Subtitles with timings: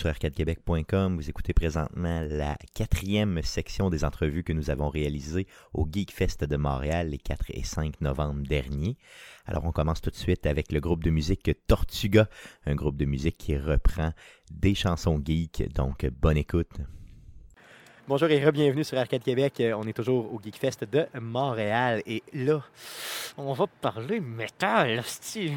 [0.00, 0.14] sur.
[1.10, 6.56] Vous écoutez présentement la quatrième section des entrevues que nous avons réalisées au Geekfest de
[6.56, 8.96] Montréal les 4 et 5 novembre dernier.
[9.44, 12.30] Alors on commence tout de suite avec le groupe de musique Tortuga,
[12.64, 14.12] un groupe de musique qui reprend
[14.50, 16.80] des chansons geek, donc bonne écoute.
[18.10, 19.62] Bonjour et bienvenue sur Arcade Québec.
[19.76, 22.02] On est toujours au Geekfest de Montréal.
[22.06, 22.60] Et là,
[23.38, 24.98] on va parler métal.
[24.98, 25.52] hostie.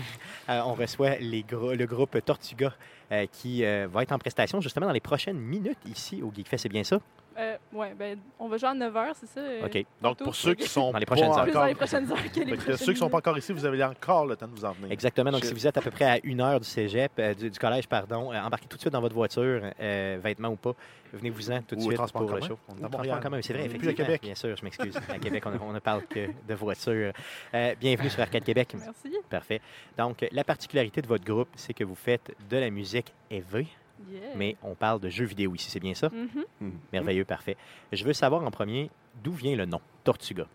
[0.48, 2.72] Euh, on reçoit le groupe Tortuga
[3.12, 6.60] euh, qui euh, va être en prestation justement dans les prochaines minutes ici au Geekfest.
[6.60, 7.00] C'est bien ça?
[7.38, 9.40] Euh, ouais, ben, on va jouer à 9h, c'est ça?
[9.40, 9.86] euh, OK.
[10.02, 11.44] Donc, pour ceux qui sont Dans les prochaines heures.
[11.44, 13.54] Plus dans les prochaines heures que les prochaines ceux qui ne sont pas encore ici,
[13.54, 14.92] vous avez encore le temps de vous en venir.
[14.92, 15.32] Exactement.
[15.32, 17.50] Donc, Je- si vous êtes à peu près à une heure du cégep, euh, du,
[17.50, 20.74] du collège, pardon, euh, embarquez tout de suite dans votre voiture, euh, vêtements ou pas.
[21.14, 22.48] Venez-vous-en tout de suite transport pour le commun.
[22.48, 22.60] show.
[22.70, 24.04] On est transport commun, c'est vrai, est plus effectivement.
[24.04, 24.22] à Québec.
[24.24, 24.98] Bien sûr, je m'excuse.
[25.10, 27.14] À Québec, on ne- on ne parle que de voiture.
[27.54, 28.76] Euh, bienvenue sur Arcade Québec.
[28.80, 29.18] Merci.
[29.30, 29.62] Parfait.
[29.98, 33.68] Donc, la particularité de votre groupe, c'est que vous faites de la musique EV,
[34.12, 34.20] Yeah.
[34.36, 36.10] mais on parle de jeux vidéo ici, c'est bien ça?
[36.10, 36.44] Mhm.
[36.92, 37.56] Merveilleux, parfait.
[37.92, 38.90] Je veux savoir en premier,
[39.24, 40.46] d'où vient le nom Tortuga?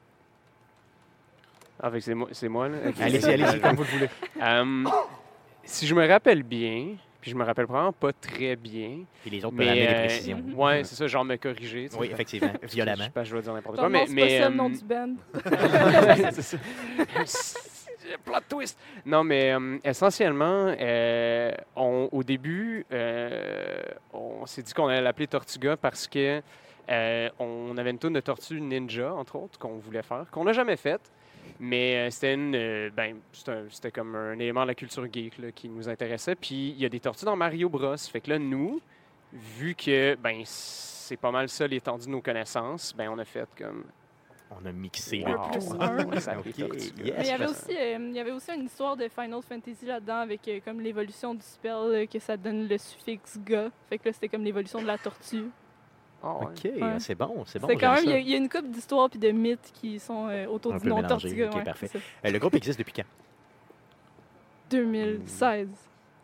[1.80, 2.77] Ah, fait que c'est moi, là?
[3.00, 4.08] Allez-y, allez-y, comme vous le voulez.
[4.42, 4.84] Euh,
[5.64, 9.45] si je me rappelle bien, puis je me rappelle vraiment pas très bien, Et les
[9.45, 9.86] autres peuvent amener mais...
[9.86, 10.42] des euh, précisions.
[10.56, 11.89] ouais, c'est ça, genre me corriger.
[11.98, 12.97] Oui, effectivement, violemment.
[12.98, 14.06] Je sais pas, je vais dire n'importe quoi, mais...
[14.06, 15.14] c'est mais pas ça le nom euh, du band.
[18.25, 18.78] Plot twist.
[19.05, 25.77] Non, mais euh, essentiellement, euh, au début, euh, on s'est dit qu'on allait l'appeler Tortuga
[25.77, 26.42] parce que
[27.39, 30.77] on avait une tourne de tortue ninja, entre autres, qu'on voulait faire, qu'on n'a jamais
[30.77, 31.12] faite.
[31.61, 32.08] Mais
[32.96, 36.35] ben, c'était comme un élément de la culture geek qui nous intéressait.
[36.35, 37.96] Puis il y a des tortues dans Mario Bros.
[37.96, 38.80] Fait que là, nous,
[39.33, 43.48] vu que ben c'est pas mal ça l'étendue de nos connaissances, ben on a fait
[43.58, 43.85] comme
[44.51, 45.33] On a mixé Wow.
[45.33, 46.36] le plus un.
[46.75, 46.92] Yes.
[46.97, 49.41] Mais il y avait parce- aussi, euh, il y avait aussi une histoire de Final
[49.42, 53.69] Fantasy là-dedans avec euh, comme l'évolution du spell, euh, que ça donne le suffixe ga.
[53.89, 55.45] Fait que là, c'était comme l'évolution de la tortue.
[56.23, 56.47] Ah ouais.
[56.47, 56.98] OK, Ouais.
[56.98, 57.69] c'est bon, c'est bon.
[57.69, 60.01] c'est quand j'aime même, il y, y a une couple d'histoires puis de mythes qui
[60.01, 61.48] sont euh, autour Un du nom Tortuga.
[61.48, 61.91] ok, ouais, parfait.
[62.25, 63.05] Euh, le groupe existe depuis quand?
[64.70, 65.69] 2016.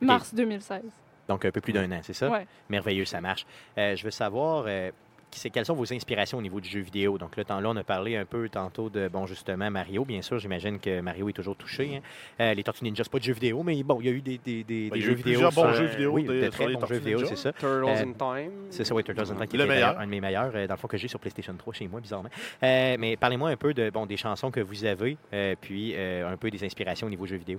[0.01, 0.83] Mars 2016.
[1.29, 2.29] Donc, un peu plus d'un an, c'est ça?
[2.31, 2.47] Ouais.
[2.69, 3.47] Merveilleux, ça marche.
[3.79, 4.91] Euh, je veux savoir, euh,
[5.39, 7.19] c'est- quelles sont vos inspirations au niveau du jeu vidéo?
[7.19, 10.05] Donc, là, là, on a parlé un peu tantôt de, bon, justement, Mario.
[10.05, 11.97] Bien sûr, j'imagine que Mario est toujours touché.
[11.97, 12.01] hein.
[12.41, 14.21] Euh, les Tortues Ninja, c'est pas de jeux vidéo, mais bon, il y a eu
[14.23, 15.23] des, des, des, Ben, des il y a jeux eu vidéo.
[15.33, 17.53] plusieurs bons jeux vidéo Oui, des- de très bons jeux vidéo, c'est ça.
[17.53, 18.53] Turtles Euh, in Time.
[18.71, 19.99] C'est ça, oui, Turtles in Time, qui Le est meilleur.
[19.99, 22.01] un de mes meilleurs, euh, dans le fond, que j'ai sur PlayStation 3 chez moi,
[22.01, 22.31] bizarrement.
[22.63, 26.31] Euh, mais parlez-moi un peu de, bon, des chansons que vous avez, euh, puis euh,
[26.33, 27.59] un peu des inspirations au niveau jeux vidéo.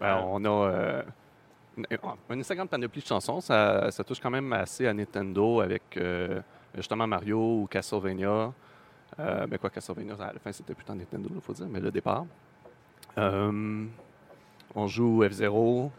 [0.00, 1.02] Ben, on a euh,
[1.78, 1.86] une,
[2.30, 3.40] une assez grande panoplie de chansons.
[3.40, 6.40] Ça, ça touche quand même assez à Nintendo avec euh,
[6.76, 8.52] justement Mario ou Castlevania.
[9.18, 11.90] Euh, ben quoi, Castlevania, à la fin, c'était plus Nintendo, il faut dire, mais le
[11.90, 12.26] départ.
[13.18, 13.86] Euh,
[14.74, 15.90] on joue F-Zero.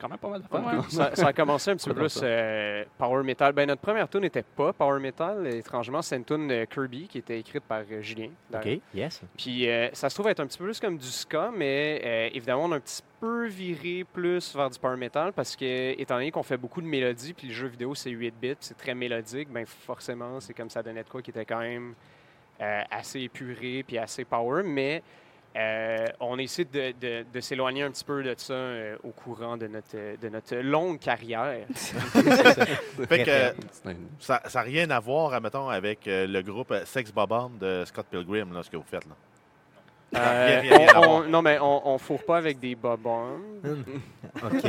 [0.00, 0.60] Quand même pas mal de fun.
[0.62, 0.82] Ouais.
[0.88, 3.52] Ça, ça a commencé un petit peu plus euh, Power Metal.
[3.52, 5.46] Ben, notre première tune n'était pas Power Metal.
[5.54, 8.30] Étrangement, c'est une tune euh, Kirby qui était écrite par euh, Julien.
[8.54, 9.20] OK, yes.
[9.36, 12.28] Puis euh, ça se trouve être un petit peu plus comme du ska, mais euh,
[12.32, 16.14] évidemment, on a un petit peu viré plus vers du power metal parce que, étant
[16.14, 18.94] donné qu'on fait beaucoup de mélodies, puis le jeu vidéo c'est 8 bits, c'est très
[18.94, 21.94] mélodique, ben forcément, c'est comme ça donnait de quoi qui était quand même
[22.60, 25.02] euh, assez épuré puis assez power, mais
[25.56, 29.56] euh, on essaie de, de- de s'éloigner un petit peu de ça euh, au courant
[29.56, 31.66] de notre, de notre longue carrière.
[31.74, 33.52] Fait que euh,
[34.20, 38.06] ça n'a rien à voir, admettons, avec euh, le groupe euh, Sex Bob-omb de Scott
[38.10, 39.06] Pilgrim, là, ce que vous faites.
[39.06, 39.14] là.
[40.16, 41.10] Euh, Rien- rien à on- voir.
[41.10, 43.40] on- non, mais on ne fourre pas avec des bobons.
[44.42, 44.64] OK.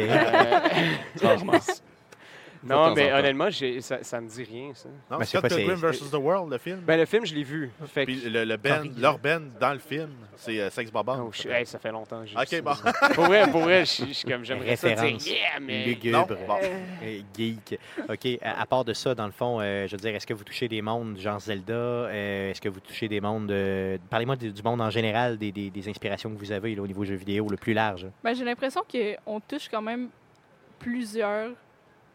[2.64, 3.18] Non, mais temps.
[3.20, 4.90] honnêtement, ça, ça me dit rien, ça.
[5.10, 6.10] Non, Mais Scott Pilgrim vs.
[6.12, 6.80] The World, le film.
[6.82, 7.72] Ben, le film, je l'ai vu.
[7.88, 8.04] Fait.
[8.06, 8.92] Puis le, Sorry.
[8.98, 11.30] leur band dans le film, c'est euh, Sex Bob-omb.
[11.30, 12.74] Oh, hey, ça fait longtemps que j'ai Ok, vu bon.
[12.74, 12.92] ça.
[13.14, 15.28] Pour vrai, pour vrai, je suis comme, j'aimerais ça dire Référence.
[15.28, 15.86] yeah, mais...
[15.86, 16.18] Lugubre.
[16.18, 16.58] Non, bon.
[17.04, 17.80] Euh, geek.
[18.10, 18.28] OK.
[18.42, 20.44] À, à part de ça, dans le fond, euh, je veux dire, est-ce que vous
[20.44, 21.74] touchez des mondes genre Zelda?
[21.74, 23.52] Euh, est-ce que vous touchez des mondes...
[23.52, 26.82] euh, Parlez-moi du, du monde en général, des, des- des inspirations que vous avez là,
[26.82, 28.06] au niveau jeux vidéo, le plus large.
[28.24, 30.10] Ben, j'ai l'impression qu'on touche quand même
[30.80, 31.52] plusieurs.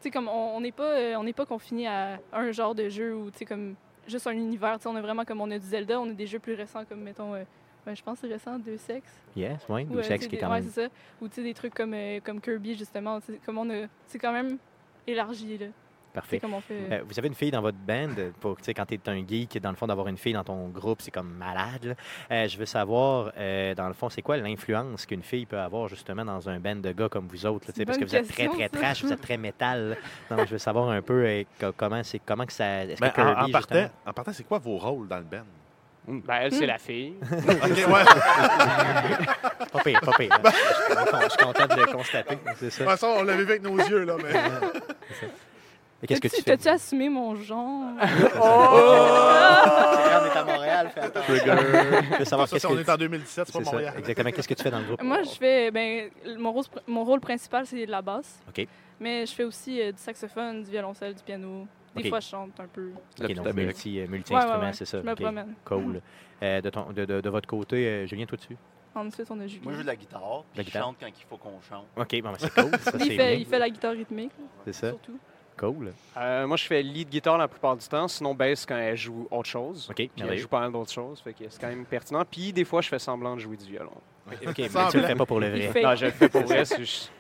[0.05, 3.15] Sais, comme on n'est pas, euh, on n'est pas confiné à un genre de jeu
[3.15, 3.75] ou, tu sais, comme
[4.07, 4.77] juste un univers.
[4.77, 6.53] Tu sais, on a vraiment comme on a du Zelda, on a des jeux plus
[6.53, 7.45] récents comme, mettons, euh,
[7.87, 9.23] ben, je pense c'est récent, Deux Sexes.
[9.35, 9.87] Yes, oui.
[9.91, 10.89] Ou, Ou sexe tu sais, qui est ouais, c'est ça.
[11.23, 13.19] Ou, tu sais, des trucs comme, euh, comme Kirby, justement.
[13.47, 13.87] Comme on a...
[14.07, 14.59] C'est quand même
[15.07, 15.67] élargi, là.
[16.15, 16.39] Parfait.
[16.39, 16.75] comme on fait...
[16.93, 19.09] Euh, vous avez une fille dans votre band, euh, pour, tu sais, quand tu es
[19.09, 21.97] un geek, dans le fond, d'avoir une fille dans ton groupe, c'est comme malade.
[22.31, 25.89] Euh, je veux savoir, euh, dans le fond, c'est quoi l'influence qu'une fille peut avoir
[25.89, 27.67] justement dans un band de gars comme vous autres?
[27.77, 29.97] là, parce que vous êtes très, question, très trash, vous êtes très métal.
[30.31, 32.85] Donc, je veux savoir un peu euh, co- comment, c'est, comment que ça...
[32.85, 35.19] Est-ce Ben, que en, Kirby, en justement- partant, en partant, c'est quoi vos rôles dans
[35.19, 35.45] le band?
[36.07, 36.69] Ben, elle, c'est Hmm.
[36.69, 37.15] la fille.
[37.23, 38.05] OK, ouais.
[39.73, 40.33] Pas pire, pas pire.
[40.33, 40.41] hein.
[40.45, 42.39] Je suis content- je suis content de le constater.
[42.57, 44.33] C'est De toute façon, on l'avait vu avec nos yeux, là, mais...
[46.05, 46.57] Et qu'est-ce que tu T'as-tu- fais?
[46.59, 47.93] T'as-tu assumé mon genre?
[48.35, 51.35] Quand on est à Montréal, fais attention.
[51.35, 53.95] Je veux savoir qu'est-ce on est en 2017, c'est pas Montréal.
[53.99, 54.31] Exactement.
[54.31, 55.03] Qu'est-ce que tu fais dans le groupe?
[55.03, 55.71] Moi, je fais.
[55.71, 58.41] Ben, mon, rôle, mon rôle principal, c'est de la basse.
[58.49, 58.67] OK.
[59.01, 61.67] Mais je fais aussi euh, du saxophone, du violoncelle, du piano.
[61.97, 62.91] Des fois, je chante un peu.
[63.19, 64.73] La Ok, petite donc multi, euh, multi Ouais, ouais, instruments, ouais.
[64.73, 65.01] c'est ça.
[65.01, 65.55] Je me promène.
[65.65, 66.01] Cool.
[66.43, 68.57] Euh, de, ton, de, de, de votre côté, euh, Julien, toi dessus?
[68.95, 69.63] Ensuite, on a Julien.
[69.65, 70.45] Moi, je joue de la guitare.
[70.53, 70.83] puis La je guitare.
[70.85, 71.87] chante quand il faut qu'on chante.
[71.97, 72.71] OK, bon, ben, c'est cool.
[72.81, 73.31] Ça, il, fait, bien.
[73.33, 74.33] il fait la guitare rythmique,
[74.65, 74.89] C'est ça.
[74.91, 75.19] surtout.
[75.57, 75.93] Cool.
[76.17, 79.29] Euh, moi, je fais lead guitare la plupart du temps, sinon bass quand elle joue
[79.31, 79.89] autre chose.
[79.89, 82.25] OK, Puis elle joue pas mal d'autres choses, fait que c'est quand même pertinent.
[82.29, 83.93] Puis des fois, je fais semblant de jouer du violon.
[84.27, 85.83] OK, mais tu le fais pas pour le vrai.
[85.83, 87.13] Non, je le fais pour vrai, c'est juste...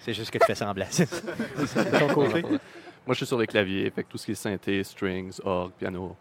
[0.00, 0.84] C'est juste que tu fais semblant.
[0.90, 1.84] C'est ça.
[1.84, 2.42] De ton côté?
[2.42, 2.58] Moi,
[3.08, 6.14] je suis sur les claviers, fait que tout ce qui est synthé, strings, orgue, piano,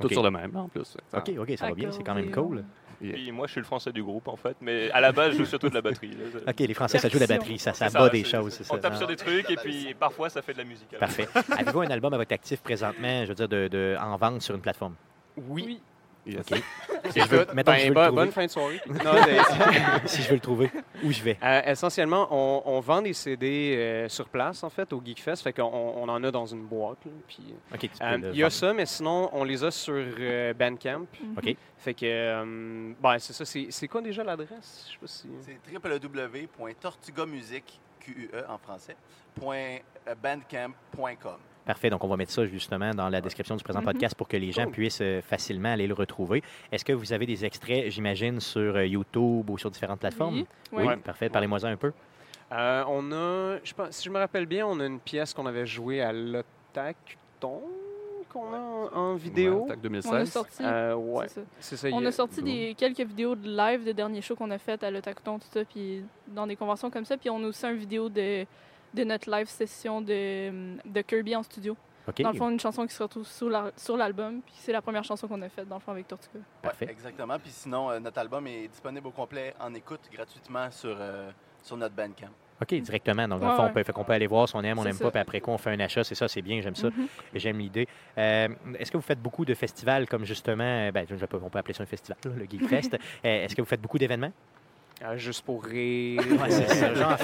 [0.00, 0.96] tout sur le même, en plus.
[1.12, 1.92] OK, OK, ça va bien.
[1.92, 2.64] C'est quand même cool.
[3.00, 5.38] Puis moi, je suis le français du groupe, en fait, mais à la base, je
[5.38, 6.10] joue surtout de la batterie.
[6.10, 6.40] là.
[6.50, 7.58] OK, les Français, ça joue de la batterie.
[7.58, 8.62] Ça, ça bat ça, des choses.
[8.70, 10.90] On tape sur des trucs et puis parfois, ça fait de la musique.
[10.98, 11.26] Parfait.
[11.56, 14.54] Avez-vous un album à votre actif présentement, je veux dire, de, de- en vente sur
[14.54, 14.94] une plateforme?
[15.36, 15.80] Oui.
[16.26, 16.44] Yes.
[17.10, 18.10] Si je veux, mettons je ben, veux le trouver.
[18.24, 18.80] bonne fin de soirée.
[18.88, 18.94] Non,
[20.04, 20.70] c'est- Si je veux le trouver,
[21.02, 21.38] où je vais?
[21.42, 25.42] Euh, essentiellement, on, on vend des CD euh, sur place, en fait, au Geekfest.
[25.42, 26.98] Fait qu'on on en a dans une boîte.
[27.04, 27.38] là, puis,
[27.72, 30.52] OK, tu peux euh, Il y a ça, mais sinon, on les a sur euh,
[30.54, 31.06] Bandcamp.
[31.22, 31.36] Mhm.
[31.38, 31.56] OK.
[31.78, 33.44] Fait que, euh, ben, c'est ça.
[33.44, 34.86] C'est c'est quoi déjà l'adresse?
[34.88, 35.28] Je sais pas si...
[35.40, 38.96] C'est www.tortugamusique, QUE en français,
[39.34, 39.78] point,
[40.22, 41.38] bandcamp.com.
[41.66, 41.90] Parfait.
[41.90, 43.84] Donc, on va mettre ça justement dans la description du présent Mhm.
[43.86, 44.72] podcast pour que les gens Cool.
[44.72, 46.42] puissent euh, facilement aller le retrouver.
[46.72, 50.44] Est-ce que vous avez des extraits, j'imagine, sur euh, YouTube ou sur différentes plateformes?
[50.72, 50.84] Oui.
[51.04, 51.28] Parfait.
[51.28, 51.92] Parlez-moi un peu.
[52.52, 55.46] Euh, on a, je pense, si je me rappelle bien, on a une pièce qu'on
[55.46, 57.62] avait jouée à l'Otacton,
[58.32, 59.62] qu'on a en, en vidéo.
[59.62, 60.30] Ouais, Tac On a 2016.
[60.32, 60.62] sorti.
[60.64, 61.46] Euh, ouais, c'est ça.
[61.60, 61.88] c'est ça.
[61.92, 64.90] On a sorti des, quelques vidéos de live de derniers shows qu'on a fait à
[64.90, 67.16] l'Otacton, tout ça, puis dans des conventions comme ça.
[67.16, 68.44] Puis on a aussi une vidéo de,
[68.94, 71.76] de notre live session de, de Kirby en studio.
[72.08, 72.22] OK.
[72.22, 74.40] Dans le fond, une chanson qui se retrouve sur la- sur l'album.
[74.42, 76.38] Puis c'est la première chanson qu'on a faite, dans le fond, avec Tortuga.
[76.38, 76.88] Ouais, Parfait.
[76.90, 77.38] exactement.
[77.38, 81.30] Puis sinon, euh, notre album est disponible au complet en écoute gratuitement sur, euh,
[81.62, 82.30] sur notre Bandcamp.
[82.62, 83.26] OK, directement.
[83.28, 84.84] Donc, dans le fond, on peut, fait qu'on peut aller voir si on aime, on
[84.84, 86.04] n'aime pas, puis après quoi, on fait un achat.
[86.04, 86.88] C'est ça, c'est bien, j'aime ça.
[86.88, 87.06] Mhm.
[87.34, 87.86] J'aime l'idée.
[88.18, 88.48] Euh,
[88.78, 91.84] Est-ce que vous faites beaucoup de festivals comme justement, ben, je on peut appeler ça
[91.84, 92.94] un festival, là, le Geek Fest.
[92.94, 94.32] Euh, Est-ce que vous faites beaucoup d'événements?
[95.02, 96.20] Euh, juste pour rire.
[96.38, 97.16] Ouais, c'est ça, genre.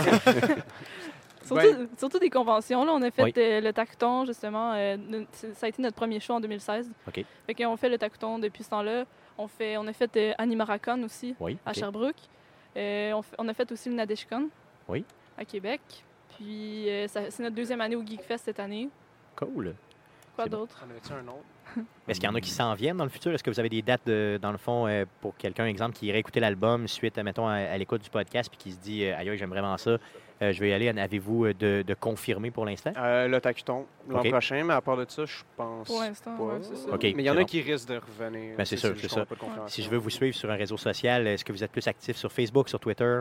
[1.46, 2.84] Surtout, surtout des conventions.
[2.84, 3.32] Là, on a fait Oui.
[3.38, 4.72] euh, le Tacton, justement.
[4.74, 4.96] euh,
[5.32, 6.90] ça a été notre premier show en 2016.
[7.08, 7.24] OK.
[7.46, 9.04] Fait qu'on fait le Tacton depuis ce temps-là.
[9.38, 11.58] On, fait, on a fait euh, Animaracon aussi, Oui.
[11.66, 11.76] à OK.
[11.76, 12.16] Sherbrooke.
[12.76, 14.48] Euh, on, fait- on a fait aussi le Nadeshcon.
[14.88, 15.04] Oui.
[15.38, 15.80] À Québec.
[16.36, 18.88] Puis euh, c'est notre deuxième année au Geekfest cette année.
[19.36, 19.74] Cool.
[20.34, 20.58] Quoi bon.
[20.58, 20.84] d'autre?
[21.10, 21.44] Un autre?
[22.08, 23.32] Est-ce qu'il y en a qui s'en viennent dans le futur?
[23.32, 26.06] Est-ce que vous avez des dates, de- dans le fond, euh, pour quelqu'un, exemple, qui
[26.06, 29.04] irait écouter l'album suite, à, mettons, à, à l'écoute du podcast, puis qui se dit,
[29.04, 29.96] euh, aïe, aïe, j'aime vraiment ça,
[30.42, 30.88] euh, je vais y aller.
[30.88, 32.92] Avez-vous euh, de, de confirmer pour l'instant?
[32.96, 36.54] Euh, le Tacuton, l'an prochain, mais à part de ça, je pense Pour l'instant, ouais,
[36.62, 36.88] c'est ça.
[37.02, 37.46] Mais il y en c'est a bon.
[37.46, 38.56] qui risquent de revenir.
[38.56, 39.24] Ben, c'est sûr, c'est ça.
[39.66, 42.16] Si je veux vous suivre sur un réseau social, est-ce que vous êtes plus actif
[42.16, 43.20] sur Facebook, sur Twitter?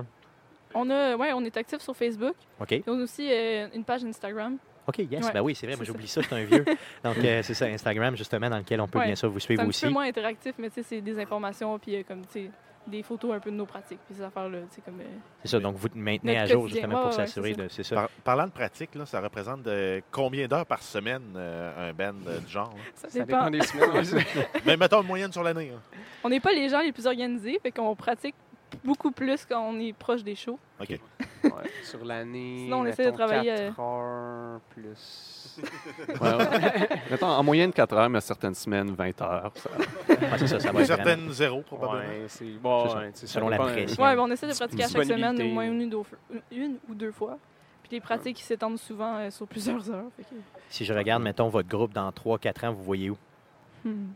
[0.73, 2.35] On, a, ouais, on est actif sur Facebook.
[2.59, 2.71] OK.
[2.73, 4.57] Et on a aussi euh, une page Instagram.
[4.87, 5.25] OK, yes.
[5.25, 6.65] Ouais, Ben oui, c'est vrai, moi c'est j'oublie ça, je suis un vieux.
[7.03, 9.05] Donc, euh, c'est ça, Instagram, justement, dans lequel on peut Ouais.
[9.05, 9.85] bien sûr vous C'est suivre un aussi.
[9.85, 12.49] peu moins interactif, mais tu sais, c'est des informations, puis euh, comme, tu sais,
[12.87, 14.99] des photos un peu de nos pratiques, puis ces affaires-là, sais, comme...
[14.99, 15.03] euh,
[15.43, 16.81] C'est ça, donc vous maintenez à jour, quotidien.
[16.83, 17.63] justement, pour Ouais, ouais, s'assurer c'est ça.
[17.63, 17.67] de.
[17.69, 17.95] C'est ça.
[17.95, 22.15] Par- parlant de pratique, là, ça représente de combien d'heures par semaine euh, un band
[22.27, 22.73] euh, du genre?
[22.95, 23.49] ça Ça dépend.
[23.49, 24.23] dépend des semaines.
[24.65, 25.71] Mais mettons une moyenne sur l'année.
[25.75, 25.79] hein.
[26.23, 28.35] On n'est pas les gens les plus organisés, fait qu'on pratique
[28.83, 30.59] beaucoup plus quand on est proche des shows.
[30.81, 30.89] OK.
[31.43, 31.51] Ouais,
[31.83, 32.63] sur l'année.
[32.65, 33.69] Sinon, on essaie de travailler,
[34.55, 35.31] heures plus.
[36.21, 36.89] Ouais, ouais.
[37.11, 39.51] Mettons, en moyenne 4 heures, mais certaines semaines, 20 heures.
[39.55, 39.69] ça-
[40.09, 41.99] Ouais, c'est ça, ça va être vraiment- Certaines zéro, probablement.
[42.09, 42.83] Ouais, c'est bon.
[42.87, 42.97] C'est ça.
[42.99, 44.03] ouais, tu sais, ça Selon la pression.
[44.03, 46.93] Ouais, on essaie de pratiquer à chaque semaine, au moins une ou deux, une ou
[46.95, 47.37] deux fois.
[47.83, 50.05] Puis les pratiques qui s'étendent souvent euh, sur plusieurs heures.
[50.17, 50.35] fait que-
[50.69, 53.17] Si je regarde, mettons, votre groupe dans 3-4 ans, vous voyez où?
[53.85, 54.07] Hmm.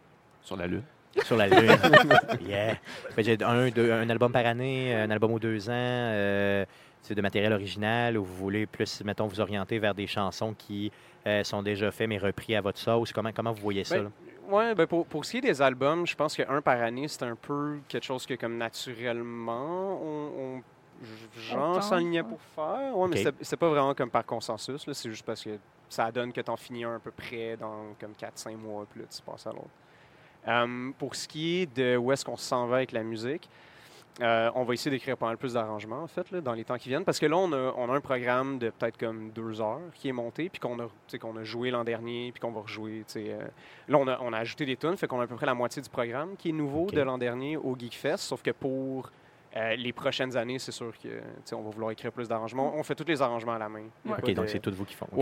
[0.42, 0.84] Sur la Lune.
[1.24, 1.70] Sur la Lune.
[2.48, 2.76] yeah.
[3.18, 6.66] J'ai un, deux- un album par année, un album aux deux ans, euh,
[7.02, 10.92] c'est de matériel original, ou vous voulez plus, mettons, vous orienter vers des chansons qui
[11.28, 13.12] euh, sont déjà faites mais repris à votre sauce?
[13.14, 13.98] Comment, comment vous voyez ça?
[13.98, 14.10] Là?
[14.50, 17.24] Ouais, ben pour, pour ce qui est des albums, je pense qu'un par année, c'est
[17.24, 20.62] un peu quelque chose que, comme naturellement, on, on
[22.24, 22.98] pour faire.
[22.98, 23.34] Ouais, mais Ok.
[23.42, 24.86] c'est- pas vraiment comme par consensus.
[24.88, 25.52] là, C'est juste parce que
[25.88, 29.08] ça donne que t'en finis un à peu près dans comme 4-5 mois, puis là,
[29.10, 29.70] tu passes à l'autre.
[30.48, 33.50] Euh, pour ce qui est de où est-ce qu'on s'en va avec la musique,
[34.22, 36.78] Euh, on va essayer d'écrire pas mal plus d'arrangements, en fait, là, dans les temps
[36.78, 37.06] qui viennent.
[37.06, 40.10] Parce que là, on a, on a un programme de peut-être comme deux heures qui
[40.10, 42.62] est monté, puis qu'on a, tu sais, qu'on a joué l'an dernier, puis qu'on va
[42.62, 43.04] rejouer.
[43.08, 43.40] tu sais, euh.
[43.88, 45.54] Là, on a, on a ajouté des tunes, fait qu'on a à peu près la
[45.54, 48.18] moitié du programme qui est nouveau de l'an dernier au Geekfest.
[48.18, 49.10] Sauf que pour
[49.56, 51.14] euh, les prochaines années, c'est sûr que tu
[51.46, 52.74] sais, on va vouloir écrire plus d'arrangements.
[52.76, 53.86] On fait tous les arrangements à la main.
[54.06, 54.14] Ouais.
[54.22, 55.08] OK, donc de- c'est tout vous qui font.
[55.12, 55.18] OK.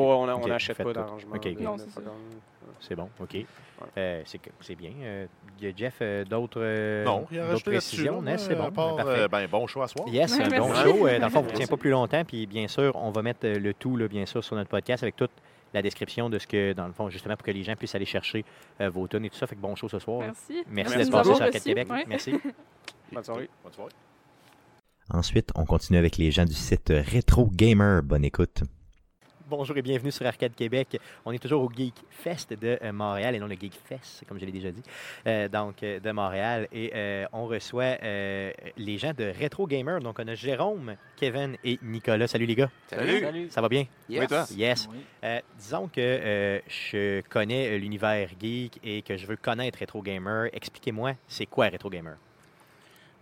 [1.36, 1.36] Ouais, on
[1.76, 2.26] n'achète pas d'arrangements.
[2.80, 3.38] C'est bon, OK.
[3.98, 4.92] Euh, c'est que- c'est bien.
[5.02, 5.26] Euh,
[5.62, 8.22] y a Jeff, euh, d'autres euh, Non, il y a d'autres précisions?
[8.22, 9.12] là, Non, c'est à bon, part, parfait.
[9.22, 10.08] euh, ben, bon choix à soir.
[10.08, 10.84] Yes, Ouais, un bon merci.
[10.84, 11.08] show.
[11.08, 12.24] Euh, dans le fond, on ne tient pas plus longtemps.
[12.26, 15.04] Puis bien sûr, on va mettre euh, le tout, là, bien sûr, sur notre podcast
[15.04, 15.32] avec toute
[15.74, 18.06] la description de ce que, dans le fond, justement, pour que les gens puissent aller
[18.06, 18.46] chercher
[18.82, 19.48] euh, vos tonnes et tout ça.
[19.48, 20.20] Fait que bon show ce soir.
[20.22, 20.54] Merci.
[20.54, 21.64] Merci Merci d'être de passé nous sur avoir Arcade.
[21.64, 21.88] Québec.
[21.92, 22.06] Ouais.
[22.08, 22.34] Merci.
[23.12, 23.50] Bonne soirée.
[23.64, 23.92] Bonne soirée.
[25.10, 28.02] Ensuite, on continue avec les gens du site Retro Gamer.
[28.04, 28.64] Bonne écoute.
[29.50, 31.00] Bonjour et bienvenue sur Arcade Québec.
[31.24, 34.38] On est toujours au Geek Fest de euh, Montréal et non le Geek Fest, comme
[34.38, 34.84] je l'ai déjà dit,
[35.26, 36.68] euh, donc euh, de Montréal.
[36.74, 40.02] Et euh, on reçoit euh, les gens de Retro Gamer.
[40.02, 42.28] Donc, on a Jérôme, Kevin et Nicolas.
[42.28, 42.70] Salut les gars.
[42.88, 43.50] Salut.
[43.50, 43.86] Ça va bien?
[44.10, 44.20] Yes.
[44.20, 44.46] Oui, toi?
[44.54, 44.90] Yes.
[44.92, 44.98] Oui.
[45.24, 50.50] Euh, disons que euh, je connais l'univers geek et que je veux connaître Retro Gamer.
[50.52, 52.18] Expliquez-moi, c'est quoi Retro Gamer?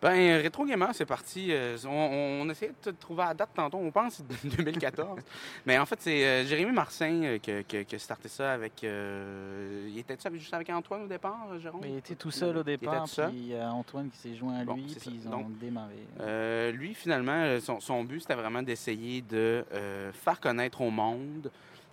[0.01, 1.47] Ben, Retro Gamer, c'est parti.
[1.51, 5.19] euh, on, on essayait de trouver la date tantôt, on pense que c'est 2014.
[5.65, 8.83] Mais en fait, c'est euh, Jérémy Marcin euh, qui, a starté ça avec.
[8.83, 11.81] euh, il était juste avec Antoine au départ, euh, Jérôme?
[11.85, 13.29] Il était tout seul au Il départ, seul?
[13.29, 14.99] puis il y a Antoine qui s'est joint à Bon, lui, ça.
[14.99, 15.95] puis ils ont Donc, démarré.
[16.19, 20.91] Euh, lui, finalement, euh, son, son but, c'était vraiment d'essayer de euh, faire connaître au
[20.91, 21.49] monde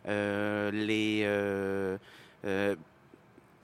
[0.09, 1.23] euh, les.
[1.25, 1.97] euh,
[2.45, 2.75] euh,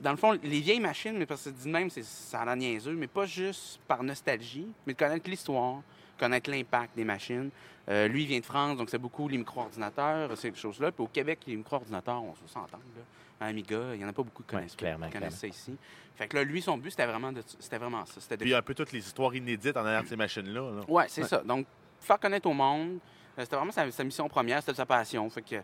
[0.00, 2.44] dans le fond, les vieilles machines, mais parce que dit de même, c'est- ça a
[2.44, 5.82] l'air niaiseux, mais pas juste par nostalgie, mais de connaître l'histoire,
[6.18, 7.50] connaître l'impact des machines.
[7.88, 10.92] Euh, lui, il vient de France, donc c'est beaucoup les micro-ordinateurs, ces choses-là.
[10.92, 12.78] Puis au Québec, les micro-ordinateurs, on se s'entend.
[12.78, 13.02] là.
[13.46, 15.76] Amiga, il n'y en a pas beaucoup qui Ouais, connaissent, clairement, qui connaissent ça ici.
[16.16, 18.20] Fait que là, lui, son but, c'était vraiment, de- c'était vraiment ça.
[18.20, 20.60] C'était de Puis un peu toutes les histoires inédites en arrière de ces machines-là.
[20.72, 20.80] là.
[20.88, 21.28] Ouais, c'est Ouais.
[21.28, 21.38] ça.
[21.44, 21.64] Donc,
[22.00, 22.98] faire connaître au monde,
[23.38, 25.30] euh, c'était vraiment sa, sa mission première, c'était sa passion.
[25.30, 25.54] Fait que,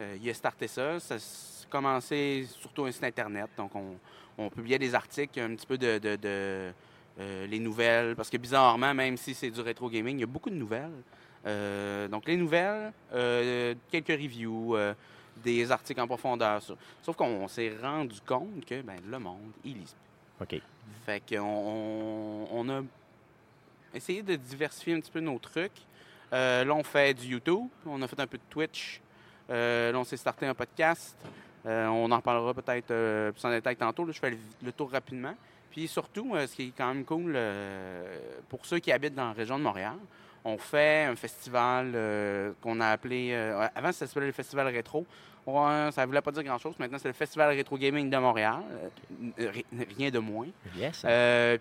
[0.00, 0.98] euh, il a starté ça.
[1.00, 1.18] Ça a
[1.68, 3.48] commencé surtout un site Internet.
[3.56, 3.96] Donc, on,
[4.38, 6.72] on publiait des articles, un petit peu de, de- de,
[7.20, 8.14] euh, les nouvelles.
[8.14, 11.02] Parce que bizarrement, même si c'est du rétro gaming, il y a beaucoup de nouvelles.
[11.46, 14.76] Euh, donc, les nouvelles, euh, quelques reviews,
[15.36, 16.62] des articles en profondeur.
[17.02, 19.94] Sauf qu'on s'est rendu compte que ben, le monde, il lit
[20.40, 20.60] OK.
[21.04, 22.82] fait qu'on on, a
[23.94, 25.72] essayé de diversifier un petit peu nos trucs.
[26.30, 29.00] Là, on fait du YouTube, on a fait un peu de Twitch.
[29.48, 31.16] Là, on s'est starté un podcast.
[31.66, 34.04] Euh, on en parlera peut-être euh, plus en détail tantôt.
[34.04, 35.34] Là, je fais le, le tour rapidement.
[35.70, 37.36] Puis surtout, euh, ce qui est quand même cool,
[38.48, 39.96] pour ceux qui habitent dans la région de Montréal,
[40.44, 43.30] on fait un festival euh, qu'on a appelé...
[43.32, 45.04] euh, avant, ça s'appelait le Festival Rétro.
[45.46, 46.74] Ouais, ça ne voulait pas dire grand-chose.
[46.78, 48.60] Maintenant, c'est le Festival Rétro Gaming de Montréal.
[49.38, 50.46] Euh, ri- rien de moins.
[50.76, 51.04] Yes.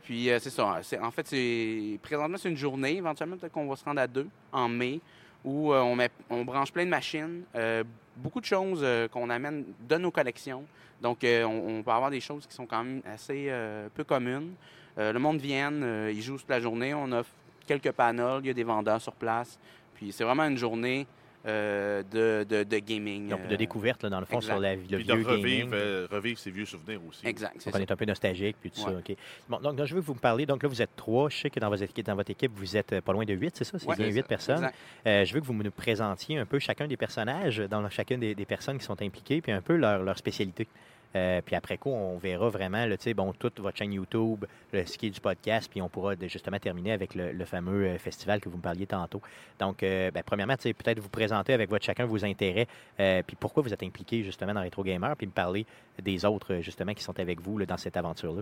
[0.04, 0.80] Puis c'est ça.
[1.01, 2.98] En fait, c'est présentement, c'est une journée.
[2.98, 5.00] Éventuellement, peut-être qu'on va se rendre à deux en mai
[5.48, 7.44] où euh, on, met, on branche plein de machines.
[7.56, 7.84] euh,
[8.18, 10.66] beaucoup de choses euh, qu'on amène de nos collections.
[11.01, 13.51] Donc, on, peut avoir des choses qui sont quand même assez
[13.94, 14.54] peu communes.
[14.98, 16.96] Le monde vient, euh, il joue toute la journée.
[16.96, 17.30] On offre
[17.68, 19.60] quelques panels, il y a des vendeurs sur place.
[19.94, 21.06] Puis c'est vraiment une journée
[21.48, 23.30] euh, de, de, de gaming.
[23.30, 24.51] Donc, de euh, découverte, là, dans le fond, exact.
[24.54, 25.70] sur la, le Puis de vieux revivre, gaming.
[25.74, 27.25] euh, revivre ses vieux souvenirs aussi.
[27.25, 27.82] Exact, Donc, on ça.
[27.82, 28.89] est un peu nostalgique, puis tout ça.
[28.92, 29.16] OK.
[29.50, 30.46] Bon, donc, je veux que vous me parliez.
[30.46, 31.30] Donc, là, vous êtes trois.
[31.30, 33.56] Je sais que dans votre équipe, dans votre équipe vous êtes pas loin de huit,
[33.56, 33.80] c'est ça?
[33.80, 34.70] C'est Ouais, bien huit personnes.
[35.06, 38.36] Euh, je veux que vous nous présentiez un peu chacun des personnages dans chacune des,
[38.36, 40.68] des personnes qui sont impliquées, puis un peu leur, leur spécialité.
[41.16, 42.86] Euh, puis après coup, on verra vraiment,
[43.16, 46.60] bon, toute votre chaîne YouTube, le, ce qui est du podcast, puis on pourra justement
[46.60, 49.22] terminer avec le, fameux euh, festival que vous me parliez tantôt.
[49.60, 53.74] Donc, euh, ben, premièrement, peut-être vous présenter avec votre chacun vos intérêts, puis pourquoi vous
[53.74, 55.66] êtes impliqué justement dans Retro Gamer, puis me parler
[56.02, 58.42] des autres justement qui sont avec vous dans cette aventure-là.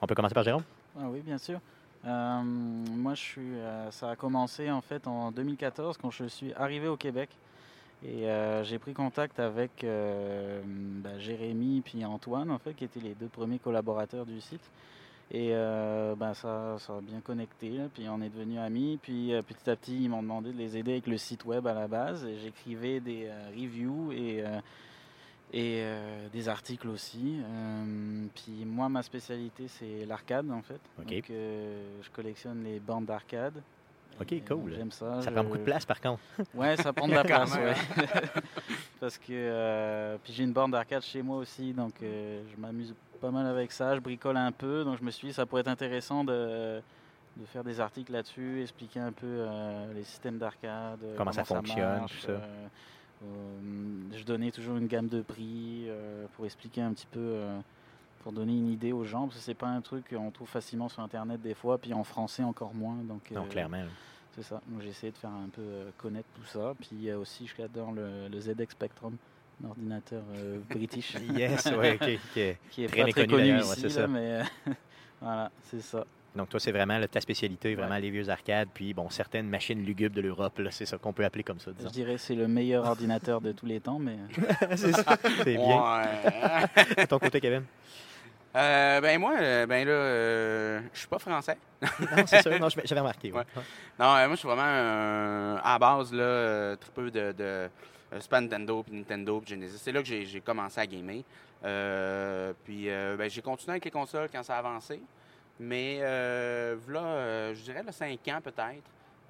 [0.00, 0.62] On peut commencer par Jérôme?
[0.98, 1.60] Ah oui, bien sûr.
[2.04, 3.52] Moi, je suis.
[3.90, 7.30] ça a commencé en fait en 2014 quand je suis arrivé au Québec
[8.02, 13.00] et euh, j'ai pris contact avec euh, bah, Jérémy puis Antoine en fait, qui étaient
[13.00, 14.70] les deux premiers collaborateurs du site.
[15.32, 18.98] Et euh, bah, ça, ça a bien connecté, là, puis on est devenus amis.
[19.00, 21.66] Puis euh, petit à petit, ils m'ont demandé de les aider avec le site web
[21.66, 22.24] à la base.
[22.24, 24.42] Et J'écrivais des reviews et,
[25.52, 25.84] et
[26.32, 27.38] des articles aussi.
[28.34, 30.80] Puis moi, ma spécialité, c'est l'arcade en fait.
[30.98, 33.62] Donc, je collectionne les bandes d'arcade.
[34.20, 34.74] Ok, cool.
[34.74, 35.20] J'aime ça.
[35.22, 36.20] Ça je- prend beaucoup de place, par contre.
[36.54, 37.56] Ouais, ça prend de la place.
[39.00, 42.94] Parce que euh, puis j'ai une borne d'arcade chez moi aussi, donc euh, je m'amuse
[43.20, 43.94] pas mal avec ça.
[43.94, 46.80] Je bricole un peu, donc je me suis dit ça pourrait être intéressant de,
[47.36, 51.80] de faire des articles là-dessus, expliquer un peu euh, les systèmes d'arcade, Comment ça fonctionne,
[52.00, 52.40] marche, tout ça.
[54.16, 55.86] je donnais toujours une gamme de prix
[56.36, 57.40] pour expliquer un petit peu
[58.22, 60.90] pour donner une idée aux gens, parce que c'est pas un truc qu'on trouve facilement
[60.90, 62.96] sur Internet des fois, puis en français encore moins.
[63.04, 63.84] Donc, Non, euh, clairement.
[64.34, 64.60] C'est ça.
[64.68, 66.74] Donc j'ai essayé de faire un peu euh, connaître tout ça.
[66.78, 69.16] Puis il y a aussi, j'adore le, le ZX Spectrum,
[69.64, 71.14] un ordinateur euh, british.
[71.34, 72.02] Yes, oui, ok.
[72.02, 72.56] ok.
[72.70, 74.06] qui est Très pas très connu d'ailleurs, ici, ouais, c'est là, ça.
[74.06, 74.44] mais euh,
[75.20, 76.04] voilà, c'est ça.
[76.36, 79.84] Donc, toi, c'est vraiment là, ta spécialité, vraiment les vieux arcades, puis bon, certaines machines
[79.84, 82.36] lugubres de l'Europe, là, c'est ça qu'on peut appeler comme ça, Je dirais que c'est
[82.36, 84.16] le meilleur ordinateur de tous les temps, mais
[84.76, 85.82] c'est ça, c'est bien.
[85.82, 87.02] Ouais.
[87.02, 87.64] De ton côté, Kevin?
[88.56, 91.56] Euh, ben moi, euh, ben là, euh, je suis pas français.
[92.00, 93.30] Non, c'est sûr, non, j'avais remarqué.
[93.32, 93.44] Ouais.
[93.98, 97.68] Non, euh, moi, je suis vraiment à la base, là, euh, tripeux de, de euh,
[98.20, 99.78] Super Nintendo, puis Nintendo, puis Genesis.
[99.78, 101.22] C'est là que j'ai commencé à gamer.
[102.64, 105.00] Puis ben, j'ai continué avec les consoles quand ça a avancé.
[105.60, 108.82] Mais là, je dirais, là, 5 ans peut-être.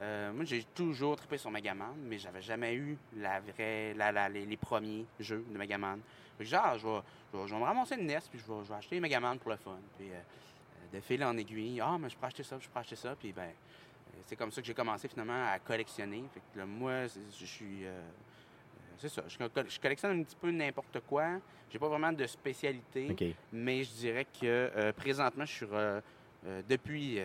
[0.02, 4.30] Euh, moi, j'ai toujours trippé sur Megaman, mais j'avais jamais eu la vraie, la- la-
[4.30, 5.98] les, les premiers jeux de Megaman.
[6.40, 7.00] Fait que Genre, je vais,
[7.34, 9.00] je vais- je vais me ramasser une NES, puis je vais, je vais acheter les
[9.02, 9.76] Megaman pour le fun.
[9.98, 12.78] Puis euh, euh, de fil en aiguille, ah, mais je peux acheter ça, je peux
[12.78, 13.14] acheter ça.
[13.14, 16.24] Puis ben, euh, c'est comme ça que j'ai commencé finalement à collectionner.
[16.32, 17.84] Fait que là, moi, je suis.
[17.84, 18.00] euh,
[18.96, 19.22] c'est ça.
[19.28, 21.32] Je, co- je collectionne un petit peu n'importe quoi.
[21.70, 23.08] J'ai pas vraiment de spécialité.
[23.52, 26.00] Mais je dirais que euh, présentement, je suis euh,
[26.66, 27.18] depuis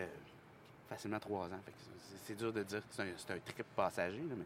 [0.90, 1.60] facilement trois ans.
[2.26, 4.18] C'est- dur de dire que c'est un, trip passager.
[4.18, 4.46] là, mais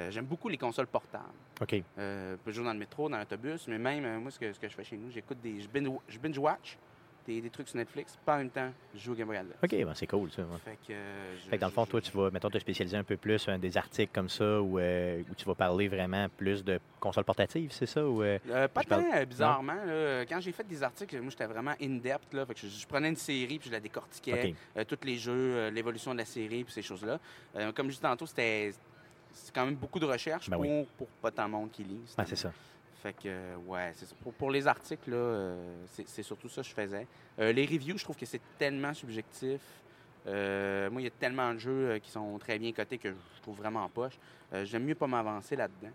[0.00, 1.24] euh, j'aime beaucoup les consoles portables.
[1.60, 1.82] OK.
[1.98, 4.68] Euh, jouer dans le métro, dans l'autobus, mais même euh, moi, ce que, ce que
[4.68, 5.60] je fais chez nous, j'écoute des.
[5.60, 6.76] Je binge, je binge watch
[7.26, 9.56] des, des trucs sur Netflix, pas en même temps, je joue au Game Boy Advance.
[9.62, 10.40] OK, ben, c'est cool, ça.
[10.40, 10.48] ouais.
[10.64, 12.58] Fait que, euh, je- Fait que dans le fond, je- toi, tu vas, mettons, te
[12.58, 15.86] spécialiser un peu plus dans des articles comme ça où, euh, où tu vas parler
[15.88, 18.02] vraiment plus de consoles portatives, c'est ça?
[18.08, 18.38] Ou, euh,
[18.68, 19.84] pas parle- tant, bizarrement.
[19.84, 20.24] là.
[20.24, 22.32] Quand j'ai fait des articles, moi, j'étais vraiment in-depth.
[22.32, 22.46] là.
[22.46, 24.54] Fait que je, je prenais une série puis je la décortiquais.
[24.88, 27.20] Tous les jeux, l'évolution de la série puis ces choses-là.
[27.74, 28.72] Comme je disais tantôt, c'était
[29.32, 30.86] c'est quand même beaucoup de recherche Ben pour, oui.
[30.96, 32.00] pour pas tant de monde qui lit.
[32.16, 32.52] Ah, c'est ça.
[33.02, 34.14] Fait que, ouais, c'est ça.
[34.22, 37.06] Pour, pour les articles, là, euh, c'est surtout ça que je faisais.
[37.38, 39.60] Euh, les reviews, je trouve que c'est tellement subjectif.
[40.26, 43.40] Euh, moi, il y a tellement de jeux qui sont très bien cotés que je
[43.42, 44.18] trouve vraiment poche.
[44.52, 45.92] Euh, J'aime mieux pas m'avancer là-dedans.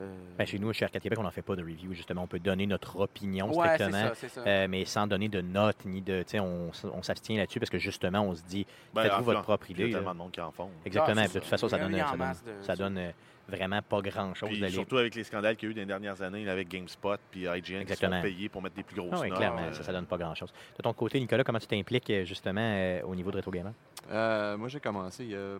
[0.00, 1.92] Euh, Ben, chez nous, chez Arcade Québec, on n'en fait pas de review.
[1.92, 4.40] Justement, on peut donner notre opinion ouais, c'est strictement, ça, c'est ça.
[4.46, 6.24] euh, mais sans donner de notes ni de.
[6.34, 9.78] On, on s'abstient là-dessus parce que justement, on se dit, Ben, faites-vous votre propre Il
[9.78, 9.94] y a idée.
[9.94, 10.70] tellement de monde qui en font.
[10.84, 11.22] Exactement.
[11.24, 13.10] Ah, de toute façon, ça donne, ça donne, masse de- ça donne, euh,
[13.48, 14.50] vraiment pas grand-chose.
[14.68, 17.16] Surtout avec les scandales qu'il y a eu dans les dernières années là, avec GameSpot
[17.30, 18.16] puis IGN qui Exactement.
[18.16, 19.38] sont payés pour mettre des plus grosses Ah oui, notes.
[19.38, 20.52] clairement, euh, ça, ça donne pas grand-chose.
[20.76, 23.72] De ton côté, Nicolas, comment tu t'impliques euh, justement euh, au niveau de Retro Gamer?
[24.10, 25.56] Euh, moi, j'ai commencé il y a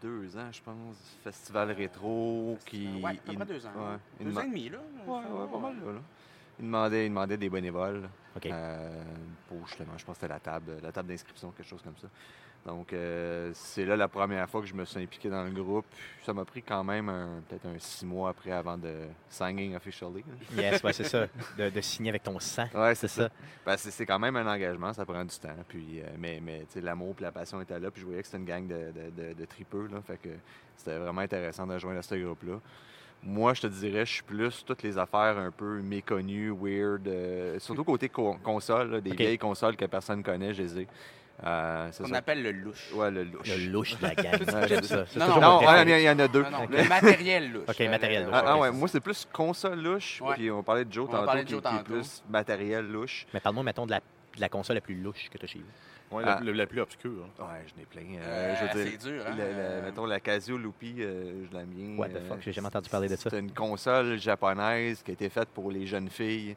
[0.00, 0.96] deux ans, je pense.
[1.22, 3.00] Festival rétro qui.
[3.02, 3.70] Ouais, à peu près deux ans.
[3.76, 4.78] ouais, deux ans et demi, là.
[5.06, 5.92] Ouais, ouais, pas mal, là.
[5.92, 6.00] là.
[6.58, 8.08] Il demandait, il demandait des bénévoles
[8.46, 9.02] euh,
[9.48, 12.08] pour justement, je pense que c'était la table, la table d'inscription, quelque chose comme ça.
[12.66, 15.86] Donc, euh, c'est là la première fois que je me suis impliqué dans le groupe.
[16.22, 17.10] Ça m'a pris quand même
[17.48, 18.92] peut-être un six mois après avant de
[19.30, 20.22] signing officially.
[20.54, 21.26] Yes, ouais, c'est ça.
[21.56, 22.66] De, de signer avec ton sang.
[22.74, 23.24] Ouais, C'est ça.
[23.24, 23.30] ça.
[23.64, 25.56] Ben, c'est quand même un engagement, ça prend du temps.
[25.68, 27.90] Puis, euh, mais mais l'amour et la passion étaient là.
[27.90, 29.88] Puis je voyais que c'était une gang de, de, de- de tripeux.
[29.90, 30.28] Là, fait que
[30.76, 32.60] c'était vraiment intéressant de rejoindre ce groupe-là.
[33.22, 37.58] Moi, je te dirais, je suis plus toutes les affaires un peu méconnues, weird, euh,
[37.58, 40.88] surtout côté co- console, là, des vieilles consoles que personne connaît, je les ai.
[41.44, 42.16] Euh, c'est ça.
[42.16, 42.92] appelle le louche.
[42.92, 43.48] Ouais, le louche.
[43.48, 44.32] Le louche de la gang.
[44.40, 45.04] Ouais, c'est ça.
[45.06, 46.02] C'est Non, toujours Non, mon ouais, préféré.
[46.02, 46.42] il y en a deux.
[46.42, 47.64] Non, non, le matériel louche.
[47.68, 48.32] Ok, Euh, matériel louche.
[48.34, 50.20] Ah, ah Ok, ouais, c'est moi, c'est plus console louche.
[50.20, 50.34] Ouais.
[50.34, 51.84] Puis on parlait de Joe On va tantôt, parler de qui, Joe qui est tantôt.
[51.92, 53.26] plus matériel louche.
[53.32, 55.60] Mais parle-moi, mettons, de la, de la console la plus louche que tu as chez
[55.60, 56.16] vous.
[56.16, 56.40] ouais, Ah.
[56.42, 57.10] le- le plus obscur.
[57.40, 57.42] hein.
[57.44, 58.18] Ouais, je n'ai plein.
[58.20, 59.30] Euh, Euh, je veux dire, c'est dur, hein?
[59.30, 61.96] le- le- Euh, mettons la Casio Loopy, euh, je l'aime bien.
[61.96, 63.30] What the euh, fuck, j'ai jamais entendu parler de ça.
[63.30, 66.56] C'est une console japonaise qui a été faite pour les jeunes filles.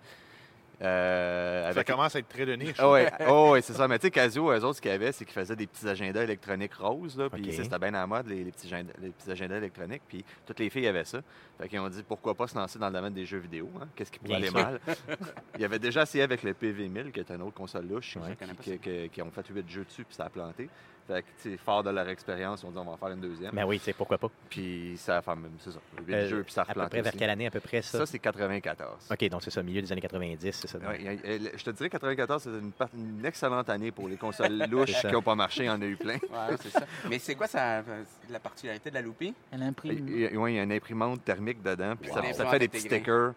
[0.83, 2.75] Euh, Ça commence à être très de niche.
[2.79, 2.87] Ah
[3.29, 3.87] oh, ouais, c'est ça.
[3.87, 6.23] Mais tu sais, Casio, eux autres, ce qu'ils avaient, c'est qu'ils faisaient des petits agendas
[6.23, 7.17] électroniques roses.
[7.17, 7.53] Là, puis Ok.
[7.53, 10.01] ça, c'était bien à la mode, les, les petits agendas, les petits agendas électroniques.
[10.07, 11.19] Puis toutes les filles avaient ça.
[11.59, 13.69] Fait qu'ils ont dit pourquoi pas se lancer dans le domaine des jeux vidéo.
[13.81, 13.87] hein?
[13.95, 14.79] Qu'est-ce qui pourrait Bien aller mal?
[15.59, 18.35] Ils avaient déjà essayé avec le PV1000, qui est une autre console louche, Ouais.
[18.61, 20.69] qui- qui ont fait 8 jeux dessus, puis ça a planté.
[21.05, 23.09] Fait que, tu sais, fort de leur expérience, ils ont dit on va en faire
[23.09, 23.51] une deuxième.
[23.53, 24.29] Ben oui, tu sais, pourquoi pas.
[24.49, 26.89] Puis ça a fait, c'est ça, 8 Euh, jeux, puis ça a à peu replanté
[26.91, 27.17] près vers aussi.
[27.19, 27.97] quelle année, à peu près, ça?
[27.99, 29.09] Ça, c'est 94.
[29.11, 30.77] OK, donc c'est ça, milieu des années 90, c'est ça.
[30.79, 32.49] Ouais, a- je te dirais 94, c'est
[32.97, 35.63] une, excellente année pour les consoles louches C'est qui n'ont pas marché.
[35.63, 36.15] Il y en a eu plein.
[36.15, 36.83] Ouais, c'est ça.
[37.09, 37.83] Mais c'est quoi ça,
[38.29, 39.33] la particularité de la Loopy?
[39.51, 40.07] Elle Il imprime.
[40.09, 41.95] y, a- ouais, il y a une imprimante thermique dedans.
[41.99, 42.33] Puis Wow.
[42.33, 43.33] ça, fait des petits stickers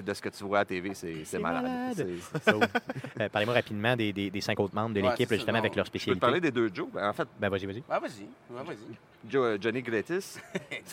[0.00, 0.92] de ce que tu vois à la TV.
[0.94, 1.64] C'est malade.
[1.64, 1.94] malade.
[1.96, 2.60] C'est- So,
[3.20, 5.90] euh, Parlez-moi rapidement des, des, des cinq autres membres de l'équipe, justement, avec leur Je
[5.90, 6.20] peux te spécialité.
[6.20, 6.88] parler des deux Joe.
[6.92, 7.76] Ben, en fait, Ben vas-y, vas-y.
[7.76, 8.26] Ouais, vas-y.
[8.50, 8.76] Vas-y.
[9.30, 10.40] Joe- Johnny c'est-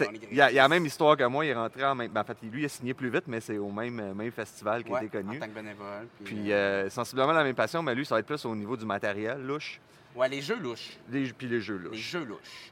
[0.06, 1.46] Johnny il y, a, il y a la même histoire que moi.
[1.46, 2.12] Il est rentré en même.
[2.12, 4.32] ben, en fait, lui, il a signé plus vite, mais c'est au même, euh, même
[4.32, 5.38] festival qui Ouais, a été connu.
[5.38, 6.08] En tant que bénévole.
[6.24, 8.56] Puis, Puis, euh, euh, sensiblement la même passion, mais lui, ça va être plus au
[8.56, 9.80] niveau du matériel louche,
[10.16, 10.98] ouais, les jeux louches.
[11.10, 11.98] les, puis les jeux Les louches.
[11.98, 12.72] jeux louches.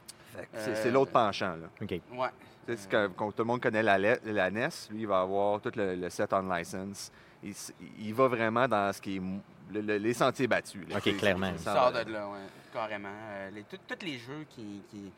[0.54, 1.56] Euh, c'est l'autre penchant.
[1.56, 1.68] Là.
[1.82, 1.90] OK.
[1.90, 2.28] Ouais.
[2.76, 5.94] Tu sais, comme tout le monde connaît la, NES, lui, il va avoir tout le,
[5.94, 7.10] le set on license.
[7.42, 9.40] Il, va vraiment dans ce qui est mou-
[9.72, 10.86] le- le- les sentiers battus.
[10.88, 10.96] là.
[10.98, 11.50] Ok, clairement.
[11.52, 12.38] Il ça- sort de là, ouais,
[12.72, 13.08] carrément.
[13.12, 15.12] Euh, les- Tous les jeux qui, qui-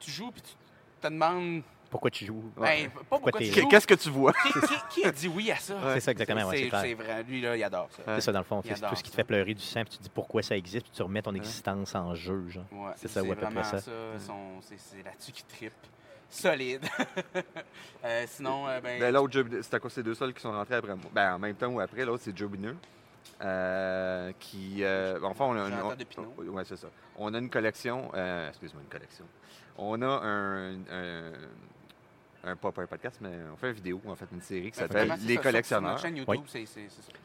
[0.00, 0.52] Tu joues puis tu
[1.00, 1.62] te demandes.
[1.90, 2.50] Pourquoi tu joues?
[2.56, 3.62] Ben, pas pourquoi t'es tu là?
[3.62, 3.68] joues.
[3.68, 4.32] Qu'est-ce que tu vois?
[4.32, 5.74] Qui, qui- qui a dit oui à ça?
[5.94, 7.22] C'est ça, exactement, c'est vrai.
[7.22, 8.02] Lui, là, il adore ça.
[8.16, 8.60] C'est ça, dans le fond.
[8.64, 10.56] C'est tout ce qui te fait pleurer du sang, puis tu te dis pourquoi ça
[10.56, 12.44] existe, puis tu remets ton existence en jeu.
[12.96, 13.80] C'est ça, ou à peu près ça.
[13.80, 15.72] Son- C'est c'est là-dessus qu'il trippe.
[16.34, 16.84] Solide.
[18.04, 20.74] Euh, sinon, euh, ben, Ben, L'autre c'est à cause ces deux seuls qui sont rentrés
[20.74, 21.10] après moi.
[21.14, 22.50] Ben, en même temps ou après, l'autre, c'est Joe
[23.40, 24.84] euh, qui.
[25.22, 25.74] Enfin, on a une.
[25.80, 26.88] On- ouais, c'est ça.
[27.16, 28.12] On a une collection.
[28.48, 29.24] Excuse-moi, une collection.
[29.78, 30.74] On a un.
[30.74, 31.32] un
[32.46, 35.08] un, pas un podcast, mais on fait une vidéo, en fait, une série qui s'appelle
[35.08, 35.90] Les ça, sur- collectionneurs.
[35.92, 36.66] notre chaîne YouTube, Oui.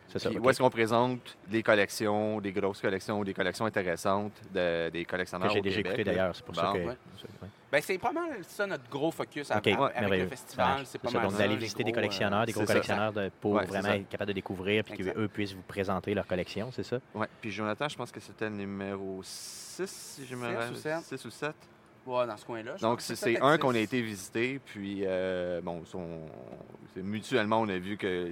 [0.09, 0.29] c'est ça.
[0.31, 5.11] Où est-ce qu'on présente les collections, des grosses collections, des collections intéressantes de- des Que
[5.11, 6.79] collectionneurs j'ai au déjà Québec, écouté d'ailleurs, c'est pour ça que.
[6.79, 6.97] Ouais.
[7.71, 10.81] Ben, c'est pas mal ça notre gros focus à- Ok, à- ouais, avec le festival.
[10.85, 13.13] C'est pas ça, mal donc ça, d'aller visiter des gros, euh, collectionneurs, des gros collectionneurs
[13.13, 16.71] de- pour Ouais, vraiment être capable de découvrir, puis qu'eux puissent vous présenter leur collection,
[16.71, 16.97] c'est ça?
[17.13, 17.27] Ouais.
[17.41, 20.75] Puis Jonathan, je pense que c'était le numéro 6, si je me Six ou rappelle.
[20.77, 21.03] sept.
[21.19, 21.53] 6 ou 7.
[22.05, 22.75] Ouais, dans ce coin-là.
[22.81, 26.25] Donc, c'est c'est un qu'on a été visiter, puis euh, bon, son-
[26.93, 28.27] c'est mutuellement, on a vu que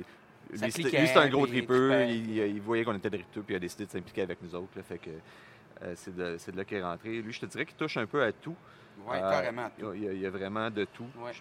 [0.52, 3.58] lui, Ça c'était un gros il tripeux, il, il voyait qu'on était tripeux, puis il
[3.58, 4.70] a décidé de s'impliquer avec nous autres.
[4.76, 5.10] là, fait que
[5.84, 7.22] euh, c'est de, c'est de là qu'il est rentré.
[7.22, 8.56] Lui, je te dirais qu'il touche un peu à tout.
[9.10, 9.70] Euh, carrément.
[9.78, 11.06] Il y a- il y, a, il y a vraiment de tout.
[11.18, 11.34] Ouais, ouais.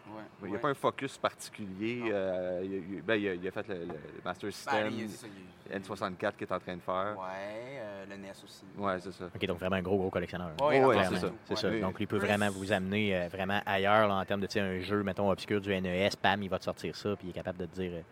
[0.43, 0.59] Il n'y a ouais.
[0.61, 2.03] pas un focus particulier.
[2.13, 5.17] Euh, il, ben, il a- il a fait le, le Master Ben, System, il- c'est
[5.17, 7.17] ça, il- N64 qu'il est en train de faire.
[7.19, 8.65] Ouais, euh, le NES aussi.
[8.79, 9.25] Ouais, c'est ça.
[9.35, 10.51] OK, donc vraiment un gros, gros collectionneur.
[10.57, 11.31] Clairement, c'est ça.
[11.47, 11.71] C'est ça.
[11.81, 14.61] Donc, il peut vraiment vous amener euh, vraiment ailleurs là, en termes de tu sais,
[14.61, 17.35] un jeu, mettons, obscur du NES, pam, il va te sortir ça, puis il est
[17.35, 18.03] capable de te dire euh,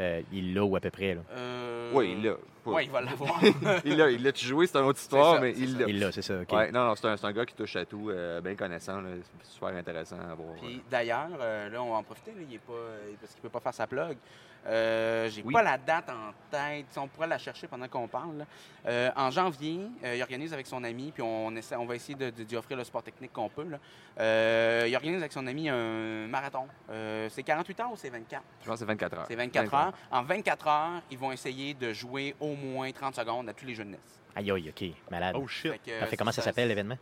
[0.00, 1.14] euh, il l'a ou à peu près.
[1.14, 1.20] Là.
[1.32, 2.34] Euh, Oui, il l'a.
[2.66, 3.40] Ouais, il va l'avoir.
[3.84, 4.10] il l'a.
[4.10, 5.86] Il l'a joué, c'est une autre histoire, ça, mais il l'a.
[5.88, 6.40] Il l'a, c'est ça.
[6.40, 6.52] OK.
[6.52, 9.00] Ouais, non, non, c'est un, c'est un gars qui touche à tout, euh, bien connaissant,
[9.00, 9.10] là,
[9.42, 10.54] c'est super intéressant à voir.
[10.60, 13.42] Puis d'ailleurs, euh, là, on va en profiter, là, il est pas, euh, parce qu'il
[13.42, 14.16] peut pas faire sa plug.
[14.64, 15.52] Euh, J'ai Oui.
[15.52, 16.86] pas la date en tête.
[16.96, 18.38] On pourrait la chercher pendant qu'on parle.
[18.38, 18.44] là.
[18.86, 22.14] Euh, en janvier, euh, il organise avec son ami, puis on, essaie, on va essayer
[22.14, 23.64] de, de- d'y offrir le sport technique qu'on peut.
[23.68, 23.78] là.
[24.20, 26.66] Euh, il organise avec son ami un marathon.
[26.90, 28.42] Euh, c'est 48 heures ou c'est 24?
[28.60, 29.24] Je pense que c'est 24 heures.
[29.26, 29.92] C'est 24 heures.
[30.12, 33.74] En 24 heures, ils vont essayer de jouer au moins 30 secondes à tous les
[33.74, 33.96] jeux de.
[34.34, 34.84] Aïe, aïe, OK.
[35.10, 35.36] Malade.
[35.38, 35.72] Oh shit.
[35.72, 36.14] Fait que, Parfait.
[36.14, 36.96] euh, Comment ça s'appelle, l'événement?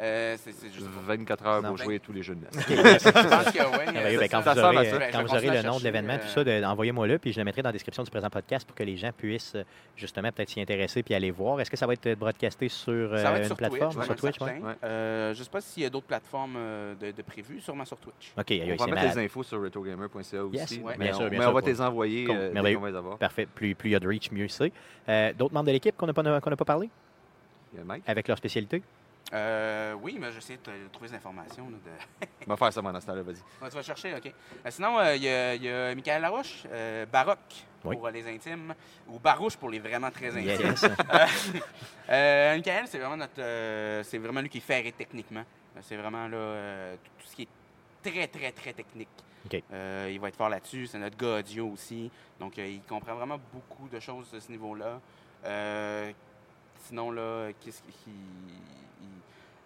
[0.00, 2.48] Euh, c'est, c'est juste 24 heures pour jouer tous les jeux de NES.
[2.68, 3.92] Je pense que oui.
[3.92, 4.18] Merveilleux.
[4.20, 4.96] Ben, quand ça vous aurez, ça.
[4.96, 7.38] euh, quand vous le nom de l'événement, euh, tout ça, de- envoyez-moi le, puis je
[7.38, 9.64] le mettrai dans la description du présent podcast pour que les gens puissent euh,
[9.96, 11.60] justement peut-être s'y intéresser puis aller voir.
[11.60, 14.06] Est-ce que ça va être broadcasté sur euh, Ça va être une sur plateforme, Twitch,
[14.06, 14.38] sur Twitch?
[14.38, 14.54] certain.
[14.54, 14.62] ouais?
[14.68, 14.74] ouais.
[14.84, 17.98] Euh, je sais pas s'il y a d'autres plateformes euh, de, de prévues, sûrement sur
[17.98, 18.32] Twitch.
[18.38, 19.16] OK, On aïe, va mettre malade.
[19.16, 20.56] les infos sur retrogamer.ca aussi.
[20.56, 20.94] Yes, ouais.
[20.98, 22.96] mais bien on, sûr, bien mais sûr, on va te les envoyer euh, va les
[22.96, 23.18] avoir.
[23.18, 23.46] Parfait.
[23.54, 24.72] Plus plus il y a de reach, mieux c'est.
[25.10, 26.88] Euh, D'autres membres de l'équipe qu'on n'a pas, qu'on n'a pas parlé?
[27.74, 28.02] Il y a Mike.
[28.06, 28.82] avec leur spécialité?
[29.32, 31.68] Euh, oui, mais j'essaie de te- trouver des informations.
[31.70, 32.26] là, de...
[32.46, 33.36] On va faire ça pendant ce temps-là, vas-y.
[33.62, 34.26] Ouais, tu vas chercher, OK.
[34.26, 37.38] Euh, sinon, euh, il y, a- il y a Michael Laroche, euh, Baroque
[37.84, 37.94] Oui.
[37.96, 38.74] pour euh, les intimes,
[39.06, 40.70] ou Barouche pour les vraiment très intimes.
[40.70, 40.84] Yes.
[42.08, 45.44] Euh, Michael, c'est vraiment notre, euh, c'est vraiment lui qui est ferré techniquement.
[45.82, 47.48] C'est vraiment là euh, tout, tout ce qui est
[48.10, 49.08] très très très technique.
[49.72, 50.88] Euh, il va être fort là-dessus.
[50.88, 54.50] C'est notre gars audio aussi, donc euh, il comprend vraiment beaucoup de choses de ce
[54.50, 55.00] niveau-là.
[55.44, 56.10] Euh,
[56.88, 58.52] sinon là, qu'est-ce qu'il il,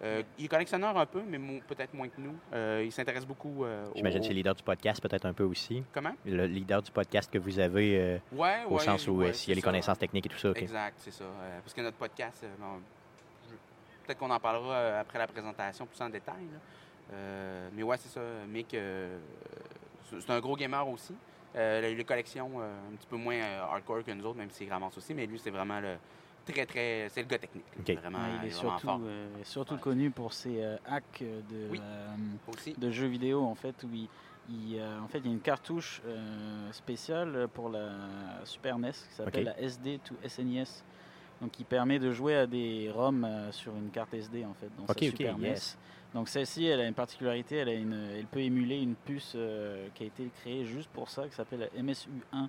[0.03, 2.35] euh, il est collectionneur un peu, mais peut-être moins que nous.
[2.53, 5.33] Euh, il s'intéresse beaucoup euh, au- J'imagine que c'est le leader du podcast peut-être un
[5.33, 5.83] peu aussi.
[5.93, 6.13] Comment?
[6.25, 9.51] Le leader du podcast que vous avez Ouais, au ouais, sens où ouais, s'il y
[9.51, 9.65] a c'est les ça.
[9.67, 10.51] connaissances techniques et tout ça.
[10.55, 11.25] Exact, c'est ça.
[11.63, 12.79] Parce que notre podcast, bon,
[13.49, 13.55] je-
[14.05, 16.43] peut-être qu'on en parlera après la présentation plus en détail.
[17.73, 18.21] mais ouais, c'est ça.
[18.49, 21.15] Mick, c'est c'est un gros gamer aussi.
[21.55, 23.39] Il a eu les collections un petit peu moins
[23.71, 25.13] hardcore que nous autres, même s'il ramasse aussi.
[25.13, 25.95] Mais lui, c'est vraiment le
[26.45, 27.09] très, très.
[27.09, 27.65] C'est le gars technique.
[27.75, 27.81] là.
[27.81, 27.99] OK.
[28.01, 29.79] Vraiment, Ouais, il est vraiment surtout, fort euh, surtout Ouais.
[29.79, 31.79] connu pour ses euh, hacks de, Oui.
[31.81, 32.07] euh,
[32.47, 32.73] aussi.
[32.77, 34.07] de jeux vidéo en fait où il,
[34.49, 37.89] il, euh, en fait il y a une cartouche euh, spéciale pour la
[38.45, 39.55] Super NES qui s'appelle Ok.
[39.55, 40.83] la SD to SNES
[41.41, 44.69] donc qui permet de jouer à des ROM euh, sur une carte SD en fait
[44.77, 45.47] dans OK, sa OK, Super NES.
[45.49, 45.77] yes.
[46.13, 49.87] Donc celle-ci elle a une particularité, elle, a une, elle peut émuler une puce euh,
[49.95, 52.47] qui a été créée juste pour ça qui s'appelle la MSU1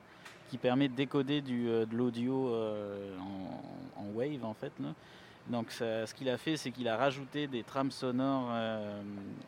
[0.48, 4.88] qui permet de décoder du, euh, de l'audio euh, en, en wave en fait là.
[5.48, 9.00] Donc ça- ce qu'il a fait, c'est qu'il a rajouté des trames sonores euh,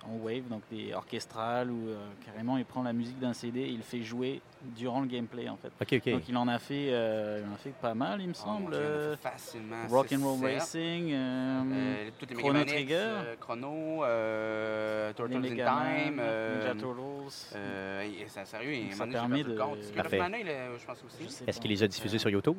[0.07, 3.69] en wave, donc des orchestrales ou euh, carrément il prend la musique d'un CD et
[3.71, 4.41] il le fait jouer
[4.77, 5.73] durant le gameplay en fait.
[5.81, 6.13] OK, OK.
[6.13, 8.45] Donc il en a fait, euh, il en a fait pas mal, il me Oh,
[8.45, 8.75] semble.
[8.75, 9.87] Fait facilement.
[9.89, 10.45] Rock and Roll.
[10.45, 12.95] Racing, euh, Euh, toutes les Chrono Trigger.
[12.95, 17.35] euh, Chrono, euh, les Turtles in Time, euh, Ninja Turtles.
[17.57, 21.29] Euh, et- et ça, sérieux, il Ça permet de- je pense aussi.
[21.29, 22.57] sais Est-ce qu'il les a diffusés sur YouTube?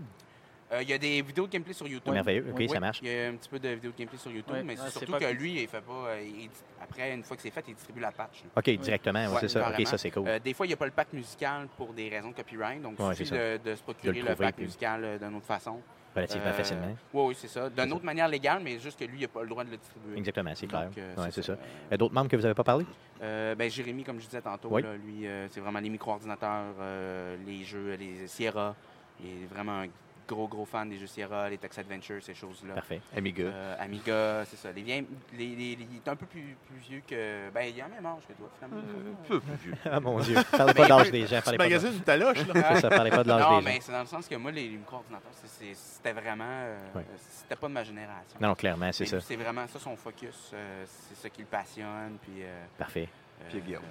[0.72, 2.14] Euh, Il y a des vidéos de gameplay sur YouTube.
[2.14, 3.00] Merveilleux, ok, Oui, ça marche.
[3.02, 5.12] Il y a un petit peu de vidéos de gameplay sur YouTube, mais Ah, surtout
[5.14, 5.92] pas- que lui, il fait pas.
[6.10, 6.50] euh, il-
[6.82, 8.44] après, une fois que c'est fait, il distribue la patch.
[8.56, 9.70] OK, directement, c'est ça.
[9.70, 10.28] OK, ça, c'est cool.
[10.28, 12.82] Euh, des fois, il n'y a pas le pack musical pour des raisons de copyright,
[12.82, 15.80] donc Ouais, il suffit de, de se procurer le pack puis- musical d'une autre façon.
[16.16, 16.96] Relativement Euh, facilement.
[17.14, 17.66] Oui, oui, c'est ça.
[17.70, 17.96] C'est D'une ça.
[17.96, 20.18] autre manière légale, mais juste que lui, il n'a pas le droit de le distribuer.
[20.18, 20.86] Exactement, c'est clair.
[20.86, 21.56] Donc, euh, Ouais, c'est ça.
[21.98, 22.84] D'autres membres que vous n'avez pas parlé?
[23.22, 24.82] euh, ben, Jérémy, comme je disais tantôt, Oui.
[24.82, 28.76] là, lui, euh, c'est vraiment les micro-ordinateurs, euh, les jeux, les Sierra.
[29.24, 29.88] Il est vraiment un
[30.30, 32.76] gros, gros fan des jeux Sierra, les Tex Adventure, ces choses-là.
[32.76, 33.02] Parfait.
[33.18, 33.44] Amiga.
[33.44, 34.72] Euh, Amiga, c'est ça.
[34.72, 37.50] Les vieux, les, les- les- il est un peu plus, plus vieux que.
[37.50, 38.82] Ben, il a le même âge que toi, finalement.
[38.82, 39.74] Un peu plus vieux.
[39.92, 40.36] Ah, mon Dieu.
[40.52, 41.42] Parlez pas de l'âge des gens.
[41.44, 42.00] Parlez pas de...
[42.00, 42.76] ta loche, là.
[42.80, 43.72] Ça, parlez pas de l'âge Non, des gens.
[43.74, 45.32] mais c'est dans le sens que moi, les, les micro-ordinateurs,
[45.74, 46.44] c'était vraiment.
[46.48, 46.78] euh.
[47.18, 48.38] C'était pas de ma génération.
[48.40, 49.20] Non, non, clairement, c'est ça.
[49.20, 50.52] C'est vraiment ça son focus.
[50.54, 52.18] euh, c'est ça qui le passionne.
[52.22, 53.10] Puis, euh, Parfait.
[53.50, 53.84] Puis Guillaume.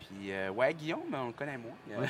[0.00, 2.06] Puis, euh, ouais, Guillaume, on le connaît moins.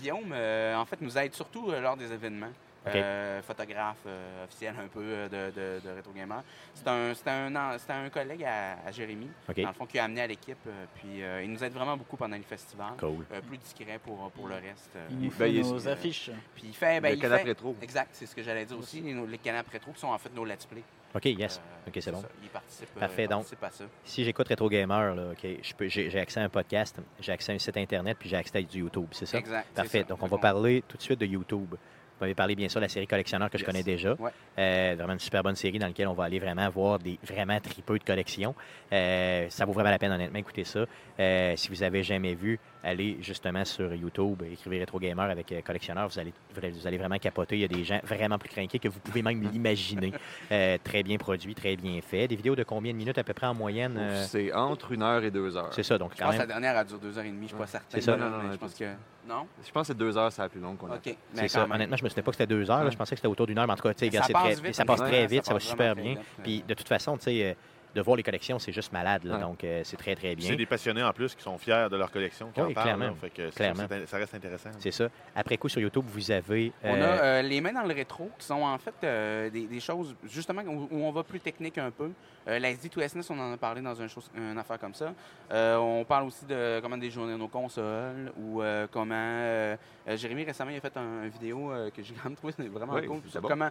[0.00, 2.50] Guillaume, euh, en fait, nous aide surtout euh, lors des événements.
[2.86, 2.94] OK.
[2.96, 6.42] Euh, photographe euh, officiel un peu euh, de, de, de Retro Gamer.
[6.86, 7.10] Un,
[7.56, 9.60] un, c'était un collègue à, à Jérémy, OK.
[9.60, 10.58] dans le fond, qui a amené à l'équipe.
[10.66, 12.94] euh, puis euh, il nous aide vraiment beaucoup pendant les festivals.
[12.98, 13.24] Cool.
[13.32, 14.90] Euh, plus discret pour, pour le reste.
[15.10, 16.30] Il nous Ben, fait est- nos affiches.
[16.54, 17.00] Puis il fait.
[17.00, 17.74] Ben, le il canap fait- rétro.
[17.80, 19.00] Exact, c'est ce que j'allais dire aussi.
[19.00, 20.82] Les, les canapes rétro qui sont en fait nos let's play.
[21.14, 21.58] OK, yes.
[21.86, 22.20] Euh, OK, c'est bon.
[22.20, 23.38] ça, Il participe, euh, Parfait, donc.
[23.48, 23.84] participe à ça.
[24.04, 27.30] Si j'écoute Retro Gamer, là, OK, je peux- j'ai j'ai accès à un podcast, j'ai
[27.32, 29.38] accès à un site Internet, puis j'ai accès à du YouTube, c'est ça?
[29.38, 29.68] Exact.
[29.74, 30.00] Parfait.
[30.00, 30.08] ça.
[30.08, 31.76] Donc, on va parler tout de suite de YouTube.
[32.18, 34.14] Vous m'avez parlé bien sûr de la série collectionneur que je connais déjà.
[34.14, 34.30] Ouais.
[34.58, 37.58] Euh, vraiment une super bonne série dans laquelle on va aller vraiment voir des vraiment
[37.60, 38.54] tripeux de collection.
[38.92, 40.84] Euh, ça vaut vraiment la peine, honnêtement, écoutez ça.
[41.18, 46.08] Euh, si vous avez jamais vu, allez justement sur YouTube, écrivez Retro Gamer avec collectionneur,
[46.08, 47.56] vous allez, vous allez vraiment capoter.
[47.56, 50.12] Il y a des gens vraiment plus craqués que vous pouvez même l'imaginer.
[50.52, 52.28] Euh, très bien produit, très bien fait.
[52.28, 53.96] Des vidéos de combien de minutes à peu près en moyenne?
[53.98, 55.72] euh, C'est entre une heure et deux heures.
[55.74, 56.40] c'est ça, donc Je quand pense même.
[56.42, 57.86] la dernière a duré deux heures et demie, je suis pas certain.
[57.90, 58.16] C'est ça.
[58.16, 58.84] Non, non, non, je pense que.
[59.28, 59.46] Non?
[59.66, 60.96] Je pense que c'est deux heures, c'est la plus longue qu'on a.
[60.96, 61.16] OK.
[61.34, 61.60] C'est ça.
[61.62, 61.72] même.
[61.72, 62.84] Honnêtement, je me souvenais pas que c'était deux heures.
[62.84, 62.90] là.
[62.90, 63.66] Je pensais que c'était autour d'une heure.
[63.66, 65.26] Mais en tout cas, tu sais, Ça gars, passe très- vite, ça passe honnêtement, très
[65.26, 66.16] vite, ça ça va super bien.
[66.42, 67.54] Puis de toute façon, tu sais, euh,
[67.94, 69.24] de voir les collections, c'est juste malade.
[69.24, 69.34] là.
[69.34, 69.40] Ouais.
[69.40, 70.48] Donc, euh, c'est très, très bien.
[70.48, 72.84] C'est des passionnés en plus qui sont fiers de leur collection, qui Oui, en parlent.
[72.86, 73.04] clairement.
[73.06, 73.14] là.
[73.20, 73.84] Fait que ça- Clairement.
[73.88, 74.70] c'est- ça reste intéressant.
[74.78, 75.08] C'est ça.
[75.34, 76.72] Après coup, sur YouTube, vous avez.
[76.82, 79.66] On a euh, euh, les mains dans le rétro qui sont en fait euh, des,
[79.66, 82.10] des choses justement où, où on va plus technique un peu.
[82.46, 84.92] Euh, la SD to SNES, on en a parlé dans une, chose, une affaire comme
[84.94, 85.14] ça.
[85.50, 89.76] Euh, on parle aussi de comment déjourner nos consoles ou euh, comment.
[90.16, 92.92] Jérémy récemment il a fait un, une vidéo euh, que j'ai quand même trouvé vraiment
[92.94, 93.20] Oui, cool.
[93.40, 93.48] bon.
[93.48, 93.70] Comment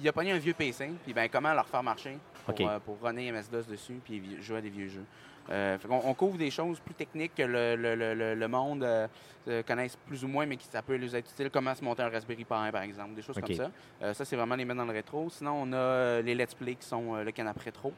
[0.00, 2.60] il, a pogné un vieux PC, puis ben comment le refaire marcher pour, OK.
[2.60, 5.04] euh, pour runner MS-DOS dessus puis jouer à des vieux jeux.
[5.50, 9.06] Euh, on couvre des choses plus techniques que le, le- le- le- le monde euh,
[9.48, 11.50] euh, connaisse plus ou moins, mais qui ça peut les être utile.
[11.50, 13.70] Comment se monter un Raspberry Pi, par exemple, des choses comme ça.
[14.02, 15.28] Euh, ça, c'est vraiment les mettre dans le rétro.
[15.28, 17.92] Sinon, on a les Let's Play qui sont le canapé rétro.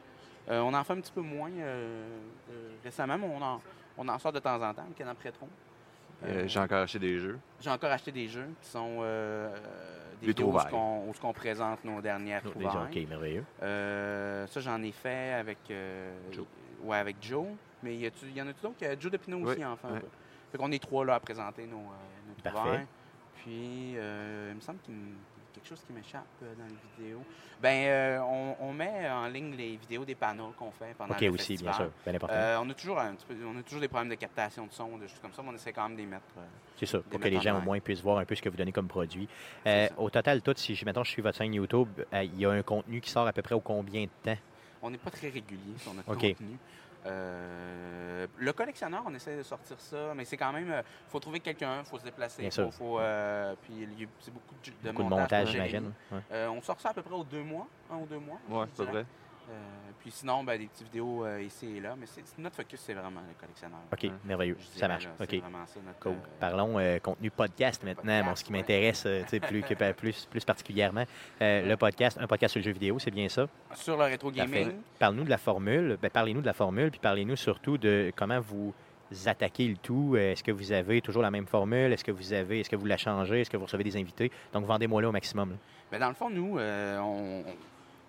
[0.49, 1.51] On en fait un petit peu moins
[2.83, 3.61] récemment, mais on en,
[3.97, 5.47] on en sort de temps en temps, le canapé rétro.
[6.25, 7.39] Euh, J'ai encore acheté des jeux.
[7.59, 9.55] j'ai encore acheté des jeux qui sont euh,
[10.21, 10.65] des Des où trouvailles.
[10.65, 13.03] ce qu'on où ce qu'on présente nos dernières les- trouvailles.
[13.03, 13.43] OK, merveilleux.
[13.61, 16.45] Euh, ça, j'en ai fait avec euh, Joe.
[16.83, 17.45] Ouais, avec Joe.
[17.83, 18.75] Mais il y, en a-tu d'autres?
[18.81, 19.87] Il y a Joe Depineau aussi Oui, en fait.
[19.87, 19.99] un ouais.
[19.99, 20.07] peu.
[20.51, 21.79] Fait qu'on est trois là à présenter nos, euh,
[22.27, 22.57] nos Parfait.
[22.57, 22.85] trouvailles.
[23.35, 25.13] Puis, euh, il me semble qu'il me-
[25.67, 27.23] quelque chose qui m'échappe euh, dans les vidéos.
[27.61, 31.21] Ben, euh, on, on met en ligne les vidéos des panneaux qu'on fait pendant OK
[31.21, 31.89] le aussi, bien sûr.
[32.05, 32.35] Bien important.
[32.35, 34.71] Euh, on, a toujours un petit peu, on a toujours des problèmes de captation de
[34.71, 36.23] son, des choses comme ça, mais on essaie quand même de les mettre.
[36.77, 38.57] c'est ça, pour que les gens au moins puissent voir un peu ce que vous
[38.57, 39.27] donnez comme produit.
[39.97, 42.61] Au total, tout, si je, mettons, je suis votre chaîne YouTube, il y a un
[42.61, 44.39] contenu qui sort à peu près au combien de temps?
[44.81, 46.19] On n'est pas très régulier sur notre OK.
[46.21, 46.57] contenu.
[47.05, 50.67] Euh, le collectionneur, on essaie de sortir ça, mais c'est quand même.
[50.67, 52.41] Il faut trouver quelqu'un, il faut se déplacer.
[52.41, 52.73] Bien faut, sûr.
[52.73, 55.55] faut, euh, puis il y a- c'est beaucoup de, de Beaucoup de montage.
[55.55, 55.73] montage.
[56.11, 56.19] Ouais.
[56.31, 58.39] Euh, on sort ça à peu près aux deux mois, un ou deux mois.
[58.49, 59.05] Ouais, je c'est vrai.
[59.49, 59.53] Euh,
[59.99, 62.93] puis sinon, ben, des petites vidéos euh, ici et là, mais c'est, notre focus, c'est
[62.93, 63.79] vraiment le collectionneur.
[63.93, 64.11] OK, Ouais.
[64.25, 64.57] merveilleux.
[64.75, 65.05] Ça marche.
[65.05, 65.29] là, OK.
[65.29, 65.49] Ça
[65.85, 65.99] notre.
[66.01, 66.11] Cool.
[66.11, 68.59] euh, Parlons contenu podcast maintenant, bon, ce qui ouais.
[68.59, 69.07] m'intéresse
[69.47, 71.05] plus, que- plus, plus particulièrement.
[71.39, 73.47] Le podcast, un podcast sur le jeu vidéo, c'est bien ça?
[73.75, 74.73] sur le rétro gaming.
[74.99, 75.97] Parle-nous de la formule.
[76.01, 78.73] Ben, parlez-nous de la formule, puis parlez-nous surtout de comment vous
[79.25, 80.15] attaquez le tout.
[80.17, 81.93] Est-ce que vous avez toujours la même formule?
[81.93, 83.41] Est-ce que vous avez, est-ce que vous la changez?
[83.41, 84.29] Est-ce que vous recevez des invités?
[84.51, 85.55] Donc, vendez-moi là au maximum.
[85.91, 87.43] Mais dans le fond, nous, euh, on,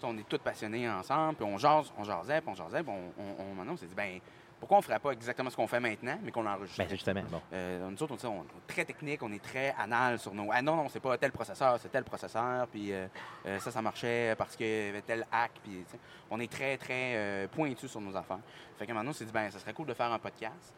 [0.04, 3.22] on- est tous passionnés ensemble, puis on jase, on jasait, puis on jasait, puis on,
[3.22, 4.20] on, on- maintenant, on s'est dit, ben
[4.60, 6.78] pourquoi on ferait pas exactement ce qu'on fait maintenant, mais qu'on l'enregistre?
[6.78, 7.40] Ben, c'est justement, bon.
[7.52, 10.50] Euh, nous autres, on, est très technique, on est très anal sur nos.
[10.52, 13.06] Ah non, non, c'est pas tel processeur, c'est tel processeur, puis euh,
[13.46, 15.84] euh, ça, ça marchait parce qu'il y avait tel hack, puis
[16.28, 18.40] on est très, très pointu sur nos affaires.
[18.76, 20.74] Fait que maintenant, on s'est dit, ben ça serait cool de faire un podcast.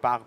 [0.00, 0.20] par,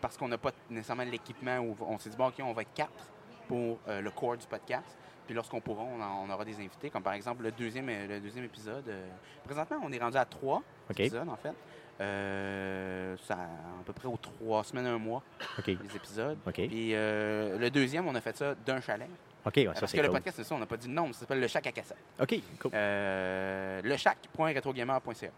[0.00, 2.72] parce qu'on n'a pas nécessairement l'équipement, où on s'est dit, bon, OK, on va être
[2.74, 3.10] quatre
[3.48, 4.96] pour le core du podcast.
[5.28, 8.18] Puis lorsqu'on pourra, on, en- on aura des invités, comme par exemple le deuxième, le
[8.18, 8.88] deuxième épisode.
[8.88, 9.06] euh,
[9.44, 10.98] présentement, on est rendu à trois OK.
[11.00, 11.52] épisodes, en fait.
[12.00, 15.22] Euh, ça, à peu près aux trois semaines, un mois,
[15.58, 15.66] OK.
[15.66, 16.38] les épisodes.
[16.46, 16.54] OK.
[16.54, 19.08] Puis euh, le deuxième, on a fait ça d'un chalet.
[19.44, 20.16] OK, ouais, ça, Parce c'est que le cool.
[20.18, 21.96] podcast, c'est ça, on n'a pas dit le nom, ça s'appelle Le Chac à cassette.
[22.20, 22.70] OK, cool.
[22.74, 25.28] Euh, lechac.retrogamer.ca.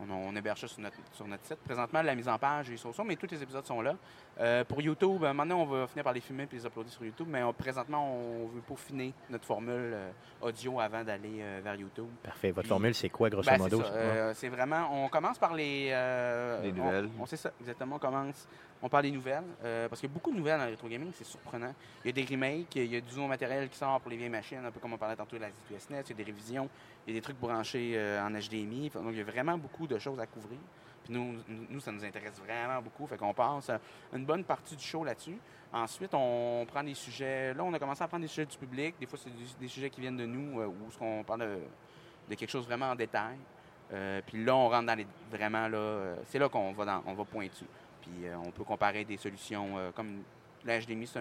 [0.00, 1.56] On, on héberge ça sur notre, sur notre site.
[1.64, 3.94] Présentement, la mise en page est sur ça, mais tous les épisodes sont là.
[4.38, 7.04] Euh, pour YouTube, euh, maintenant, on va finir par les filmer et les uploader sur
[7.04, 10.10] YouTube, mais on- présentement, on veut peaufiner notre formule euh,
[10.42, 12.08] audio avant d'aller euh, vers YouTube.
[12.22, 12.48] Parfait.
[12.50, 13.82] Votre Puis- formule, c'est quoi, grosso Ben, modo?
[14.34, 14.46] c'est.
[14.48, 15.88] Euh, vraiment, on commence par les...
[15.92, 17.08] euh, Les on- nouvelles.
[17.18, 17.96] On, sait ça, exactement.
[17.96, 18.46] On commence,
[18.82, 20.88] on parle des nouvelles, euh, parce qu'il y a beaucoup de nouvelles dans le rétro
[20.88, 21.74] gaming, c'est surprenant.
[22.04, 24.16] Il y a des remakes, il y a du nouveau matériel qui sort pour les
[24.16, 26.22] vieilles machines, un peu comme on parlait tantôt de la ZQSNet, il y a des
[26.24, 26.68] révisions,
[27.06, 28.90] il y a des trucs branchés euh, en HDMI.
[28.90, 30.58] Donc, il y a vraiment beaucoup de choses à couvrir.
[31.04, 31.36] Puis nous,
[31.70, 33.06] nous, ça nous intéresse vraiment beaucoup.
[33.06, 33.78] Fait qu'on passe euh,
[34.12, 35.38] une bonne partie du show là-dessus.
[35.72, 37.54] Ensuite, on prend des sujets.
[37.54, 38.96] Là, on a commencé à prendre des sujets du public.
[39.00, 41.58] Des fois, c'est des, sujets qui viennent de nous, où ce qu'on parle
[42.28, 43.36] de, quelque chose vraiment en détail.
[44.26, 46.16] Puis là, on rentre dans les vraiment là.
[46.24, 47.64] c'est là qu'on va dans, on va pointu.
[48.06, 50.22] Puis euh, on peut comparer des solutions euh, comme
[50.64, 51.18] la HDMI, c'est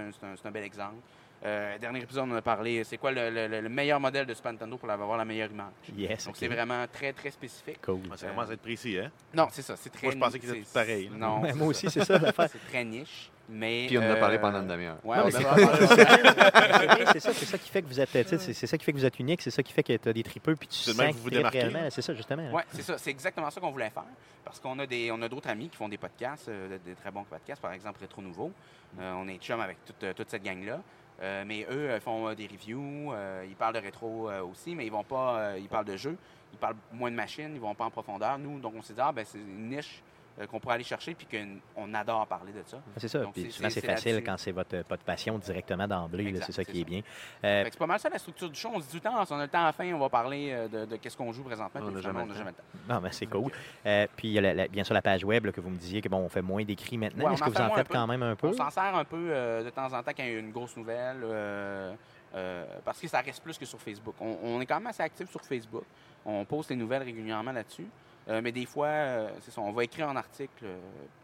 [0.48, 0.96] un, bel exemple.
[1.44, 4.54] Euh, dernier épisode, on a parlé, c'est quoi le, le- le meilleur modèle de Super
[4.54, 5.74] Nintendo pour avoir la meilleure image?
[5.96, 7.80] Yes, Donc c'est vraiment très très spécifique.
[7.84, 8.00] Cool.
[8.16, 9.12] Ça commence à être précis, hein?
[9.34, 10.08] Non, c'est ça, c'est très.
[10.08, 11.10] Moi, je pensais qu'ils étaient tous pareils.
[11.14, 12.50] Non, moi aussi, c'est ça l'affaire.
[12.52, 13.86] C'est très niche, mais.
[13.88, 14.98] Puis on en a parlé pendant une demi-heure.
[15.04, 15.66] Ouais, c'est a parlé.
[17.14, 18.98] c'est ça, c'est ça qui fait que vous êtes, c'est c'est ça qui fait que
[18.98, 20.94] vous êtes unique, c'est ça qui fait que tu as des tripeux puis tu C'est
[20.94, 21.88] sens que vous tu vous réellement.
[21.90, 22.44] C'est ça justement.
[22.44, 22.50] là.
[22.54, 22.98] Oui, c'est ça.
[22.98, 24.04] C'est exactement ça qu'on voulait faire.
[24.44, 26.94] Parce qu'on a des, on a d'autres amis qui font des podcasts, euh, de- des
[26.96, 28.52] très bons podcasts, par exemple Rétro Nouveau.
[29.00, 30.80] Euh, on est chum avec toute, euh, toute cette gang-là.
[31.22, 34.76] Euh, mais eux euh, font euh, des reviews, euh, ils parlent de rétro euh, aussi,
[34.76, 36.18] mais ils vont pas, euh, ils parlent de jeux,
[36.54, 38.38] ils parlent moins de machines, ils vont pas en profondeur.
[38.38, 40.15] Nous, donc on s'est dit, ah, ben, c'est une niche euh,
[40.50, 42.78] qu'on pourrait aller chercher, puis qu'on adore parler de ça.
[42.98, 43.20] C'est ça.
[43.20, 46.34] Donc, Puis c'est- souvent, c'est- facile quand c'est votre, votre passion directement d'emblée.
[46.42, 47.02] C'est ça qui est bien.
[47.44, 48.70] Euh, c'est pas mal ça la structure du show.
[48.74, 50.00] On se dit tout le temps, si on a le temps à la fin, on
[50.00, 51.82] va parler euh, de, de qu'est-ce qu'on joue présentement.
[51.84, 52.94] On jamais n'a jamais le temps.
[52.94, 53.52] non, mais c'est cool.
[53.86, 55.70] Euh, puis il y a la- la- bien sûr la page web là, que vous
[55.70, 57.26] me disiez que bon, on fait moins d'écrits maintenant.
[57.26, 58.48] Ouais, Est-ce que vous en faites quand même un peu?
[58.48, 60.52] On s'en sert un peu euh, de temps en temps quand il y a une
[60.52, 61.94] grosse nouvelle, euh,
[62.36, 64.16] euh, parce que ça reste plus que sur Facebook.
[64.20, 65.84] On, on est quand même assez actif sur Facebook.
[66.26, 67.88] On poste les nouvelles régulièrement là-dessus.
[68.28, 70.78] Euh, mais des fois, euh, c'est ça, on va écrire un article euh,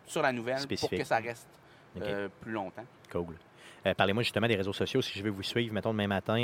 [0.06, 0.90] sur la nouvelle Spécifique.
[0.90, 1.48] pour que ça reste
[2.40, 2.86] plus longtemps.
[3.12, 3.36] Cool.
[3.98, 5.02] Parlez-moi justement des réseaux sociaux.
[5.02, 6.38] Si je veux vous suivre, mettons, demain matin,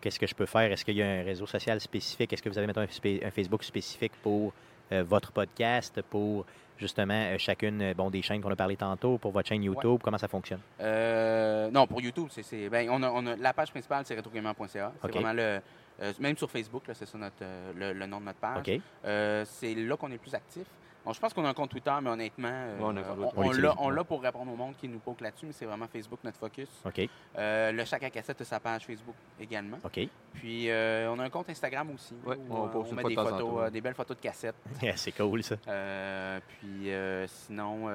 [0.00, 0.70] qu'est-ce que je peux faire?
[0.72, 2.32] Est-ce qu'il y a un réseau social spécifique?
[2.32, 4.54] Est-ce que vous avez, mettons, un, Facebook spécifique pour
[4.90, 6.46] votre podcast, pour
[6.78, 10.00] justement chacune bon, des chaînes qu'on a parlé tantôt, pour votre chaîne YouTube?
[10.02, 10.60] Comment ça fonctionne?
[10.80, 14.66] Euh, non, pour YouTube, c'est, ben, on a, on a- la page principale, c'est retrogamer.ca.
[14.68, 15.12] C'est OK.
[15.12, 15.60] vraiment le.
[16.02, 18.58] Euh, même sur Facebook, c'est ça notre, euh, le, le nom de notre page.
[19.04, 20.66] Euh, c'est là qu'on est plus actif.
[21.04, 22.78] Bon, je pense qu'on a un compte Twitter, mais honnêtement, euh,
[23.76, 26.38] on l'a, pour répondre au monde qui nous poke là-dessus, mais c'est vraiment Facebook notre
[26.38, 26.68] focus.
[26.84, 27.08] OK.
[27.36, 29.76] Euh, le Chac à cassette a sa page Facebook également.
[29.84, 30.00] OK.
[30.32, 32.14] Puis euh, on a un compte Instagram aussi.
[32.24, 34.56] Ouais, où, on met des de photos, des belles photos de cassettes.
[34.96, 35.56] c'est cool, ça.
[36.48, 36.90] Puis
[37.26, 37.88] sinon.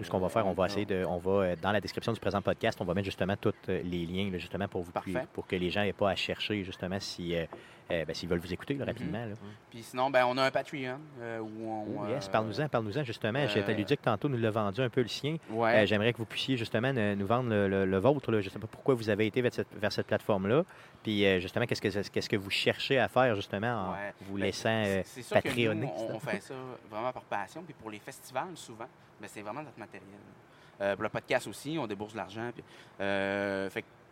[0.00, 2.42] Ce qu'on va faire, on va essayer de, on va dans la description du présent
[2.42, 5.26] podcast, on va mettre justement tous les liens, là, justement pour vous, Parfait.
[5.32, 7.34] pour que les gens n'aient pas à chercher justement si,
[7.90, 9.24] euh, euh, ben, s'ils veulent vous écouter là, rapidement.
[9.24, 9.34] là.
[9.70, 12.02] Puis sinon, ben, on a un Patreon euh, où on.
[12.02, 13.38] Oh, yes, euh, parle-nous-en, parle-nous-en justement.
[13.40, 15.36] euh, J'étais Ludique tantôt nous l'a vendu un peu le sien.
[15.50, 15.82] Ouais.
[15.82, 18.30] Euh, J'aimerais que vous puissiez justement nous vendre le, le- le vôtre.
[18.32, 18.40] là.
[18.40, 20.64] Je ne sais pas pourquoi vous avez été vers cette, vers cette plateforme-là.
[21.02, 24.14] Puis euh, justement, qu'est-ce que, qu'est-ce que vous cherchez à faire justement en Ouais.
[24.22, 25.36] vous Ben, laissant euh, c'est
[25.68, 26.54] on, on fait ça
[26.90, 27.62] vraiment par passion.
[27.62, 28.86] Puis pour les festivals, souvent,
[29.20, 30.08] ben, c'est vraiment notre matériel.
[30.80, 32.50] Euh, pour le podcast aussi, on débourse de l'argent.
[33.00, 33.68] euh,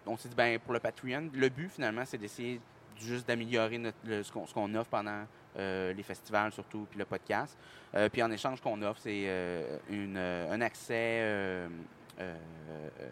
[0.06, 2.60] on s'est dit, ben, pour le Patreon, le but finalement, c'est d'essayer
[3.02, 5.24] juste d'améliorer ce qu'on offre pendant
[5.58, 7.56] euh, les festivals, surtout, puis le podcast.
[7.94, 9.78] Euh, puis en échange, ce qu'on offre, c'est euh,
[10.50, 11.66] un accès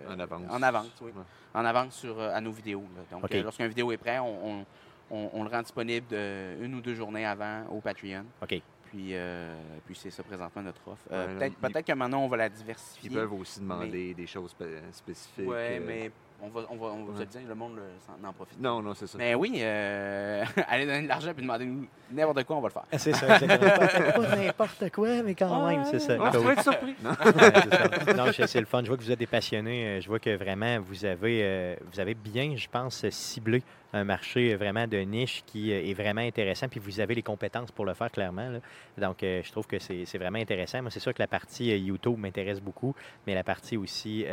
[0.09, 0.43] En avance.
[0.51, 1.11] En avance, oui.
[1.15, 1.23] Ouais.
[1.55, 2.85] En avance sur, à nos vidéos.
[2.97, 3.03] là.
[3.19, 4.67] Donc, lorsqu'une vidéo est prête, on, on-
[5.13, 8.25] on- on le rend disponible de- une ou deux journées avant au Patreon.
[8.43, 8.61] OK.
[8.85, 9.53] Puis, euh,
[9.87, 11.03] puis c'est ça présentement notre offre.
[11.13, 13.11] Euh, Ouais, peut-être, que maintenant, on va la diversifier.
[13.11, 15.47] Ils peuvent aussi demander des choses spé- spécifiques.
[15.49, 16.11] Oui, euh, mais
[16.43, 17.19] on va, on va, on va vous ouais.
[17.21, 18.61] le dire, le monde euh, s'en- n'en profite.
[18.61, 19.19] Non, non, c'est ça.
[19.19, 21.69] Mais oui, euh, allez donner de l'argent puis demander
[22.11, 22.85] n'importe quoi, on va le faire.
[22.91, 24.27] Ah, C'est ça, exactement.
[24.27, 26.15] pas, n'importe quoi, mais quand même, c'est ça.
[26.31, 26.95] Tu vas être surpris.
[27.05, 28.15] Ouais, c'est ça.
[28.17, 28.83] non, c'est le fun.
[28.83, 29.87] Je vois que vous êtes des passionnés.
[29.87, 34.05] Euh, Je vois que vraiment, vous avez, euh, vous avez bien, je pense, ciblé un
[34.05, 36.69] marché vraiment de niche qui euh, est vraiment intéressant.
[36.69, 38.49] Puis vous avez les compétences pour le faire, clairement.
[38.49, 38.59] là.
[38.99, 40.81] Donc, euh, je trouve que c'est c'est vraiment intéressant.
[40.83, 42.95] Moi, c'est sûr que la partie euh, YouTube m'intéresse beaucoup,
[43.27, 44.25] mais la partie aussi.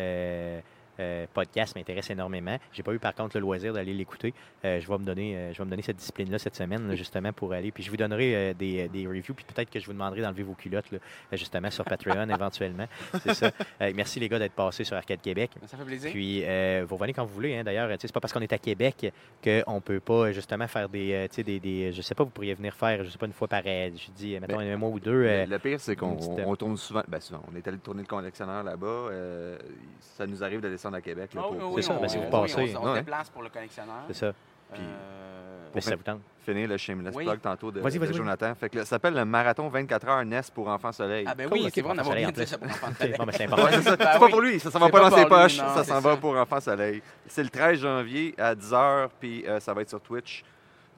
[0.99, 2.57] Euh, podcast m'intéresse énormément.
[2.73, 4.33] J'ai pas eu par contre le loisir d'aller l'écouter.
[4.65, 6.95] Euh, je vais me donner, euh, je vais me donner cette discipline-là cette semaine, là,
[6.95, 7.71] justement, pour aller.
[7.71, 10.53] Puis je vous donnerai des, des reviews, puis peut-être que je vous demanderai d'enlever vos
[10.53, 10.99] culottes, là,
[11.33, 12.87] justement, sur Patreon éventuellement.
[13.21, 13.51] C'est ça.
[13.79, 15.51] Merci les gars d'être passés sur Arcade Québec.
[15.65, 16.11] Ça fait plaisir.
[16.11, 17.57] Puis, vous revenez quand vous voulez.
[17.57, 19.11] Hein, D'ailleurs, c'est pas parce qu'on est à Québec
[19.43, 21.91] qu'on peut pas justement faire des, tu sais, des, des.
[21.91, 23.61] Je sais pas, vous pourriez venir faire, je sais pas, une fois par.
[23.63, 25.23] Je dis, mettons, un mois ou deux.
[25.45, 27.03] Le, pire, c'est qu'on on tourne souvent.
[27.07, 27.43] Ben, souvent.
[27.51, 29.09] On est allé tourner le collectionneur là-bas.
[29.17, 29.57] euh,
[29.99, 31.33] ça nous arrive de descendre à Québec.
[31.33, 32.55] là, pour, oui, pour- oui, C'est ça, on- ben, si vous passez.
[32.61, 34.03] on, se- on se déplace pour le collectionneur.
[34.07, 34.33] c'est ça.
[34.73, 36.21] Puis- Euh, Mais si ça vous tente.
[36.45, 37.25] finir le shameless Oui.
[37.25, 38.11] plug tantôt de, Vas-y, de.
[38.13, 38.53] Jonathan.
[38.55, 41.25] Fait que là, ça s'appelle le marathon 24 heures NES pour enfants soleil.
[41.27, 43.13] Ah ben Cool, oui, c'est vrai, on bon, avait oublié de ça pour enfants soleil.
[43.31, 43.63] c'est important.
[43.65, 43.95] Ouais, c'est ça.
[43.95, 45.73] Ben c'est pas pour lui, ça s'en va pas pas dans ses lui, poches, non,
[45.75, 47.01] ça s'en va pour Enfants Soleil.
[47.27, 50.43] C'est le 13 janvier à 10h, puis euh, ça va être sur Twitch.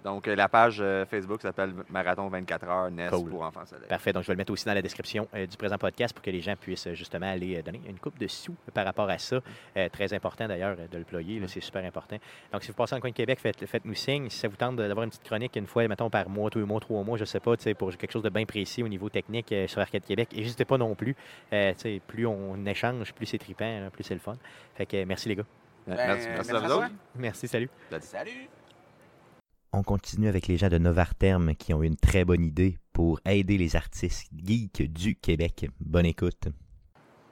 [0.04, 3.30] Donc, euh, la page euh, Facebook s'appelle Marathon 24 heures NES Cool.
[3.30, 3.88] pour Enfants Soleil.
[3.90, 4.14] Parfait.
[4.14, 6.32] Donc, je vais le mettre aussi dans la description euh, du présent podcast pour que
[6.32, 9.40] les gens puissent justement aller donner une coupe de sous par rapport à ça.
[9.76, 11.42] Euh, très important d'ailleurs de le ployer.
[11.48, 12.18] C'est super important.
[12.54, 14.30] Donc, si vous passez le coin de Québec, faites- faites-nous signe.
[14.30, 16.80] Si ça vous tente d'avoir une petite chronique une fois, mettons, par mois, deux mois,
[16.80, 19.10] trois mois, je sais pas, tu sais, pour quelque chose de bien précis au niveau
[19.10, 20.30] technique euh, sur Arcade Québec.
[20.34, 21.16] N'hésitez pas non plus.
[21.52, 24.36] euh, tu sais, plus on échange, plus c'est trippant, hein, plus c'est le fun.
[24.76, 25.44] Fait que merci les gars.
[25.88, 26.90] Ben, merci merci à vous autres.
[27.16, 27.70] Merci, salut.
[28.00, 28.50] Salut!
[29.72, 33.20] On continue avec les gens de Novarterm qui ont eu une très bonne idée pour
[33.26, 35.68] aider les artistes geeks du Québec.
[35.80, 36.48] Bonne écoute.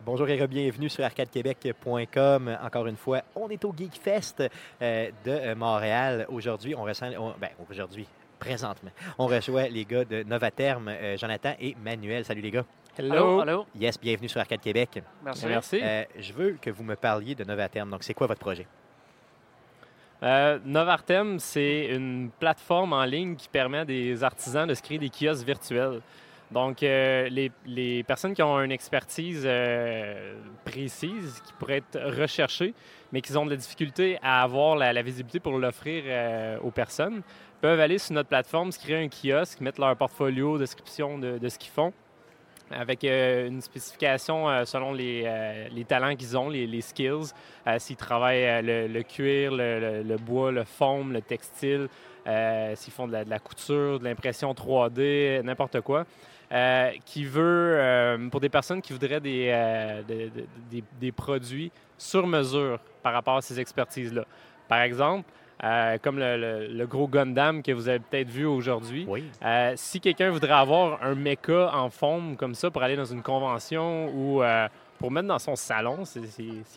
[0.06, 2.58] Bonjour et bienvenue sur arcadequebec.com.
[2.62, 4.42] Encore une fois, on est au Geek Fest
[4.82, 6.26] euh, de euh, Montréal.
[6.30, 8.08] Aujourd'hui, on ressent, on- ben, aujourd'hui,
[8.40, 12.24] présentement, on reçoit les gars de Novaterm, euh, Jonathan et Manuel.
[12.24, 12.66] Salut les gars.
[13.00, 13.66] Allô, allô.
[13.78, 15.02] Yes, bienvenue sur Arcade Québec.
[15.26, 15.46] Merci.
[15.48, 15.80] Merci.
[15.84, 17.90] Euh, je veux que vous me parliez de Novaterm.
[17.90, 18.66] Donc, c'est quoi votre projet?
[20.24, 24.97] Euh, Novartem, c'est une plateforme en ligne qui permet à des artisans de se créer
[24.97, 26.01] des kiosques virtuels.
[26.49, 27.30] Donc, euh,
[27.65, 32.74] les, personnes qui ont une expertise euh, précise, qui pourrait être recherchée,
[33.11, 36.03] mais qui ont de la difficulté à avoir la, visibilité pour l'offrir
[36.63, 37.22] aux personnes,
[37.61, 41.49] peuvent aller sur notre plateforme, se créer un kiosque, mettre leur portfolio, description de, de
[41.49, 41.91] ce qu'ils font,
[42.72, 47.32] avec euh, une spécification euh, selon les, euh, les talents qu'ils ont, les, skills.
[47.80, 51.88] S'ils travaillent le, cuir, le, bois, le foam, le textile,
[52.76, 56.05] s'ils font de la, couture, de l'impression 3D, n'importe quoi.
[57.05, 59.47] Qui veut, pour des personnes qui voudraient des,
[60.07, 64.24] de- de- des, des produits sur mesure par rapport à ces expertises-là.
[64.70, 65.30] Par exemple,
[65.64, 69.24] euh, comme le, le- le gros Gundam que vous avez peut-être vu aujourd'hui, Oui.
[69.43, 73.24] euh, si quelqu'un voudrait avoir un mecha en forme comme ça pour aller dans une
[73.24, 74.68] convention ou euh,
[74.99, 76.22] pour mettre dans son salon, c'est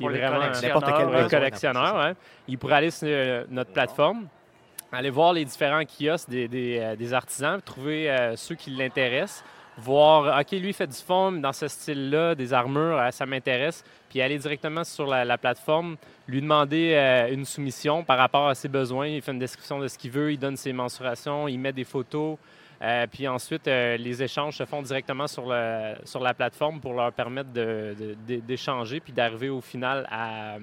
[0.01, 2.15] vraiment N'importe quel un collectionneur, ouais,
[2.49, 4.27] il pourrait aller sur euh, notre plateforme,
[4.93, 9.45] aller voir les différents kiosques des, des, euh, des artisans, trouver euh, ceux qui l'intéressent,
[9.79, 14.21] voir, OK, lui fait du foam dans ce style-là, des armures, euh, ça m'intéresse, puis
[14.21, 15.97] aller directement sur la, la plateforme,
[16.29, 19.89] lui demander euh, une soumission par rapport à ses besoins, il fait une description de
[19.89, 22.37] ce qu'il veut, il donne ses mensurations, il met des photos,
[22.83, 27.13] euh, puis ensuite, les échanges se font directement sur, le, sur la plateforme pour leur
[27.13, 27.95] permettre de-
[28.27, 30.55] de- d'échanger puis d'arriver au final à...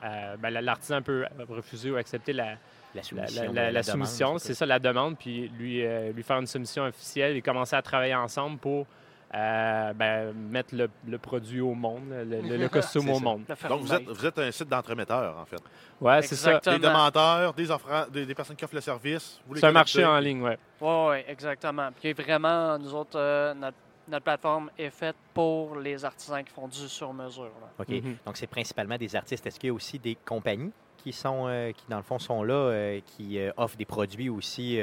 [0.00, 2.50] à- ben, l'artisan peut refuser ou accepter la,
[2.96, 3.42] La soumission.
[3.44, 6.38] la- de la- la demande, soumission, c'est ça la demande, puis lui, euh, lui faire
[6.38, 8.86] une soumission officielle et commencer à travailler ensemble pour
[9.34, 13.20] euh, ben, mettre le, le produit au monde, le, le- le costume au ça.
[13.24, 13.42] monde.
[13.68, 15.60] Donc, vous êtes, vous êtes un site d'entremetteur, en fait.
[16.00, 16.60] Ouais, c'est ça.
[16.60, 19.40] Des demandeurs, des, offrants, des, des personnes qui offrent le service.
[19.56, 20.56] C'est un marché en ligne, ouais.
[20.80, 21.88] Oui, oui, exactement.
[22.00, 23.76] Puis vraiment, nous autres, euh, notre,
[24.08, 27.50] notre plateforme est faite pour les artisans qui font du sur-mesure.
[27.60, 27.68] là.
[27.80, 27.88] OK.
[27.88, 28.16] Mhm.
[28.24, 29.44] Donc, c'est principalement des artistes.
[29.44, 30.72] Est-ce qu'il y a aussi des compagnies?
[31.06, 34.28] Qui, sont, euh, qui dans le fond, sont là, euh, qui euh, offrent des produits
[34.28, 34.80] aussi,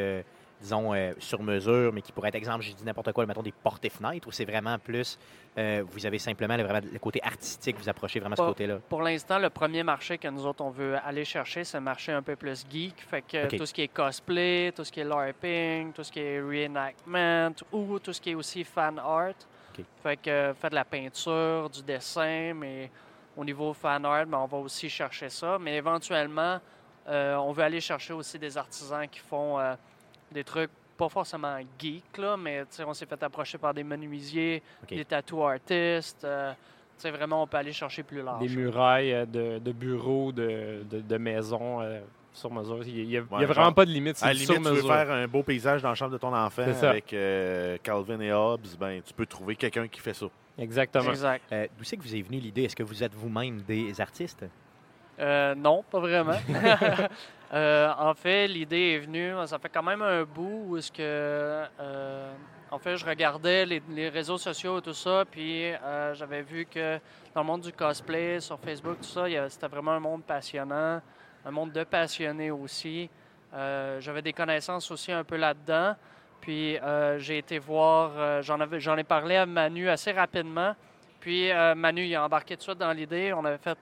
[0.61, 3.83] disons, sur mesure, mais qui pourraient être, exemple, j'ai dit n'importe quoi, mettons des portes
[3.83, 5.19] et fenêtres, ou c'est vraiment plus,
[5.57, 8.79] vous avez simplement le, vraiment le côté artistique, vous approchez vraiment ce côté-là?
[8.87, 12.13] Pour l'instant, le premier marché que nous autres, on veut aller chercher, c'est un marché
[12.13, 13.01] un peu plus geek.
[13.01, 16.21] Fait que tout ce qui est cosplay, tout ce qui est LARPing, tout ce qui
[16.21, 19.33] est reenactment ou tout ce qui est aussi fan art.
[20.01, 22.89] Fait que fait de la peinture, du dessin, mais
[23.35, 25.57] au niveau fan art, ben, on va aussi chercher ça.
[25.59, 26.59] Mais éventuellement,
[27.07, 29.75] euh, on veut aller chercher aussi des artisans qui font euh,
[30.31, 35.03] des trucs pas forcément geek, là, mais on s'est fait approcher par des menuisiers, des
[35.05, 36.23] tattoo artistes.
[36.23, 36.53] euh,
[37.03, 38.39] vraiment, on peut aller chercher plus large.
[38.47, 41.99] Des murailles euh, de, de bureaux, de, de, de maisons euh,
[42.31, 42.81] sur mesure.
[42.87, 44.15] Il n'y a, il y a vraiment genre, pas de limite.
[44.17, 46.11] À C'est la du limite, sur tu veux faire un beau paysage dans la chambre
[46.13, 50.13] de ton enfant avec euh, Calvin et Hobbes, ben, tu peux trouver quelqu'un qui fait
[50.13, 50.27] ça.
[50.57, 51.09] Exactement.
[51.09, 51.43] Exact.
[51.51, 52.63] Euh, D'où c'est que vous est venue l'idée?
[52.63, 54.45] Est-ce que vous êtes vous-même des artistes?
[55.19, 56.39] Euh, non, pas vraiment.
[57.53, 61.67] Euh, en fait, l'idée est venue, ça fait quand même un bout où est-ce que,
[61.79, 62.33] euh,
[62.71, 66.65] En fait, je regardais les, les réseaux sociaux et tout ça, puis euh, j'avais vu
[66.65, 66.97] que
[67.35, 70.99] dans le monde du cosplay, sur Facebook, tout ça, c'était vraiment un monde passionnant,
[71.45, 73.07] un monde de passionnés aussi.
[73.53, 75.95] Euh, j'avais des connaissances aussi un peu là-dedans.
[76.43, 80.75] Puis euh, j'ai été voir, euh, j'en, ai parlé à Manu assez rapidement.
[81.21, 83.31] Puis euh, Manu, il a embarqué tout de suite dans l'idée.
[83.31, 83.77] On avait fait,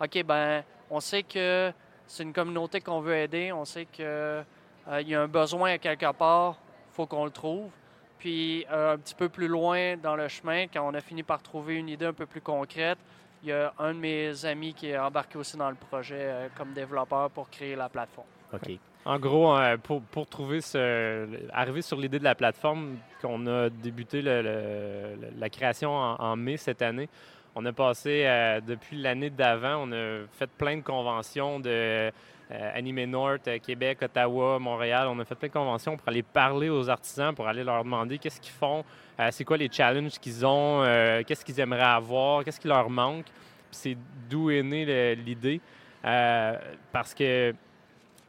[0.00, 1.72] OK, ben, on sait que
[2.08, 3.52] c'est une communauté qu'on veut aider.
[3.52, 6.56] On sait qu'il y a un besoin à quelque part.
[6.90, 7.70] Il faut qu'on le trouve.
[8.18, 11.76] Puis un petit peu plus loin dans le chemin, quand on a fini par trouver
[11.76, 12.98] une idée un peu plus concrète,
[13.44, 16.72] il y a un de mes amis qui est embarqué aussi dans le projet comme
[16.72, 18.26] développeur pour créer la plateforme.
[18.52, 18.80] OK.
[19.04, 24.20] En gros, euh, pour, trouver ce, arriver sur l'idée de la plateforme, qu'on a débuté
[24.22, 27.08] la création en, mai cette année,
[27.54, 32.10] on a passé euh, depuis l'année d'avant, on a fait plein de conventions de euh,
[32.50, 35.08] Anime North, euh, Québec, Ottawa, Montréal.
[35.10, 38.18] On a fait plein de conventions pour aller parler aux artisans, pour aller leur demander
[38.18, 38.84] qu'est-ce qu'ils font,
[39.30, 40.82] c'est quoi les challenges qu'ils ont,
[41.26, 43.26] qu'est-ce qu'ils aimeraient avoir, qu'est-ce qui leur manque.
[43.70, 43.96] C'est
[44.30, 45.60] d'où est née l'idée.
[46.02, 47.54] Parce que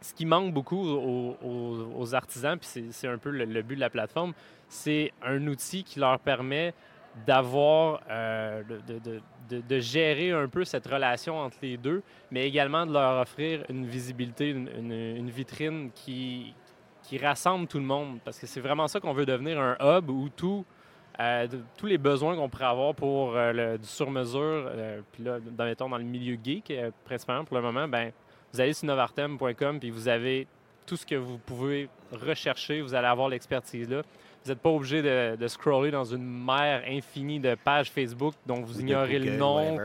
[0.01, 4.33] ce qui manque beaucoup aux, artisans, puis c'est- un peu le, but de la plateforme,
[4.67, 6.73] c'est un outil qui leur permet
[7.25, 8.63] d'avoir, euh,
[9.49, 13.85] de, gérer un peu cette relation entre les deux, mais également de leur offrir une
[13.85, 16.53] visibilité, une, vitrine qui,
[17.21, 18.19] rassemble tout le monde.
[18.23, 20.29] Parce que c'est vraiment ça qu'on veut devenir un hub où
[21.19, 21.47] euh,
[21.77, 24.71] tous les besoins qu'on pourrait avoir pour euh, du sur-mesure,
[25.11, 26.73] puis là, dans, dans le milieu geek,
[27.03, 28.13] principalement pour le moment, ben,
[28.53, 30.47] vous allez sur novartem.com puis vous avez
[30.85, 32.81] tout ce que vous pouvez rechercher.
[32.81, 34.01] Vous allez avoir l'expertise là.
[34.43, 38.61] Vous n'êtes pas obligé de, de scroller dans une mer infinie de pages Facebook dont
[38.61, 39.77] vous ignorez le nom.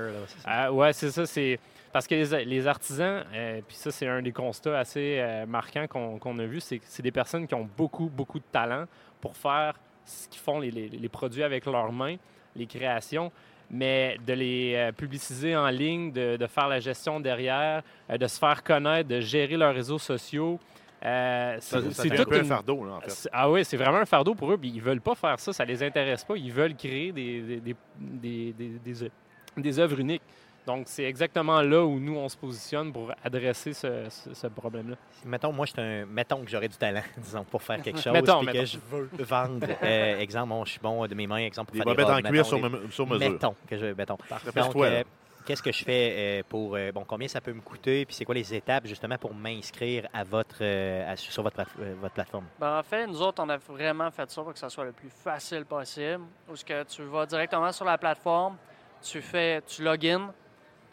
[0.46, 1.26] Ah, ouais, c'est ça.
[1.26, 1.60] C'est
[1.92, 5.86] parce que les, les artisans, euh, puis ça, c'est un des constats assez euh, marquants
[5.86, 8.86] qu'on a vu, c'est des personnes qui ont beaucoup, beaucoup de talent
[9.20, 9.74] pour faire
[10.06, 12.16] ce qu'ils font, les, les- les produits avec leurs mains,
[12.54, 13.30] les créations,
[13.70, 18.26] mais de les euh, publiciser en ligne, de, de faire la gestion derrière, euh, de
[18.26, 20.58] se faire connaître, de gérer leurs réseaux sociaux.
[21.04, 23.28] euh, c'est fait un une- fardeau, là, en fait.
[23.32, 24.56] Ah oui, c'est vraiment un fardeau pour eux.
[24.58, 26.36] Puis ils veulent pas faire ça, ça les intéresse pas.
[26.36, 29.10] Ils veulent créer des, des, des, des,
[29.56, 30.22] des œuvres uniques.
[30.66, 34.96] Donc c'est exactement là où nous on se positionne pour adresser ce, ce- ce problème-là.
[35.24, 36.06] Mettons, moi, je suis un...
[36.06, 38.12] mettons que j'aurais du talent, disons, pour faire quelque chose.
[38.12, 39.66] Mettons, que je veux vendre.
[39.82, 42.26] euh, exemple, bon, je suis bon de mes mains, exemple, pour Des faire bobettes robes,
[42.26, 43.30] en cuir sur des- sur mesure.
[43.32, 43.86] Mettons que je.
[43.94, 44.18] Mettons.
[44.56, 45.04] Donc, euh,
[45.44, 46.74] qu'est-ce que je fais euh, pour.
[46.74, 50.08] euh, bon, combien ça peut me coûter, puis c'est quoi les étapes, justement, pour m'inscrire
[50.12, 52.46] à votre, euh, à- sur votre, euh, votre plateforme?
[52.58, 54.92] Ben, en fait, nous autres, on a vraiment fait ça pour que ça soit le
[54.92, 56.24] plus facile possible.
[56.50, 58.56] Où ce que tu vas directement sur la plateforme,
[59.00, 60.32] tu fais, tu login,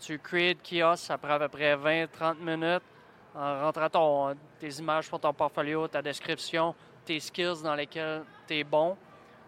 [0.06, 2.84] tu create kiosque, ça prend à peu près 20-30 minutes.
[3.36, 8.60] En rentrant ton, tes images pour ton portfolio, ta description, tes skills dans lesquels tu
[8.60, 8.96] es bon,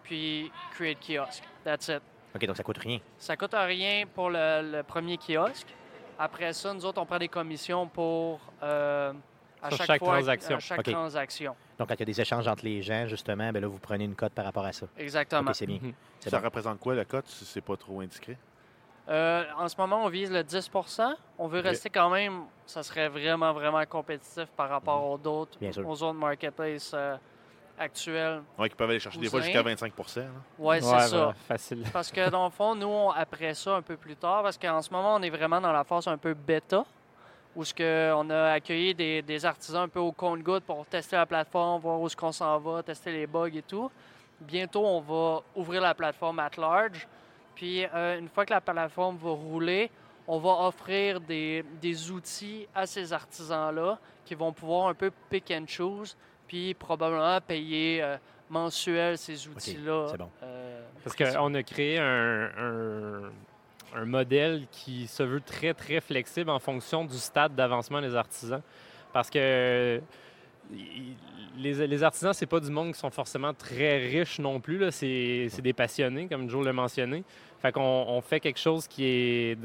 [0.01, 1.43] puis create kiosque.
[1.63, 2.01] That's it.
[2.35, 2.99] OK, donc ça coûte rien.
[3.17, 5.67] Ça coûte rien pour le, le premier kiosque.
[6.17, 9.13] Après ça, nous autres, on prend des commissions pour euh,
[9.61, 10.55] à Sur chaque, chaque fois, transaction.
[10.55, 11.55] à chaque transaction.
[11.77, 14.05] Donc, quand il y a des échanges entre les gens, justement, ben là, vous prenez
[14.05, 14.87] une cote par rapport à ça.
[14.97, 15.53] Exactement.
[15.53, 15.79] C'est bien.
[15.81, 15.93] Mhm.
[16.21, 16.45] Ça bon.
[16.45, 18.37] représente quoi, la cote, si c'est pas trop indiscret?
[19.07, 23.07] Euh, en ce moment, on vise le 10% On veut rester quand même, ça serait
[23.07, 27.15] vraiment, vraiment compétitif par rapport aux autres, aux autres marketplaces euh,
[27.77, 28.41] actuels.
[28.57, 30.23] Ouais, qui peuvent aller chercher des fois jusqu'à 25 là.
[30.57, 31.33] Ouais, c'est Ouais, ça.
[31.47, 31.83] facile.
[31.93, 34.81] Parce que dans le fond, nous, on- après ça, un peu plus tard, parce qu'en
[34.81, 36.83] ce moment, on est vraiment dans la phase un peu bêta,
[37.55, 41.15] où ce que on a accueilli des, des artisans un peu au compte-goutte pour tester
[41.15, 43.91] la plateforme, voir où est-ce qu'on s'en va, tester les bugs et tout.
[44.41, 47.07] Bientôt, on va ouvrir la plateforme at large.
[47.55, 49.89] Puis, euh, une fois que la plateforme va rouler,
[50.27, 55.51] on va offrir des, des outils à ces artisans-là qui vont pouvoir un peu pick
[55.51, 58.17] and choose, puis probablement payer euh,
[58.49, 60.07] mensuel ces outils-là.
[60.11, 60.29] c'est bon.
[60.43, 63.31] euh, Parce qu'on a créé un, un-
[63.95, 68.61] un modèle qui se veut très, très flexible en fonction du stade d'avancement des artisans.
[69.13, 70.01] Parce que
[71.57, 74.91] les, artisans, c'est pas du monde qui sont forcément très riches non plus.
[74.91, 77.23] C'est des passionnés, comme Joe l'a mentionné.
[77.61, 79.57] Fait qu'on on fait quelque chose qui est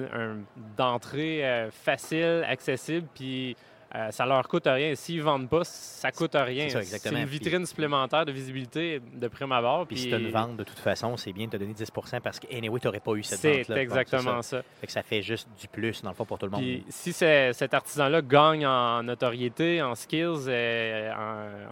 [0.76, 3.57] d'entrée euh, facile, accessible, puis
[3.95, 4.95] euh, ça leur coûte rien.
[4.95, 6.68] S'ils vendent pas, ça coûte rien.
[6.68, 9.86] c'est ça, une Puis- vitrine supplémentaire de visibilité de prime abord.
[9.86, 12.38] Puis si tu une vente, de toute façon, c'est bien de te donner 10% parce
[12.38, 13.74] que, anyway, tu n'aurais pas eu cette C'est vente-là.
[13.74, 14.62] Bon, exactement c'est ça.
[14.80, 16.61] Fait que ça fait juste du plus, dans le fond, pour tout le monde.
[16.61, 21.12] Puis si c'est- cet artisan-là gagne en notoriété, en skills, euh,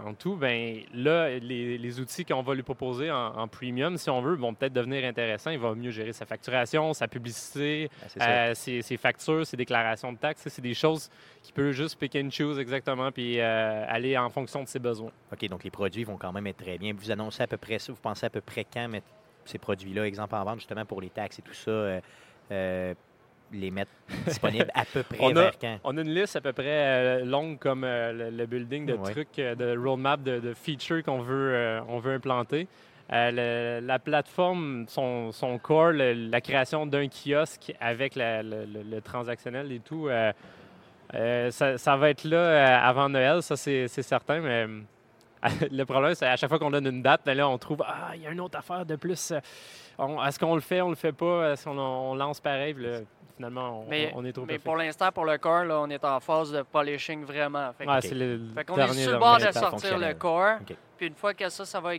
[0.04, 3.96] en, en tout, ben là, les, les outils qu'on va lui proposer en, en premium,
[3.96, 5.50] si on veut, vont peut-être devenir intéressants.
[5.50, 8.28] Il va mieux gérer sa facturation, sa publicité, Ben, c'est ça.
[8.30, 10.42] euh, ses, ses factures, ses déclarations de taxes.
[10.42, 11.10] Ça, C'est des choses
[11.42, 15.10] qu'il peut juste pick and choose exactement, puis euh, aller en fonction de ses besoins.
[15.32, 16.92] OK, donc les produits vont quand même être très bien.
[16.96, 19.06] Vous annoncez à peu près ça, vous pensez à peu près quand mettre
[19.44, 22.00] ces produits-là, exemple en vente, justement pour les taxes et tout ça, euh,
[22.52, 22.94] euh,
[23.52, 23.90] les mettre
[24.26, 25.78] disponibles à peu près On a, vers quand?
[25.84, 29.76] on a une liste à peu près longue comme le, le building de trucs, de
[29.78, 32.68] roadmap, de, de features qu'on veut, on veut implanter.
[33.10, 38.66] Euh, le- la plateforme, son, son core, le- la création d'un kiosque avec la- le,
[38.66, 40.30] le- le transactionnel et tout, euh,
[41.14, 44.80] euh, ça, ça va être là euh, avant Noël, ça c'est certain, mais euh,
[45.70, 48.10] le problème, c'est à chaque fois qu'on donne une date, ben là, on trouve Ah,
[48.14, 49.32] il y a une autre affaire de plus.
[49.32, 51.52] Est-ce qu'on le fait, on le fait pas?
[51.52, 52.74] Est-ce qu'on on lance pareil?
[52.74, 53.00] Là,
[53.36, 54.64] finalement, on, Mais, on est trop mais perfect.
[54.64, 57.72] pour l'instant, pour le core, là, on est en phase de polishing vraiment.
[57.72, 60.10] Fait, Ouais, le fait qu'on est sur le bord de sortir le.
[60.10, 60.76] OK.
[60.96, 61.92] Puis une fois que ça, ça va,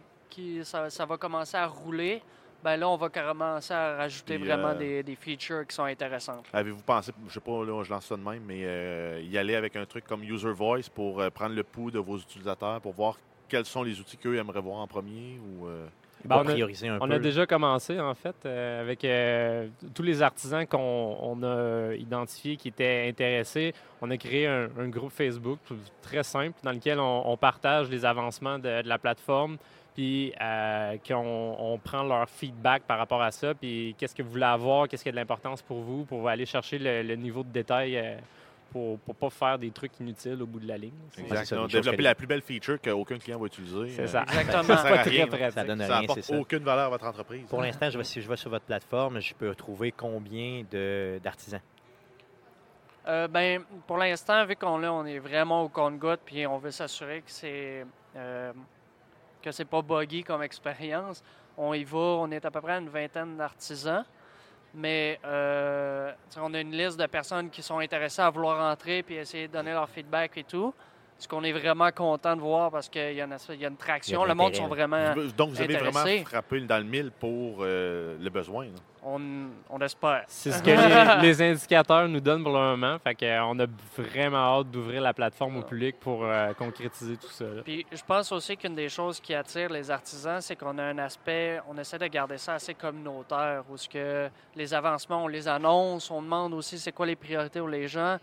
[0.63, 2.21] ça, ça va commencer à rouler,
[2.63, 5.83] ben là, on va commencer à rajouter Puis, vraiment euh, des, des features qui sont
[5.83, 6.45] intéressantes.
[6.53, 9.55] Avez-vous pensé, je sais pas, là, je lance ça de même, mais euh, y aller
[9.55, 12.93] avec un truc comme User Voice pour euh, prendre le pouls de vos utilisateurs, pour
[12.93, 15.85] voir quels sont les outils qu'eux aimeraient voir en premier ou euh,
[16.25, 17.13] Ben, Pour on a- prioriser un On peu?
[17.13, 22.57] a déjà commencé, en fait, euh, avec euh, tous les artisans qu'on on a identifiés
[22.57, 23.73] qui étaient intéressés.
[24.01, 25.59] On a créé un, un groupe Facebook
[26.01, 29.57] très simple dans lequel on, on partage les avancements de, de la plateforme,
[29.99, 34.29] puis euh, qu'on on prend leur feedback par rapport à ça, puis qu'est-ce que vous
[34.31, 37.43] voulez avoir, qu'est-ce qui a de l'importance pour vous, pour aller chercher le, le niveau
[37.43, 38.15] de détail euh,
[38.71, 40.93] pour ne pas faire des trucs inutiles au bout de la ligne.
[41.17, 41.67] Exactement.
[41.67, 43.89] Développer la plus belle feature qu'aucun client va utiliser.
[43.89, 44.21] C'est euh, ça.
[44.21, 44.63] Exactement.
[44.63, 45.51] Ça Pas très rien.
[45.51, 46.39] Ça donne Ça rien, c'est apporte ça.
[46.39, 47.45] aucune valeur à votre entreprise.
[47.49, 51.19] Pour l'instant, je vais, si je vais sur votre plateforme, je peux trouver combien de-
[51.21, 51.59] d'artisans?
[53.05, 56.71] Euh, ben, pour l'instant, vu qu'on là, on est vraiment au compte-goutte, puis on veut
[56.71, 57.85] s'assurer que c'est
[58.15, 58.53] euh,
[59.41, 61.23] que c'est pas buggy comme expérience,
[61.57, 64.05] on y va, on est à peu près une vingtaine d'artisans.
[64.73, 69.15] Mais euh, on a une liste de personnes qui sont intéressées à vouloir entrer puis
[69.15, 70.73] essayer de donner leur feedback et tout.
[71.19, 73.67] Ce qu'on est vraiment content de voir parce qu'il y, a une- il y a
[73.67, 74.23] une traction.
[74.23, 75.13] A Le monde sont vraiment.
[75.37, 78.65] Donc, vous avez vraiment frappé dans le mille pour euh, le besoin.
[78.65, 78.71] là.
[79.01, 79.19] On,
[79.69, 80.23] on espère.
[80.27, 82.97] C'est ce que les, les indicateurs nous donnent pour le moment.
[82.99, 83.65] Fait qu'on a
[83.97, 87.45] vraiment hâte d'ouvrir la plateforme au public pour euh, concrétiser tout ça.
[87.45, 87.61] là.
[87.63, 90.97] Puis je pense aussi qu'une des choses qui attire les artisans, c'est qu'on a un
[90.97, 95.47] aspect, on essaie de garder ça assez communautaire, où ce que les avancements, on les
[95.47, 98.17] annonce, on demande aussi c'est quoi les priorités pour les gens.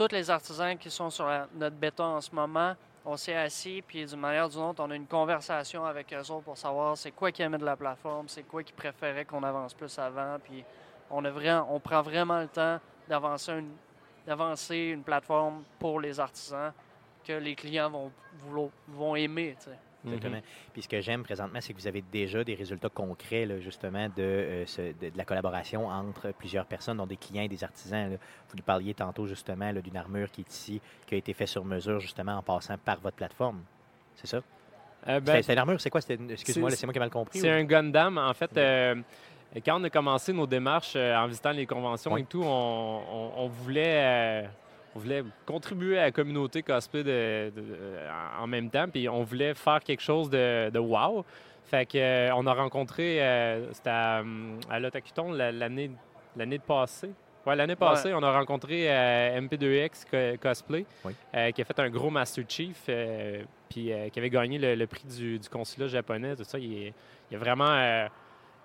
[0.00, 2.74] Tous les artisans qui sont sur notre béton en ce moment,
[3.04, 6.20] on s'est assis, puis d'une manière ou d'une autre, on a une conversation avec eux
[6.20, 9.42] autres pour savoir c'est quoi qu'ils aimaient de la plateforme, c'est quoi qu'ils préféraient qu'on
[9.42, 10.64] avance plus avant, puis
[11.10, 13.72] on, a vraiment, on prend vraiment le temps d'avancer une,
[14.26, 16.72] d'avancer une plateforme pour les artisans
[17.22, 19.54] que les clients vont, vouloir- vont aimer.
[20.06, 20.36] Exactement.
[20.36, 20.42] Mhm.
[20.72, 24.06] Puis ce que j'aime présentement, c'est que vous avez déjà des résultats concrets, là, justement,
[24.08, 27.62] de, euh, ce- de, de la collaboration entre plusieurs personnes, dont des clients et des
[27.62, 28.10] artisans.
[28.12, 28.16] là.
[28.48, 31.64] Vous nous parliez tantôt, justement, d'une armure qui est ici, qui a été faite sur
[31.64, 33.60] mesure, justement, en passant par votre plateforme.
[34.16, 34.38] C'est ça?
[35.08, 36.00] Euh, ben, c'était une armure, c'est quoi?
[36.00, 37.38] Excuse-moi, c'est- c'est moi qui ai mal compris.
[37.38, 38.18] C'est ou- un Gundam.
[38.18, 38.94] En fait, euh,
[39.64, 43.48] quand on a commencé nos démarches en visitant les conventions et tout, on, on- on
[43.48, 44.44] voulait,
[44.94, 47.62] on voulait contribuer à la communauté cosplay de- de-
[48.40, 51.24] en même temps, puis on voulait faire quelque chose de, de wow.
[51.64, 54.24] Fait que, euh, on a rencontré, euh, c'était à,
[54.68, 55.90] à l'Otakuton la- l'année
[56.36, 57.10] l'année passée.
[57.46, 61.12] Ouais, l'année passée, on a rencontré euh, MP2X Co- Cosplay, Oui.
[61.54, 62.84] qui a fait un gros Master Chief,
[63.68, 66.58] puis qui avait gagné le, le prix du, du consulat japonais, tout ça.
[66.58, 66.92] Il
[67.30, 67.64] il est vraiment.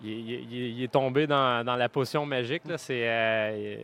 [0.04, 2.64] Il, est- il il tombé dans, dans la potion magique.
[2.66, 2.76] Là.
[2.90, 3.78] Euh,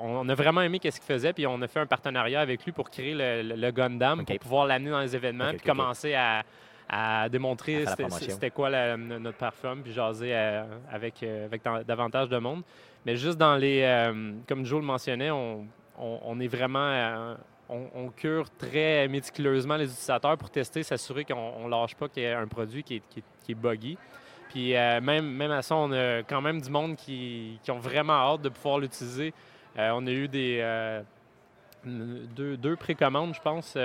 [0.00, 2.72] on a vraiment aimé ce qu'il faisait, puis on a fait un partenariat avec lui
[2.72, 6.42] pour créer le, Gundam, pour pouvoir l'amener dans les événements, puis commencer à,
[6.88, 7.84] à démontrer
[8.30, 12.62] c'était, quoi la- notre parfum, puis jaser euh, avec, euh, avec davantage de monde.
[13.06, 13.82] Mais juste dans les.
[13.82, 15.66] euh, comme Joe le mentionnait, on,
[15.98, 16.78] on- on est vraiment.
[16.90, 17.34] euh,
[17.70, 22.22] on, on cure très méticuleusement les utilisateurs pour tester, s'assurer qu'on ne lâche pas qu'il
[22.22, 23.98] y ait un produit qui est, qui est- qui est buggy.
[24.48, 27.78] Puis euh, même, même à ça, on a quand même du monde qui, qui ont
[27.78, 29.32] vraiment hâte de pouvoir l'utiliser.
[29.78, 31.02] Euh, on a eu des euh,
[31.84, 33.76] deux, deux précommandes, je pense,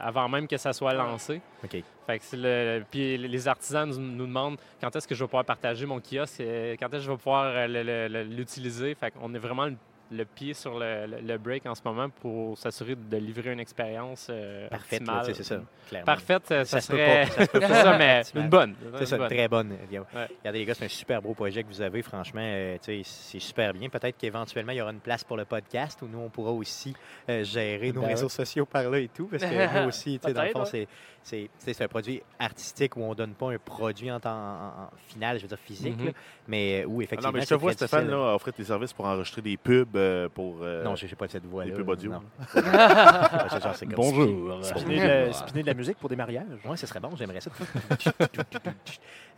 [0.00, 1.40] avant même que ça soit lancé.
[1.64, 1.82] OK.
[2.06, 5.28] Fait que c'est le, puis les artisans nous, nous demandent quand est-ce que je vais
[5.28, 8.94] pouvoir partager mon kiosque, quand est-ce que je vais pouvoir l'utiliser?
[8.94, 9.76] Fait qu'on est vraiment le,
[10.12, 13.60] le pied sur le, le- le break en ce moment pour s'assurer de livrer une
[13.60, 15.02] expérience euh, Parfaite,
[15.34, 15.60] c'est ça.
[15.88, 16.04] clairement.
[16.06, 17.68] Parfaite, ça, Ça se peut serait pas, ça se peut pas.
[17.68, 18.44] c'est ça, mais Optimal.
[18.44, 18.74] une bonne.
[18.98, 19.70] C'est ça, une très bonne.
[19.72, 20.00] Ouais.
[20.40, 22.02] Regardez, les gars, c'est un super beau projet que vous avez.
[22.02, 23.88] Franchement, euh, c'est super bien.
[23.88, 26.94] Peut-être qu'éventuellement, il y aura une place pour le podcast où nous, on pourra aussi
[27.28, 28.28] euh, gérer nos Ben réseaux ouais.
[28.30, 29.26] sociaux par là et tout.
[29.26, 30.66] Parce que nous aussi, tu sais, dans le fond, ouais.
[30.70, 30.88] c'est-
[31.22, 34.90] c'est c'est un produit artistique où on donne pas un produit en, temps, en- en
[35.08, 36.06] final, je veux dire physique, Mhm.
[36.06, 36.12] là,
[36.48, 37.28] mais euh, où Ah effectivement.
[37.28, 38.18] non, mais je te c'est vois, Stéphane, difficile.
[38.20, 41.28] là, offrir tes services pour enregistrer des pubs euh, pour euh, Non, je sais pas
[41.28, 41.70] cette voix-là.
[41.70, 42.12] les pubs audio.
[42.52, 44.64] C'est genre, c'est comme- Bonjour.
[44.64, 46.46] Spinner de, de la musique pour des mariages.
[46.64, 47.50] Oui, ce serait bon, j'aimerais ça.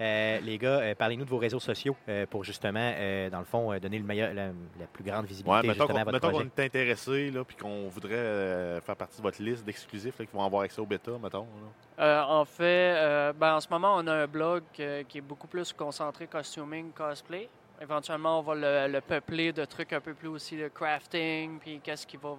[0.01, 3.45] Euh, les gars, euh, parlez-nous de vos réseaux sociaux euh, pour justement, euh, dans le
[3.45, 6.05] fond, euh, donner le meilleur, la, la plus grande visibilité Ouais, mettons justement qu'on à
[6.05, 6.51] votre mettons qu'on projet.
[6.57, 10.33] est intéressé, là, puis qu'on voudrait euh, faire partie de votre liste d'exclusifs là, qui
[10.35, 11.43] vont avoir accès au bêta, mettons.
[11.43, 11.69] là.
[11.99, 15.21] Euh, en fait, euh, ben, en ce moment, on a un blog euh, qui est
[15.21, 17.49] beaucoup plus concentré costuming, cosplay.
[17.81, 21.81] Éventuellement, on va le, le peupler de trucs un peu plus aussi de crafting, puis
[21.83, 22.37] qu'est-ce qui va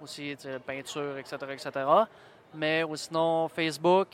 [0.00, 1.70] aussi, peinture, etc., etc.
[2.54, 4.08] Mais sinon, Facebook,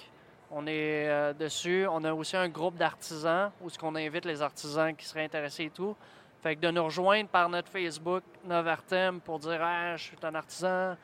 [0.50, 1.86] on est dessus.
[1.90, 5.64] On a aussi un groupe d'artisans où ce qu'on invite les artisans qui seraient intéressés
[5.64, 5.96] et tout.
[6.42, 10.34] Fait que de nous rejoindre par notre Facebook Novartem pour dire ah, je suis un
[10.34, 10.96] artisan,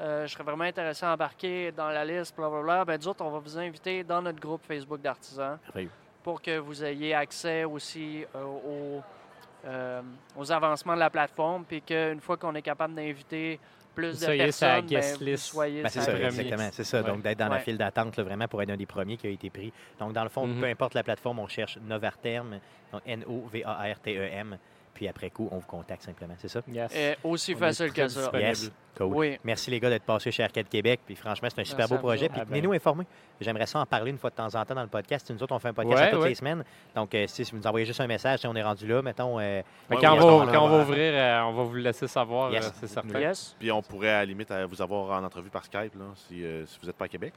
[0.00, 2.84] euh, je serais vraiment intéressé à embarquer dans la liste, blablabla.
[2.84, 5.58] Ben, nous autres, on va vous inviter dans notre groupe Facebook d'artisans
[6.22, 9.02] pour que vous ayez accès aussi euh, aux,
[9.66, 10.02] euh,
[10.36, 13.60] aux avancements de la plateforme, puis qu'une fois qu'on est capable d'inviter
[13.94, 15.44] plus Vous de soyez sur la personnes, guest ben, vous list.
[15.44, 16.68] soyez Ben, c'est ça, exactement.
[16.72, 17.00] C'est ça.
[17.00, 17.06] Ouais.
[17.06, 19.30] Donc, d'être dans la file d'attente, là, vraiment, pour être un des premiers qui a
[19.30, 19.72] été pris.
[20.00, 20.60] Donc, dans le fond, Mhm.
[20.60, 22.58] peu importe la plateforme, on cherche Novarterm,
[22.92, 24.58] donc N-O-V-A-R-T-E-M.
[25.04, 26.32] Puis après coup, on vous contacte simplement.
[26.38, 26.62] C'est ça?
[26.66, 26.90] Yes.
[26.96, 28.20] Et aussi On facile que ça.
[28.22, 28.48] disponible.
[28.48, 28.72] Yes.
[28.96, 29.06] Cool.
[29.14, 29.38] Oui.
[29.44, 31.00] Merci les gars d'être passés chez Arcade Québec.
[31.04, 32.28] Puis franchement, c'est un super Merci beau projet.
[32.30, 32.48] Puis Ah ben.
[32.50, 33.04] tenez-nous informés.
[33.38, 35.30] J'aimerais ça en parler une fois de temps en temps dans le podcast.
[35.30, 36.28] Nous autres, on fait un podcast Ouais, à toutes ouais.
[36.30, 36.64] les semaines.
[36.94, 39.38] Donc, euh, si vous nous envoyez juste un message, si on est rendu là, mettons.
[39.38, 40.82] euh, Mais Ouais, quand, on va, quand on va ouais.
[40.84, 42.66] ouvrir, euh, on va vous le laisser savoir, Yes.
[42.66, 43.20] euh, c'est certain.
[43.20, 43.54] Yes.
[43.58, 46.64] Puis on pourrait à la limite vous avoir en entrevue par Skype là, si, euh,
[46.64, 47.34] si vous n'êtes pas à Québec.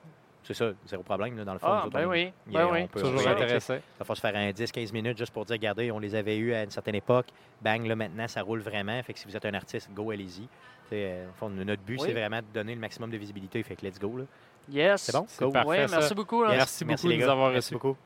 [0.48, 1.36] C'est ça, zéro problème.
[1.38, 2.24] là, dans le fond, Ah, autres, ben on- oui.
[2.26, 2.88] a- Ben on oui.
[2.88, 3.80] peut- Toujours peut- intéressé.
[3.98, 6.54] Ça va se faire un 10-15 minutes juste pour dire, regardez, on les avait eus
[6.54, 7.28] à une certaine époque.
[7.62, 9.02] Bang, là, maintenant, ça roule vraiment.
[9.04, 10.48] Fait que si vous êtes un artiste, go, allez-y.
[10.94, 12.08] Euh, au fond, notre but, Oui.
[12.08, 13.62] c'est vraiment de donner le maximum de visibilité.
[13.64, 14.16] Fait que let's go.
[14.18, 14.24] Là.
[14.70, 15.02] Yes.
[15.02, 15.26] C'est bon?
[15.28, 15.54] C'est Cool.
[15.54, 15.98] parfait, Oui, ça.
[15.98, 16.44] merci beaucoup.
[16.46, 16.56] Yes.
[16.58, 17.32] Merci beaucoup les de nous gars.
[17.34, 17.74] avoir Merci reçus.
[17.76, 17.98] beaucoup.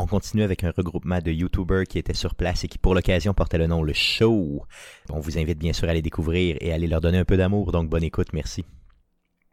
[0.00, 3.34] On continue avec un regroupement de YouTubers qui étaient sur place et qui, pour l'occasion,
[3.34, 4.62] portait le nom Le Show.
[5.10, 7.36] On vous invite bien sûr à les découvrir et à aller leur donner un peu
[7.36, 7.72] d'amour.
[7.72, 8.32] Donc, bonne écoute.
[8.32, 8.64] Merci.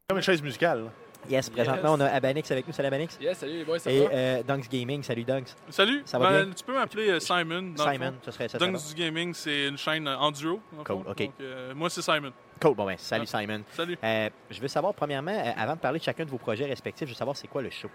[0.08, 0.84] Comme une chaise musicale.
[0.84, 0.90] là.
[1.28, 2.74] Yes, présentement, on a Abanix avec nous.
[2.74, 3.18] Salut, Abanix.
[3.20, 4.14] Yes, salut les boys, ça Et va?
[4.14, 5.02] euh, Dunks Gaming.
[5.02, 5.48] Salut, Dunks.
[5.70, 6.54] Salut, ça va ben, bien?
[6.54, 7.74] tu peux m'appeler euh, Simon.
[7.76, 8.60] Dans Simon, ça serait ça.
[8.60, 8.66] fond.
[8.66, 10.60] serait Dunks du Gaming, c'est une chaîne euh, enduro.
[10.74, 11.10] dans le Cool, fond.
[11.10, 11.18] OK.
[11.18, 12.22] Donc, euh, moi, c'est Simon.
[12.30, 12.34] bon.
[12.62, 12.76] Cool.
[12.76, 13.40] Bon, ben, salut, Ah.
[13.42, 13.64] Simon.
[13.72, 13.98] Salut.
[14.04, 17.08] Euh, je veux savoir, premièrement, euh, avant de parler de chacun de vos projets respectifs,
[17.08, 17.90] je veux savoir c'est quoi le show?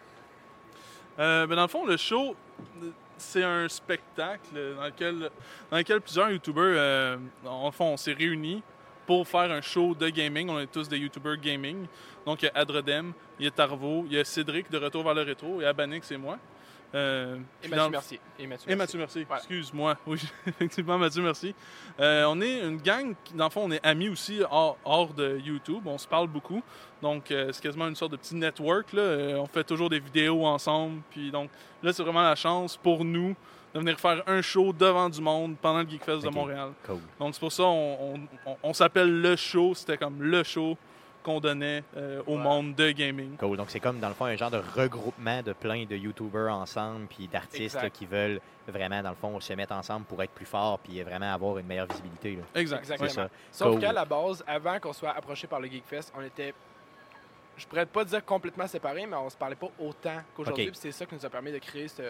[1.21, 2.35] Euh, ben, dans le fond, le show,
[2.83, 2.87] euh,
[3.19, 5.31] c'est un spectacle dans lequel,
[5.71, 8.65] dans lequel plusieurs YouTubers, euh, en fond, on s'est réunis
[9.11, 10.49] pour faire un show de gaming.
[10.51, 11.85] On est tous des YouTubers gaming.
[12.25, 15.03] Donc, il y a Adredem, il y a Tarvo, il y a Cédric de Retour
[15.03, 16.39] vers le rétro et Abanix et moi.
[16.95, 18.21] Euh, Et dans Mathieu le- Mercier.
[18.39, 19.37] Et Mathieu Et Mathieu Mercier, Ouais.
[19.39, 19.97] excuse-moi.
[20.07, 21.57] Oui, effectivement, Mathieu Mercier.
[21.99, 25.13] Euh, on est une gang, qui, dans le fond, on est amis aussi hors, hors
[25.13, 25.83] de YouTube.
[25.87, 26.63] On se parle beaucoup.
[27.03, 28.93] Donc, euh, c'est quasiment une sorte de petit network.
[28.93, 29.03] Là.
[29.03, 31.03] Euh, on fait toujours des vidéos ensemble.
[31.11, 31.51] Puis, donc,
[31.83, 33.35] là, c'est vraiment la chance pour nous
[33.75, 36.29] de venir faire un show devant du monde pendant le Geekfest de.
[36.31, 36.71] Montréal.
[36.87, 36.99] Cool.
[37.19, 39.75] Donc, c'est pour ça on, on- on- on s'appelle le show.
[39.75, 40.77] C'était comme le show
[41.23, 42.43] qu'on donnait euh, au Ouais.
[42.43, 43.37] monde de gaming.
[43.37, 43.57] Cool.
[43.59, 47.07] Donc, c'est comme, dans le fond, un genre de regroupement de plein de YouTubers ensemble,
[47.09, 50.79] puis d'artistes qui veulent vraiment, dans le fond, se mettre ensemble pour être plus forts,
[50.79, 52.37] puis vraiment avoir une meilleure visibilité.
[52.37, 52.43] là.
[52.61, 52.79] Exact.
[52.81, 53.09] Exactement.
[53.09, 53.29] C'est ça.
[53.53, 53.81] Sauf Cool.
[53.83, 56.55] qu'à la base, avant qu'on soit approché par le Geekfest, on était,
[57.59, 60.65] je pourrais pas dire complètement séparés, mais on se parlait pas autant qu'aujourd'hui.
[60.69, 60.71] Ok.
[60.71, 62.03] Puis C'est ça qui nous a permis de créer ce,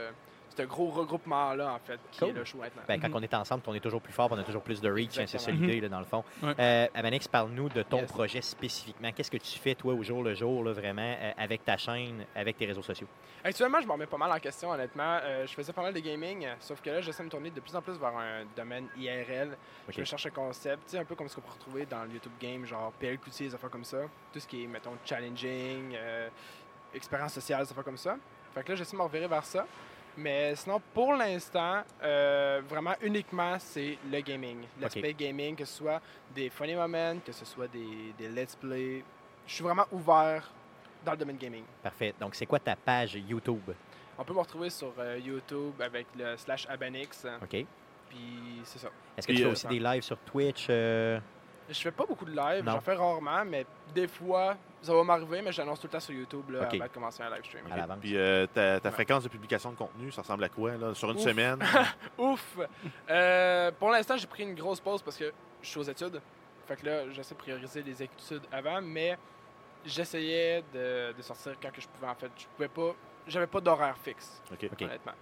[0.63, 2.29] ce gros regroupement-là, en fait, qui Cool.
[2.29, 2.83] est le show maintenant.
[2.87, 3.17] Ben, quand Mhm.
[3.17, 5.19] on est ensemble, on est toujours plus fort, on a toujours plus de reach.
[5.19, 6.25] hein, c'est ça l'idée, là, dans le fond.
[6.43, 6.55] Ouais.
[6.59, 8.11] Euh, Amanix, parle-nous de ton Yes.
[8.13, 9.11] projet spécifiquement.
[9.13, 12.25] Qu'est-ce que tu fais, toi, au jour le jour, là, vraiment, euh, avec ta chaîne,
[12.35, 13.07] avec tes réseaux sociaux?
[13.43, 15.19] Actuellement, je m'en remets pas mal en question, honnêtement.
[15.23, 17.61] Euh, je faisais pas mal de gaming, sauf que là, j'essaie de me tourner de
[17.61, 19.57] plus en plus vers un domaine IRL.
[19.89, 19.95] Ok.
[19.99, 22.65] Je cherche un concept, un peu comme ce qu'on peut retrouver dans le YouTube game,
[22.67, 23.99] genre PLQT, des affaires comme ça.
[24.33, 26.29] Tout ce qui est, mettons, challenging, euh,
[26.95, 28.17] expérience sociale, des affaires comme ça.
[28.55, 29.65] Fait que là, j'essaie de me revirer vers ça.
[30.21, 34.59] Mais sinon, pour l'instant, euh, vraiment uniquement, c'est le gaming.
[34.79, 36.01] L'aspect gaming, que ce soit
[36.35, 39.03] des funny moments, que ce soit des, des let's play.
[39.47, 40.51] Je suis vraiment ouvert
[41.05, 41.65] dans le domaine gaming.
[41.83, 42.15] Parfait.
[42.21, 43.71] Donc, c'est quoi ta page YouTube?
[44.19, 47.27] On peut me retrouver sur euh, YouTube avec le slash Abanix.
[47.43, 47.65] OK.
[48.11, 48.89] Puis c'est ça.
[49.17, 50.67] Est-ce que Puis, tu fais euh, aussi des lives sur Twitch?
[50.69, 51.19] euh,
[51.71, 53.65] Je fais pas beaucoup de live, j'en fais rarement, mais
[53.95, 56.87] des fois, ça va m'arriver, mais j'annonce tout le temps sur YouTube là, avant de
[56.89, 57.65] commencer un live stream.
[58.01, 58.93] Puis euh, ta, ta Ouais.
[58.95, 61.23] fréquence de publication de contenu, ça ressemble à quoi là, sur une Ouf.
[61.23, 61.59] semaine?
[62.19, 62.59] Ouf!
[63.09, 66.21] Euh, pour l'instant, j'ai pris une grosse pause parce que je suis aux études.
[66.67, 69.17] Fait que là, j'essaie de prioriser les études avant, mais
[69.85, 72.31] j'essayais de, de sortir quand que je pouvais en fait.
[72.37, 72.95] Je pouvais pas.
[73.27, 74.43] J'avais pas d'horaire fixe,
[74.83, 75.13] honnêtement.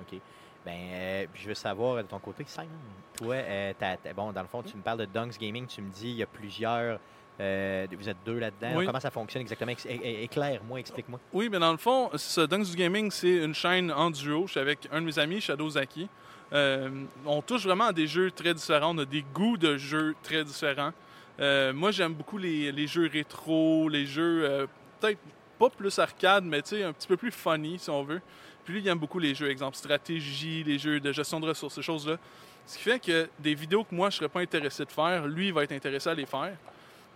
[0.00, 0.20] OK.
[0.66, 2.68] Ben, euh, puis je veux savoir de ton côté, Simon,
[3.16, 3.72] toi, euh,
[4.14, 6.22] bon, dans le fond, tu me parles de Dunks Gaming, tu me dis il y
[6.22, 6.98] a plusieurs,
[7.40, 8.76] euh, vous êtes deux là-dedans.
[8.76, 8.86] Oui.
[8.86, 9.72] Comment ça fonctionne exactement?
[9.72, 11.20] Éclaire-moi, explique-moi.
[11.32, 14.46] Oui, mais dans le fond, ça, Dunks du Gaming, c'est une chaîne en duo.
[14.46, 16.08] Je suis avec un de mes amis, Shadow Zaki.
[16.52, 18.94] Euh, on touche vraiment à des jeux très différents.
[18.94, 20.92] On a des goûts de jeux très différents.
[21.40, 24.66] Euh, moi, j'aime beaucoup les, les jeux rétro, les jeux
[25.00, 25.20] peut-être
[25.58, 28.20] pas plus arcade, mais tu sais, un petit peu plus funny, si on veut.
[28.68, 31.74] Puis lui, il aime beaucoup les jeux, exemple stratégie, les jeux de gestion de ressources,
[31.74, 32.18] ces choses-là.
[32.66, 35.46] Ce qui fait que des vidéos que moi, je serais pas intéressé de faire, lui,
[35.46, 36.52] il va être intéressé à les faire.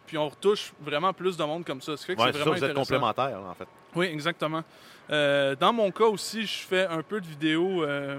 [0.06, 1.94] Puis on retouche vraiment plus de monde comme ça.
[1.94, 3.68] Ce qui fait que Ouais, c'est vraiment vous êtes complémentaires, en fait.
[3.94, 4.64] Oui, exactement.
[5.10, 8.18] Euh, dans mon cas aussi, je fais un peu de vidéos euh,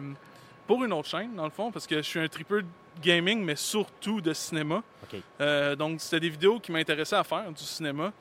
[0.68, 2.68] pour une autre chaîne, dans le fond, parce que je suis un tripper de
[3.02, 4.84] gaming, mais surtout de cinéma.
[5.42, 8.14] Euh, donc, c'était des vidéos qui m'intéressaient à faire, du cinéma.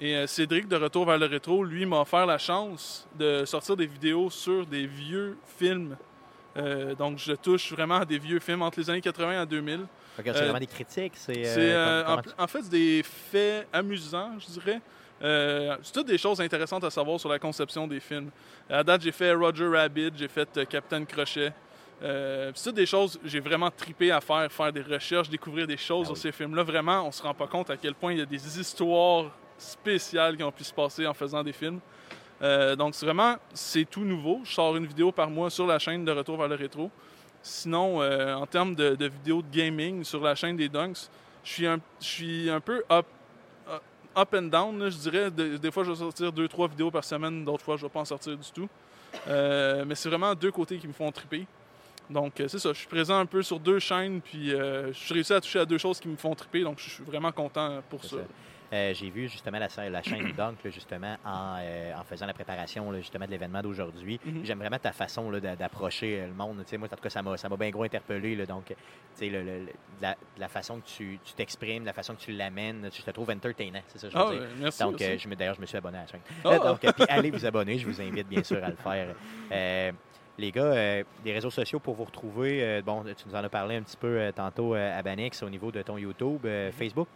[0.00, 3.76] Et euh, Cédric, de Retour vers le rétro, lui, m'a offert la chance de sortir
[3.76, 5.96] des vidéos sur des vieux films.
[6.56, 9.80] Euh, donc, je touche vraiment à des vieux films entre les années 80 et 2000.
[9.80, 9.86] Ok,
[10.16, 11.12] c'est Euh, vraiment des critiques.
[11.16, 14.80] C'est, euh, en, fait des faits amusants, je dirais.
[15.82, 18.30] C'est toutes des choses intéressantes à savoir sur la conception des films.
[18.70, 21.52] À date, j'ai fait Roger Rabbit, j'ai fait Captain Crochet.
[22.02, 25.76] Euh, c'est toutes des choses j'ai vraiment tripé à faire, faire des recherches, découvrir des
[25.76, 26.62] choses sur ces films-là.
[26.62, 30.36] Vraiment, on se rend pas compte à quel point il y a des histoires spéciales
[30.36, 31.80] qui ont pu se passer en faisant des films.
[32.40, 34.40] Euh, donc, c'est vraiment, c'est tout nouveau.
[34.44, 36.90] Je sors une vidéo par mois sur la chaîne de Retour vers le rétro.
[37.42, 41.08] Sinon, euh, en termes de, de vidéos de gaming sur la chaîne des Dunks,
[41.44, 43.06] je suis un, je suis un peu up,
[44.16, 45.30] up and down, là, je dirais.
[45.30, 47.88] De- des fois, je vais sortir deux, trois vidéos par semaine, d'autres fois, je ne
[47.88, 48.68] vais pas en sortir du tout.
[49.26, 51.46] Euh, mais c'est vraiment deux côtés qui me font triper.
[52.10, 52.72] Donc, c'est ça.
[52.72, 55.66] Je suis présent un peu sur deux chaînes, puis je suis réussi à toucher à
[55.66, 58.16] deux choses qui me font triper, donc je suis vraiment content pour ça.
[58.72, 59.68] Euh, J'ai vu justement la,
[60.02, 64.20] chaîne Dunk, là, justement, en, euh, en faisant la préparation là, justement de l'événement d'aujourd'hui.
[64.24, 64.44] Mhm.
[64.44, 66.56] J'aime vraiment ta façon d'approcher euh, le monde.
[66.78, 68.36] Moi, en tout cas, ça m'a bien gros interpellé.
[68.36, 68.44] là.
[68.46, 68.74] donc, tu
[69.14, 69.66] sais, le- le-
[70.02, 73.80] la, la façon que tu t'exprimes, la façon que tu l'amènes, je te trouve entertainant.
[73.88, 74.42] C'est ça, je veux Ah, dire.
[74.58, 76.20] merci, Donc, euh, d'ailleurs, je me suis abonné à la chaîne.
[76.44, 76.58] Ah!
[76.58, 77.78] donc, puis allez vous abonner.
[77.78, 79.14] Je vous invite bien sûr à le faire.
[80.40, 82.62] Les gars, euh, des réseaux sociaux pour vous retrouver.
[82.62, 85.50] euh, bon, tu nous en as parlé un petit peu euh, tantôt à Banix au
[85.50, 87.08] niveau de ton YouTube, euh, Facebook?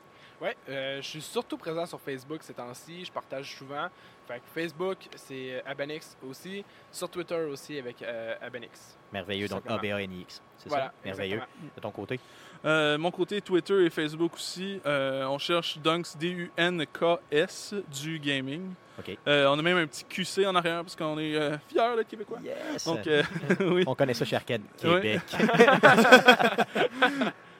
[0.43, 3.05] Oui, je suis surtout présent sur Facebook ces temps-ci.
[3.05, 3.89] Je partage souvent.
[4.27, 6.65] Fait que Facebook, c'est euh, Abanix aussi.
[6.91, 8.97] Sur Twitter aussi avec euh, Abanix.
[9.13, 9.63] Merveilleux, donc.
[9.69, 10.41] ABANIX.
[10.59, 10.93] C'est Voilà, ça?
[11.05, 11.35] Merveilleux.
[11.37, 11.71] exactement.
[11.77, 12.21] De ton côté?
[12.65, 18.73] Euh, mon côté Twitter et Facebook aussi, euh, on cherche Dunks D-U-N-K-S du gaming.
[18.99, 19.17] OK.
[19.27, 22.05] Euh, on a même un petit QC en arrière parce qu'on est euh, fiers, les
[22.05, 22.39] Québécois.
[22.45, 22.85] Yes!
[22.85, 23.23] Donc, euh,
[23.61, 23.83] oui.
[23.87, 25.19] On connaît ça chez Arcade Oui.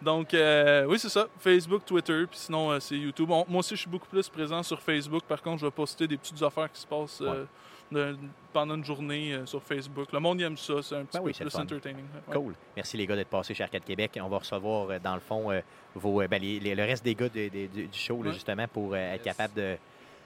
[0.00, 1.26] Donc, euh, oui, c'est ça.
[1.40, 3.30] Facebook, Twitter, puis sinon, euh, c'est YouTube.
[3.30, 5.24] On- moi aussi, je suis beaucoup plus présent sur Facebook.
[5.24, 7.44] Par contre, je vais poster des petites affaires qui se passent euh,
[7.90, 8.16] de-
[8.52, 10.12] pendant une journée euh, sur Facebook.
[10.12, 10.74] Le monde aime ça.
[10.82, 12.04] C'est un petit Ben oui, peu plus entertaining.
[12.28, 12.34] Ouais.
[12.34, 12.54] Cool.
[12.76, 14.16] Merci les gars d'être passés chez Arcade Québec.
[14.22, 15.60] On va recevoir euh, dans le fond euh,
[15.96, 18.28] vos, euh, ben, les- les- le reste des gars de- de- du du show là,
[18.28, 18.34] Ouais.
[18.34, 19.76] justement pour euh, être capable de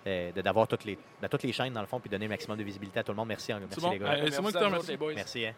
[0.06, 2.58] euh, d'avoir toutes les de toutes les chaînes dans le fond puis donner le maximum
[2.58, 3.28] de visibilité à tout le monde.
[3.28, 3.90] Merci, merci bon.
[3.92, 4.16] les gars.
[4.30, 4.98] C'est moi qui te remercie.
[5.14, 5.46] Merci.
[5.46, 5.52] hein.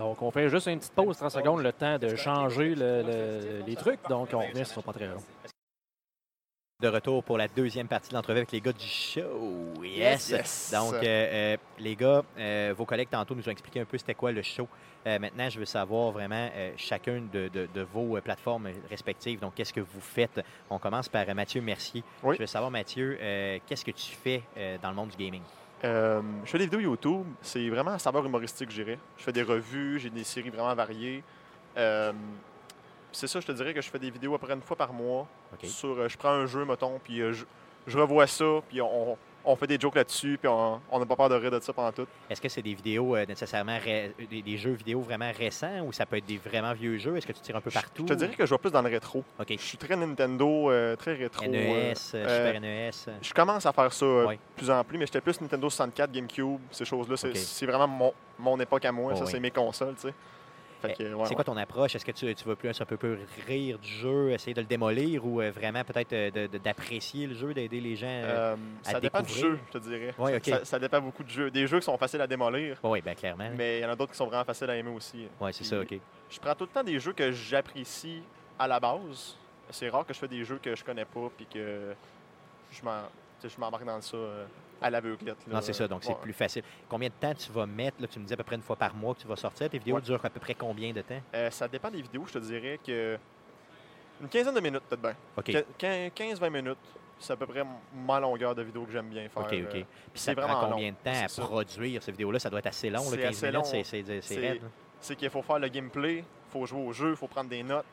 [0.00, 3.62] Donc, on fait juste une petite pause, 30 secondes, le temps de changer le- le-
[3.66, 4.00] les trucs.
[4.08, 5.22] Donc, on revient, ce ne sera pas très long.
[6.80, 9.74] De retour pour la deuxième partie de l'entrevue avec les gars du show.
[9.82, 10.30] Yes!
[10.30, 10.70] Yes, yes.
[10.72, 14.14] Donc, euh, euh, les gars, euh, vos collègues tantôt nous ont expliqué un peu c'était
[14.14, 14.66] quoi le show.
[15.06, 19.38] Euh, maintenant, je veux savoir vraiment euh, chacun de, de- de vos euh, plateformes respectives.
[19.40, 20.40] Donc, qu'est-ce que vous faites?
[20.70, 22.02] On commence par euh, Mathieu Mercier.
[22.32, 25.42] Je veux savoir, Mathieu, euh, qu'est-ce que tu fais euh, dans le monde du gaming?
[25.82, 27.24] Euh, je fais des vidéos YouTube.
[27.40, 28.98] C'est vraiment un saveur humoristique, je dirais.
[29.16, 31.22] Je fais des revues, j'ai des séries vraiment variées.
[31.76, 32.12] Euh,
[33.12, 34.76] c'est ça, je te dirais que je fais des vidéos à peu près une fois
[34.76, 35.26] par mois.
[35.64, 37.44] Sur, euh, je prends un jeu, mettons, puis je,
[37.86, 41.28] je revois ça, puis on, on fait des jokes là-dessus, puis on n'a pas peur
[41.28, 42.06] de rire de ça pendant tout.
[42.28, 45.92] Est-ce que c'est des vidéos euh, nécessairement, ré- des, des jeux vidéo vraiment récents ou
[45.92, 47.16] ça peut être des vraiment vieux jeux?
[47.16, 48.04] Est-ce que tu tires un peu partout?
[48.08, 49.24] Je te dirais que je vais plus dans le rétro.
[49.48, 51.46] Je suis très Nintendo, euh, très rétro.
[51.46, 52.90] NES, euh, Super NES.
[53.22, 54.06] Je commence à faire ça
[54.56, 57.16] plus en plus, mais j'étais plus Nintendo 64, GameCube, ces choses-là.
[57.34, 59.12] C'est vraiment mon, mon époque à moi.
[59.14, 59.30] Oh, ça, oui.
[59.32, 60.14] c'est mes consoles, tu sais.
[60.88, 61.94] Ouais, c'est quoi ton approche?
[61.94, 64.66] Est-ce que tu, tu vas plus un peu, peu rire du jeu, essayer de le
[64.66, 68.90] démolir ou euh, vraiment peut-être euh, d'apprécier le jeu, d'aider les gens euh, Euh, à
[68.92, 70.14] ça dépend du jeu, je te dirais.
[70.16, 70.44] Ça- OK.
[70.44, 71.50] ça, ça dépend beaucoup de jeux.
[71.50, 72.78] Des jeux qui sont faciles à démolir.
[72.82, 73.50] Oui, bien clairement.
[73.56, 75.26] Mais il y en a d'autres qui sont vraiment faciles à aimer aussi.
[75.40, 75.94] Oui, c'est ça, OK.
[76.30, 78.22] Je prends tout le temps des jeux que j'apprécie
[78.58, 79.36] à la base.
[79.70, 81.94] C'est rare que je fais des jeux que je connais pas puis que
[82.72, 84.44] je m'embarque dans ça euh,
[84.82, 85.46] à l'aveuglette.
[85.46, 86.18] Non, c'est ça, donc c'est Ouais.
[86.22, 86.62] plus facile.
[86.88, 88.00] Combien de temps tu vas mettre?
[88.00, 89.68] Là, tu me dis à peu près une fois par mois que tu vas sortir.
[89.68, 90.00] Tes vidéos Ouais.
[90.02, 91.20] durent à peu près combien de temps?
[91.34, 93.18] Euh, ça dépend des vidéos, je te dirais que.
[94.20, 95.16] Une quinzaine de minutes, peut-être bien.
[95.36, 95.64] OK.
[95.78, 96.78] Quin- 15-20 minutes,
[97.18, 97.62] c'est à peu près
[98.06, 99.42] ma longueur de vidéo que j'aime bien faire.
[99.42, 99.54] OK, OK.
[99.54, 100.72] euh, Puis c'est ça vraiment prend long.
[100.72, 101.42] combien de temps à ça.
[101.42, 102.38] produire ces vidéos-là?
[102.38, 104.20] Ça doit être assez long, là, C'est 15 assez minutes, long.
[104.22, 104.62] c'est- raide.
[105.00, 107.62] C'est qu'il faut faire le gameplay, il faut jouer au jeu, il faut prendre des
[107.62, 107.86] notes,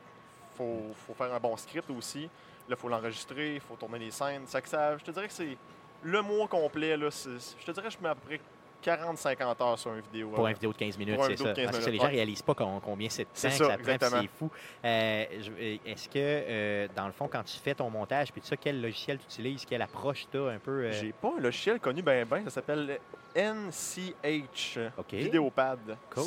[0.52, 2.24] il faut, faut faire un bon script aussi.
[2.24, 2.28] Là,
[2.70, 4.46] il faut l'enregistrer, il faut tourner les scènes.
[4.46, 5.56] Ça, que ça, je te dirais que c'est
[6.02, 6.96] le mois complet.
[6.96, 8.40] Là, je te dirais je mets à peu près
[8.84, 10.28] 40-50 heures sur une vidéo.
[10.30, 10.50] Pour ouais.
[10.50, 11.44] une vidéo de 15 minutes, une c'est ça.
[11.48, 12.10] de 15 Parce que les gens ouais.
[12.10, 14.50] réalisent pas combien c'est de temps C'est que ça, prend, c'est fou.
[14.84, 15.24] Euh,
[15.60, 18.56] euh, Est-ce que, euh, dans le fond, quand tu fais ton montage, puis tout ça,
[18.56, 20.84] quel logiciel tu utilises, quelle approche tu as un peu?
[20.84, 23.00] euh, J'ai pas un logiciel connu ben ben, ça s'appelle
[23.34, 24.78] NCH.
[25.12, 25.96] Vidéopad.
[26.14, 26.24] Cool.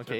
[0.00, 0.14] OK.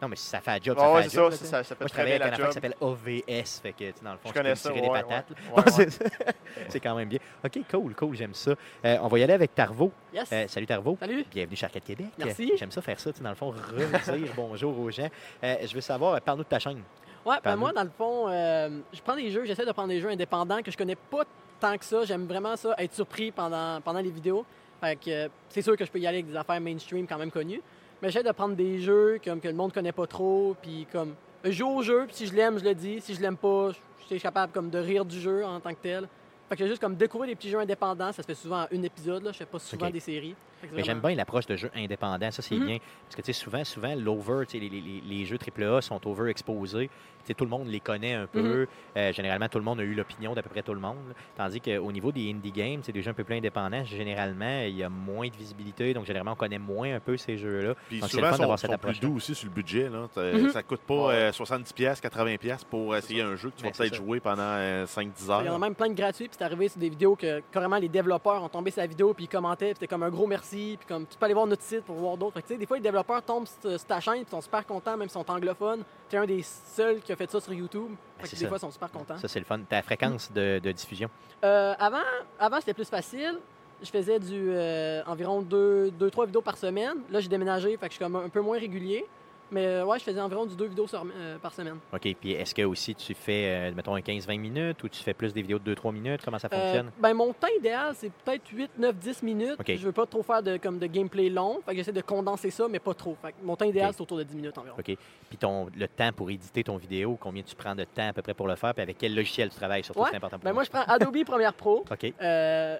[0.00, 1.30] Non, mais si ça fait un job, ça ouais, fait ça, là,
[1.64, 3.94] ça- Moi, je travaille avec la un affaire qui s'appelle OVS, fait que, tu sais,
[4.04, 5.26] dans le fond, Je tu peux connais tirer des ouais, patates.
[5.30, 5.36] ouais.
[5.56, 5.62] là.
[5.76, 5.88] Ouais,
[6.68, 7.18] C'est- quand même bien.
[7.44, 8.52] OK, cool, cool, j'aime ça.
[8.84, 9.90] Euh, on va y aller avec Tarvo.
[10.14, 10.28] Yes.
[10.32, 10.96] Euh, salut Tarvo.
[11.00, 11.24] Salut.
[11.32, 12.06] Bienvenue chez Arcade Québec.
[12.16, 12.52] Merci.
[12.56, 15.08] J'aime ça faire ça, tu sais, dans le fond, redire bonjour aux gens.
[15.42, 16.82] Euh, je veux savoir, parle-nous de ta chaîne.
[17.26, 20.00] Ouais, ben moi, dans le fond, euh, je prends des jeux, j'essaie de prendre des
[20.00, 21.24] jeux indépendants que je connais pas
[21.58, 22.04] tant que ça.
[22.04, 24.46] J'aime vraiment ça, être surpris pendant, pendant les vidéos.
[24.80, 27.18] Fait que euh, c'est sûr que je peux y aller avec des affaires mainstream quand
[27.18, 27.60] même connues.
[28.02, 31.14] Mais j'essaie de prendre des jeux comme que le monde connaît pas trop, puis comme
[31.44, 33.00] je joue au jeu, puis si je l'aime, je le dis.
[33.00, 33.70] Si je l'aime pas,
[34.00, 36.08] je suis capable comme de rire du jeu en tant que tel.
[36.48, 38.82] Fait que juste comme découvrir des petits jeux indépendants, ça se fait souvent en un
[38.82, 39.32] épisode, là.
[39.32, 40.34] je fais pas souvent des séries.
[40.72, 42.66] Mais j'aime bien l'approche de jeu indépendant, ça c'est Mhm.
[42.66, 42.78] bien.
[43.04, 45.82] Parce que tu sais, souvent, souvent, l'over, tu sais, les, les- les- les jeux AAA
[45.82, 46.88] sont over-exposés.
[47.34, 48.40] Tout le monde les connaît un peu.
[48.62, 48.66] Mhm.
[48.96, 50.96] Euh, généralement, tout le monde a eu l'opinion d'à peu près tout le monde.
[51.36, 53.84] Tandis qu'au niveau des indie games, c'est des jeux un peu plus indépendants.
[53.84, 55.92] Généralement, il y a moins de visibilité.
[55.94, 57.74] Donc, généralement, on connaît moins un peu ces jeux-là.
[57.88, 59.00] Puis Donc, c'est souvent, le fun ils sont, d'avoir cette sont plus approche.
[59.00, 59.88] doux aussi sur le budget.
[59.88, 60.08] Là.
[60.14, 60.50] Ça- Mhm.
[60.50, 63.70] Ça coûte pas euh, 70$, pièces, 80$ pièces pour essayer un jeu que tu vas
[63.70, 63.96] Ben, peut-être ça.
[63.96, 65.58] jouer pendant euh, 5-10 Il y en a heures.
[65.58, 68.48] même plein de gratuits, puis c'est arrivé sur des vidéos que carrément les développeurs ont
[68.48, 71.06] tombé sur la vidéo, puis ils commentaient, puis c'était comme un gros merci, puis comme
[71.06, 72.40] tu peux aller voir notre site pour voir d'autres.
[72.48, 75.30] Des fois, les développeurs tombent sur, ta chaîne, puis sont super contents, même s'ils sont
[75.30, 75.82] anglophones.
[76.08, 77.90] Tu es un des seuls qui a fait ça sur YouTube.
[78.16, 78.48] Fait que c'est des ça.
[78.48, 79.18] fois, ils sont super contents.
[79.18, 79.60] Ça, c'est le fun.
[79.68, 81.10] Ta fréquence de, de diffusion?
[81.44, 81.98] Euh, avant,
[82.38, 83.38] avant c'était plus facile.
[83.82, 86.94] Je faisais du euh, environ 2-3 vidéos par semaine.
[87.10, 89.06] Là, j'ai déménagé, fait que je suis comme un peu moins régulier.
[89.50, 91.76] Mais euh, ouais, je faisais environ du 2 vidéos sur- euh, par semaine.
[91.92, 92.00] OK.
[92.20, 95.32] Puis est-ce que aussi tu fais, euh, mettons, un 15-20 minutes ou tu fais plus
[95.32, 96.20] des vidéos de 2-3 minutes?
[96.24, 96.90] Comment ça Euh, fonctionne?
[96.98, 99.56] ben, mon temps idéal, c'est peut-être 8, 9, 10 minutes.
[99.66, 101.60] Je veux pas trop faire de, comme de gameplay long.
[101.64, 103.16] Fait que j'essaie de condenser ça, mais pas trop.
[103.22, 104.76] Fait que mon temps idéal, c'est autour de 10 minutes environ.
[104.78, 104.84] OK.
[105.28, 108.22] Puis ton, le temps pour éditer ton vidéo, combien tu prends de temps à peu
[108.22, 108.74] près pour le faire?
[108.74, 109.82] Puis avec quel logiciel tu travailles?
[109.84, 110.08] Surtout, Ouais.
[110.10, 111.84] c'est important pour Ben, moi, je prends Adobe Premiere Pro.
[111.90, 112.12] OK.
[112.20, 112.76] Euh,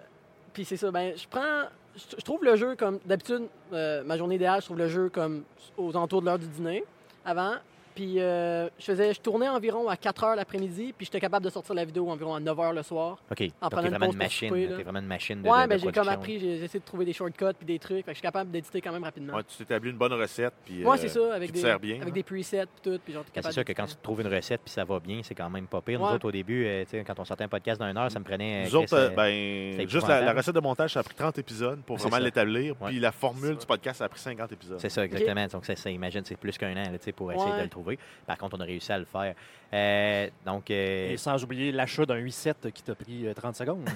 [0.53, 0.91] Puis c'est ça.
[0.91, 1.65] Ben, je prends.
[1.99, 2.99] Je trouve le jeu comme.
[3.05, 5.43] D'habitude, euh, ma journée idéale, je trouve le jeu comme
[5.77, 6.85] aux alentours de l'heure du dîner,
[7.25, 7.55] avant.
[7.99, 11.51] Puis euh, je faisais, je tournais environ à 4 heures l'après-midi, puis j'étais capable de
[11.51, 13.19] sortir la vidéo environ à 9 heures le soir.
[13.29, 13.41] OK.
[13.61, 14.49] En Donc, prenant t'es une vraiment une machine.
[14.51, 14.71] souper, là.
[14.71, 14.77] là.
[14.77, 16.13] T'es vraiment une machine de Ouais, de- ben de j'ai comme production.
[16.21, 17.97] appris, j'ai j'ai essayé de trouver des shortcuts puis des trucs.
[17.99, 19.35] Fait que je suis capable d'éditer quand même rapidement.
[19.35, 20.55] Ouais, tu t'établis une bonne recette.
[20.65, 21.97] Puis, Ouais, euh, c'est ça, avec qui des, sert bien.
[21.97, 22.13] avec hein.
[22.13, 24.33] des presets puis tout, puis genre t'es capable c'est sûr que quand tu trouves une
[24.33, 25.99] recette puis ça va bien, c'est quand même pas pire.
[25.99, 26.13] Nous Ouais.
[26.13, 28.25] autres, au début, euh, tu sais, quand on sortait un podcast d'une heure, ça me
[28.25, 28.63] prenait.
[28.67, 30.39] Nous autres, euh, euh, ben, juste la, la épouvantable.
[30.39, 32.23] recette de montage, ça a pris 30 épisodes pour C'est vraiment ça.
[32.23, 32.81] l'établir.
[32.81, 32.91] Ouais.
[32.91, 34.79] Puis la formule du podcast, ça a pris 50 épisodes.
[34.79, 35.45] C'est ça, exactement.
[35.49, 37.59] Donc, ça, ça, imagine, c'est plus qu'un an là, tu sais, pour essayer Ouais.
[37.59, 37.88] de le trouver.
[38.27, 39.35] Par contre, on a réussi à le faire.
[39.73, 43.89] Euh, donc, euh, Et sans oublier l'achat d'un 8-7 qui t'a pris euh, 30 secondes.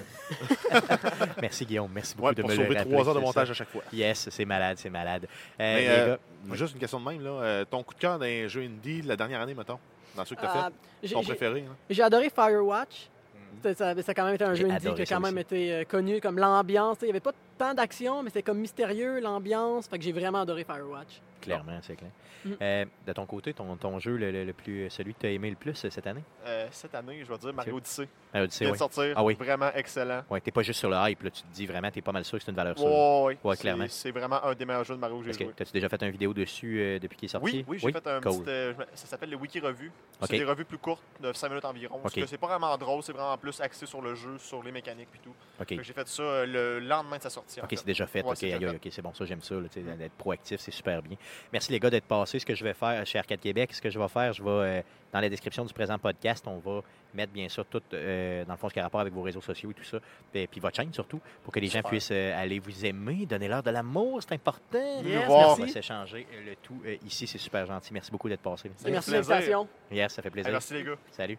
[1.41, 3.47] merci Guillaume, merci beaucoup Ouais, de pour me le sauver rappeler, trois heures de montage
[3.47, 3.51] ça.
[3.51, 3.81] à chaque fois.
[3.91, 5.25] Yes, c'est malade, c'est malade.
[5.25, 5.27] Euh,
[5.59, 6.19] Mais, les euh, gars,
[6.49, 6.57] oui.
[6.57, 7.21] Juste une question de même.
[7.21, 7.29] Là.
[7.29, 9.79] Euh, ton coup de cœur d'un jeu indie de la dernière année, mettons,
[10.15, 10.69] dans ceux que tu as Ah,
[11.01, 11.61] fait, ton préféré.
[11.67, 11.75] hein?
[11.89, 13.09] J'ai adoré Firewatch.
[13.55, 15.33] C'était- Ça, ça a quand même été un jeu indie qui a ça quand même
[15.35, 15.41] aussi.
[15.41, 16.97] été euh, connu comme l'ambiance.
[17.01, 17.31] Il n'y avait pas
[17.63, 19.87] tant d'action, mais c'était comme mystérieux, l'ambiance.
[19.87, 21.21] Fait que j'ai vraiment adoré Firewatch.
[21.41, 22.11] Clairement, c'est clair.
[22.45, 22.51] Mm.
[22.61, 25.29] Euh, de ton côté, ton, ton jeu le, le- le plus, celui que tu as
[25.31, 26.23] aimé le plus euh, cette année?
[26.45, 28.07] Euh, cette année, je vais dire Mario Odyssey.
[28.33, 28.71] Mario Odyssey, oui.
[28.73, 29.13] de sortir.
[29.15, 29.33] Ah oui.
[29.35, 30.23] Vraiment excellent.
[30.29, 32.23] Ouais, t'es pas juste sur le hype, là, tu te dis vraiment, t'es pas mal
[32.25, 32.87] sûr que c'est une valeur sûre.
[32.87, 33.37] Ouais, ouais.
[33.43, 33.85] Ouais, C'est- clairement.
[33.89, 35.53] C'est vraiment un des meilleurs jeux de Mario que j'ai que joué.
[35.59, 37.45] as-tu déjà fait une vidéo dessus euh, depuis qu'il est sorti?
[37.57, 38.39] Oui, oui, j'ai fait un Cool.
[38.39, 38.49] petit.
[38.49, 39.91] euh, ça s'appelle les Wiki Revues.
[40.21, 40.27] Ok.
[40.31, 41.99] C'est des revues plus courtes, de 5 minutes environ.
[42.01, 42.21] Parce Ok.
[42.21, 45.09] que c'est pas vraiment drôle, c'est vraiment plus axé sur le jeu, sur les mécaniques
[45.13, 45.75] et tout.
[45.81, 47.52] J'ai fait ça euh, le lendemain de sa sortie.
[47.61, 48.23] OK, c'est déjà fait.
[48.23, 48.65] Ouais, OK, aïe.
[48.67, 51.17] OK, c'est bon, ça, j'aime ça, d'être proactif, c'est super bien.
[51.51, 52.39] Merci les gars d'être passés.
[52.39, 54.49] Ce que je vais faire chez Arcade Québec, ce que je vais faire, je vais,
[54.49, 54.81] euh,
[55.11, 56.81] dans la description du présent podcast, on va
[57.13, 59.41] mettre bien sûr tout, euh, dans le fond, ce qui a rapport avec vos réseaux
[59.41, 59.99] sociaux et tout ça,
[60.33, 63.47] et puis votre chaîne surtout, pour que les gens puissent euh, aller vous aimer, donner
[63.47, 64.61] leur de l'amour, c'est important.
[64.71, 65.55] Venez nous On voir.
[65.55, 67.93] va s'échanger le tout euh, ici, c'est super gentil.
[67.93, 68.71] Merci beaucoup d'être passé.
[68.85, 69.29] Merci de plaisir.
[69.29, 69.67] l'invitation.
[69.91, 70.49] Yes, ça fait plaisir.
[70.49, 70.95] Hey, merci les gars.
[71.11, 71.37] Salut.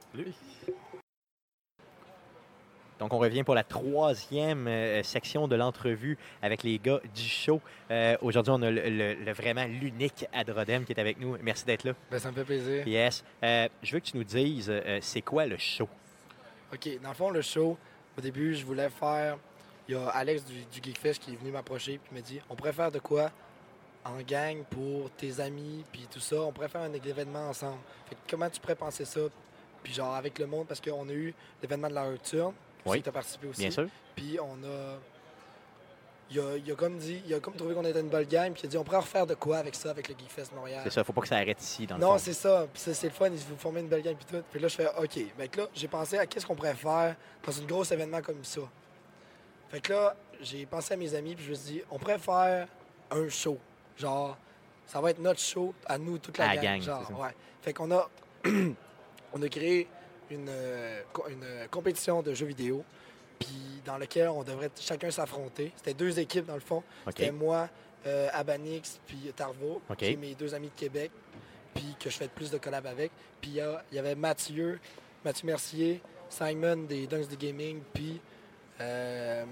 [3.05, 7.61] Donc, on revient pour la troisième euh, section de l'entrevue avec les gars du show.
[7.91, 11.37] Euh, Aujourd'hui, on a le, le- le- vraiment l'unique Adrodem qui est avec nous.
[11.43, 11.93] Merci d'être là.
[12.11, 12.89] Ben, ça me fait plaisir.
[12.89, 13.23] Yes.
[13.43, 15.87] Euh, je veux que tu nous dises, c'est quoi le show?
[16.73, 17.77] OK, dans le fond, le show,
[18.17, 19.37] au début, je voulais faire.
[19.87, 22.55] Il y a Alex du, du Geekfest qui est venu m'approcher puis me dit on
[22.55, 23.31] pourrait faire de quoi
[24.03, 26.37] en gang pour tes amis puis tout ça.
[26.41, 27.77] On pourrait faire un événement ensemble.
[28.09, 29.21] Fait que comment tu pourrais penser ça?
[29.83, 32.55] Puis genre avec le monde, parce qu'on a eu l'événement de la Nocturne.
[32.87, 33.61] Oui, Tu as participé aussi.
[33.61, 33.87] bien sûr.
[34.17, 34.99] Puis on a.
[36.31, 38.51] Il a, il a comme dit, il a comme trouvé qu'on était une bonne gang,
[38.53, 40.81] puis il a dit on pourrait refaire de quoi avec ça, avec le Geekfest Montréal?
[40.85, 42.67] C'est ça, faut pas que ça arrête ici, dans le Non, c'est ça.
[42.73, 43.27] Puis c'est le fun.
[43.29, 44.43] Ils vous former une belle gang puis tout.
[44.51, 45.19] Puis là, je fais OK.
[45.51, 47.15] Que là, j'ai pensé à qu'est-ce qu'on pourrait faire
[47.47, 48.63] dans un gros événement comme ça.
[49.69, 52.19] Fait que là, j'ai pensé à mes amis puis je me suis dit, on pourrait
[52.19, 52.69] faire
[53.11, 53.59] un show.
[53.99, 54.37] Genre,
[54.87, 56.65] ça va être notre show à nous, toute la À gang.
[56.79, 57.35] gang, genre, ouais.
[57.61, 58.09] Fait qu'on a,
[59.35, 59.89] on a créé
[60.31, 62.85] une, euh, une euh, compétition de jeux vidéo,
[63.39, 65.73] puis dans lequel on devrait chacun s'affronter.
[65.77, 66.83] C'était deux équipes dans le fond.
[67.07, 67.69] C'était moi,
[68.07, 69.97] euh, Abanix, puis Tarvo, OK.
[69.97, 71.11] qui est mes deux amis de Québec,
[71.75, 73.11] puis que je fais plus de collab avec.
[73.41, 74.79] Puis il y, y avait Mathieu,
[75.25, 78.21] Mathieu Mercier, Simon des Dunks de Gaming, puis
[78.81, 79.45] euh,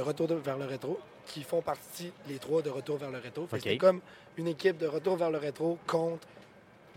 [0.00, 3.46] Retour de- vers le rétro, qui font partie, les trois, de Retour vers le rétro.
[3.46, 3.62] Fait que OK.
[3.64, 4.00] C'était comme
[4.36, 6.26] une équipe de Retour vers le rétro contre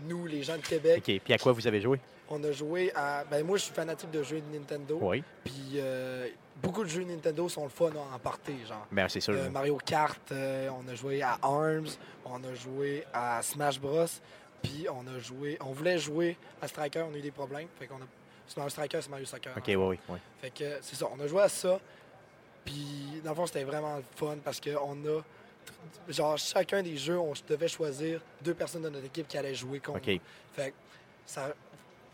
[0.00, 0.98] nous, les gens de Québec.
[1.06, 1.20] OK.
[1.24, 1.98] Puis à quoi vous avez joué?
[2.28, 3.24] On a joué à.
[3.24, 4.98] Ben moi, je suis fanatique de jeux de Nintendo.
[5.00, 5.22] Oui.
[5.44, 6.28] Puis euh,
[6.62, 8.86] beaucoup de jeux Nintendo sont le fun à emporter, genre.
[8.90, 9.34] Ben, c'est sûr.
[9.34, 11.86] Euh, Mario Kart, euh, on a joué à ARMS,
[12.24, 14.06] on a joué à Smash Bros.
[14.62, 15.58] Puis on a joué.
[15.60, 17.68] On voulait jouer à Striker, on a eu des problèmes.
[17.78, 18.06] Fait qu'on a.
[18.46, 19.52] C'est Mario Striker, c'est Mario Soccer.
[19.56, 19.98] OK, oui, oui.
[20.08, 20.18] oui.
[20.40, 21.80] Fait que c'est ça, on a joué à ça.
[22.64, 25.22] Puis dans le fond, c'était vraiment fun parce qu'on a.
[26.08, 29.80] Genre, chacun des jeux, on devait choisir deux personnes de notre équipe qui allaient jouer
[29.80, 29.98] contre.
[29.98, 30.20] OK.
[30.52, 30.76] Fait que
[31.24, 31.54] ça.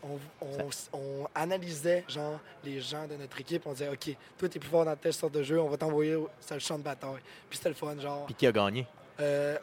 [0.03, 4.59] On, on- on analysait genre les gens de notre équipe, on disait OK, toi t'es
[4.59, 6.83] plus fort dans telle sorte de jeu, on va t'envoyer au- sur le champ de
[6.83, 7.21] bataille.
[7.49, 8.25] Puis c'était le fun, genre.
[8.25, 8.85] Puis qui a gagné?
[9.19, 9.57] Euh,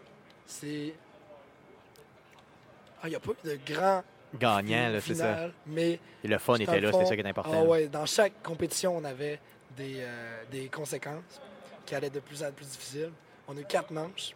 [0.47, 0.95] c'est.
[3.03, 4.03] Ah, il n'y a pas eu de grand
[4.39, 5.49] Gagnant, là, c'est ça.
[5.67, 5.99] mais.
[6.23, 7.53] Et le fun était là, c'était ça qui est important.
[7.53, 9.41] Ah ouais, dans chaque compétition, on avait
[9.77, 11.41] des, euh, des conséquences
[11.85, 13.11] qui allaient de plus en plus difficiles.
[13.49, 14.35] On a eu quatre manches.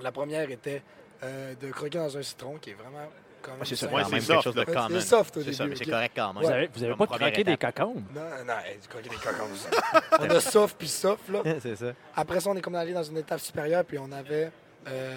[0.00, 0.82] La première était
[1.24, 3.08] euh, de croquer dans un citron, qui est vraiment
[3.46, 4.88] Ouais, c'est ça, quand même quelque chose de Ouais, common.
[4.90, 6.42] C'est soft au C'est ça, mais c'est correct quand même.
[6.42, 8.02] Vous avez, vous avez pas craqué des cocombes?
[8.14, 8.54] Non, non,
[8.88, 9.48] croquer des cocombes.
[10.20, 11.42] on a soft puis soft, là.
[11.60, 11.92] c'est ça.
[12.16, 14.50] Après ça, on est comme allé dans une étape supérieure, puis on avait
[14.88, 15.16] euh,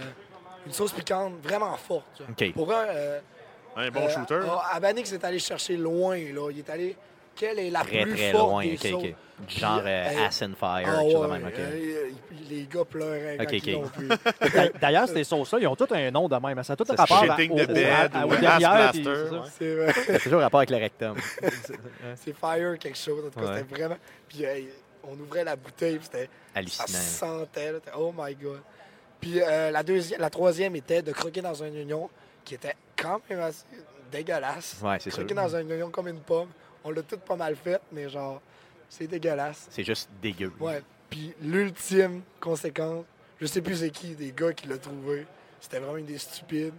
[0.66, 2.06] une sauce piquante vraiment forte.
[2.18, 2.32] tu vois.
[2.32, 2.54] OK.
[2.54, 2.86] Pour un.
[2.88, 3.20] euh,
[3.76, 4.40] Un bon euh, shooter.
[4.50, 6.50] ah, Abanix est allé chercher loin, là.
[6.52, 6.96] Il est allé.
[7.36, 8.64] Quelle est la Très, plus très forte loin.
[8.66, 9.16] des
[9.48, 11.52] genre euh, Ass and Fire, ah ouais, même.
[11.58, 13.82] Euh, il- les gars pleuraient quand OK, ils OK.
[13.82, 14.08] l'ont vu.
[14.54, 16.62] D'a- D'ailleurs, ces sauces-là, ils ont tous un nom de même.
[16.64, 18.92] Ça a tout Ça, rapport c'est à, au, bed à- ou derrière.
[18.94, 19.12] c'est ça.
[19.76, 19.94] vrai.
[20.06, 21.16] Ça a toujours rapport avec le rectum.
[22.16, 23.26] C'est Fire quelque chose.
[23.26, 23.58] En tout cas, Ouais.
[23.60, 23.98] c'était vraiment.
[24.30, 24.70] Puis hey,
[25.04, 26.26] on ouvrait la bouteille, puis c'était.
[26.26, 26.86] Ça Hallucinant.
[27.40, 27.72] sentait.
[27.72, 27.80] là.
[27.80, 28.62] T'es- Oh my God.
[29.20, 32.10] Puis euh, la, deuxième, la troisième était de croquer dans un oignon
[32.44, 33.64] qui était quand même assez
[34.12, 34.78] dégueulasse.
[34.84, 35.20] Ouais, c'est sûr.
[35.20, 36.50] Croquer dans un oignon comme une pomme.
[36.84, 38.42] On l'a tout pas mal fait, mais genre,
[38.90, 39.68] c'est dégueulasse.
[39.70, 40.52] C'est juste dégueu.
[40.60, 40.82] Ouais.
[41.10, 43.06] Puis l'ultime conséquence,
[43.40, 45.26] je sais plus c'est qui des gars qui l'a trouvé.
[45.60, 46.74] C'était vraiment une des stupides.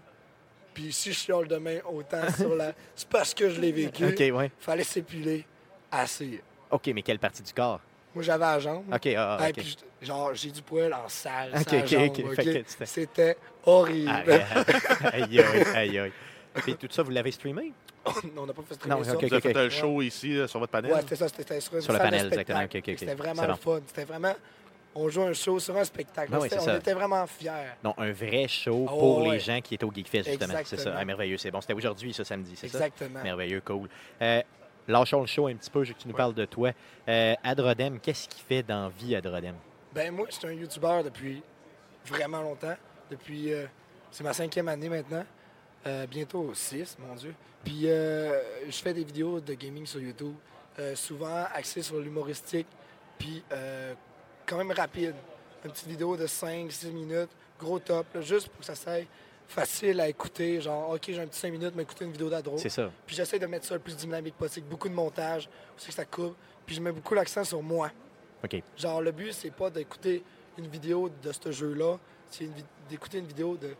[0.75, 2.73] Puis si je chiale demain autant sur la.
[2.95, 4.07] C'est parce que je l'ai vécu.
[4.07, 4.51] OK, ouais.
[4.59, 5.45] Fallait s'épiler
[5.91, 6.43] assez.
[6.71, 7.81] OK, mais quelle partie du corps?
[8.15, 8.85] Moi, j'avais la jambe.
[8.93, 11.53] OK, ah, ah, Hey, puis genre, j'ai du poil en salle.
[11.55, 12.65] OK, OK, jambe, OK.
[12.85, 14.11] c'était- horrible.
[15.13, 15.41] Aïe, aïe,
[15.75, 16.13] aïe, aïe,
[16.79, 17.73] tout ça, vous l'avez streamé?
[18.37, 19.15] on n'a pas fait streamer Non, ça.
[19.15, 20.93] OK, Vous avez fait un show ici là, sur votre panel?
[20.93, 21.29] Ouais, c'était ça.
[21.29, 22.67] C'était sur, Sur le panel, exactement.
[22.71, 23.57] C'était vraiment le bon.
[23.57, 23.81] fun.
[23.87, 24.35] C'était vraiment...
[24.95, 26.31] On joue un show sur un spectacle.
[26.31, 26.77] Ben oui, C'était- c'est on ça.
[26.79, 27.51] était vraiment fiers.
[27.83, 29.31] Non, un vrai show Oh, pour ouais.
[29.33, 30.55] les gens qui étaient au Geekfest, justement.
[30.67, 30.95] C'est ça.
[30.99, 31.63] Ah, merveilleux, c'est bon.
[31.63, 32.79] C'était aujourd'hui, ce samedi, c'est ça?
[32.87, 33.23] Exactement.
[33.23, 33.89] Merveilleux, cool.
[34.21, 34.43] Euh,
[34.87, 36.73] lâchons le show un petit peu, je que tu nous parles de toi.
[37.09, 39.55] Euh, Adrodem, qu'est-ce qu'il fait dans la vie, Adrodem?
[39.95, 41.43] Ben moi, je suis un YouTuber depuis
[42.05, 42.77] vraiment longtemps.
[43.11, 43.51] Depuis...
[43.53, 43.65] euh,
[44.11, 45.25] c'est ma cinquième année maintenant.
[45.87, 47.35] Euh, bientôt six, mon Dieu.
[47.65, 50.35] Puis euh, je fais des vidéos de gaming sur YouTube,
[50.79, 52.67] euh, souvent axées sur l'humoristique,
[53.19, 53.95] puis euh,
[54.47, 55.15] quand même rapide.
[55.65, 59.07] Une petite vidéo de 5-6 minutes, gros top, là, juste pour que ça soit
[59.47, 60.61] facile à écouter.
[60.61, 62.59] Genre, OK, j'ai un petit 5 minutes, mais écouter une vidéo d'adro.
[62.59, 62.91] C'est ça.
[63.07, 64.67] Puis j'essaie de mettre ça le plus dynamique possible.
[64.69, 66.35] Beaucoup de montage, aussi que ça coupe.
[66.67, 67.93] Puis je mets beaucoup l'accent sur moi.
[68.43, 68.61] OK.
[68.77, 70.25] Genre, le but, c'est pas d'écouter
[70.59, 71.97] une vidéo de ce jeu-là,
[72.29, 72.49] c'est
[72.89, 73.75] d'écouter une vidéo de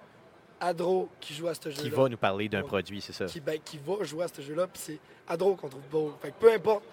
[0.63, 1.83] Adro qui joue à ce jeu-là.
[1.83, 2.67] Qui va nous parler d'un Ouais.
[2.67, 3.27] produit, c'est ça?
[3.27, 4.99] Qui, ben, qui va jouer à ce jeu-là, puis c'est
[5.29, 6.15] Adro qu'on trouve beau.
[6.23, 6.85] Fait que peu importe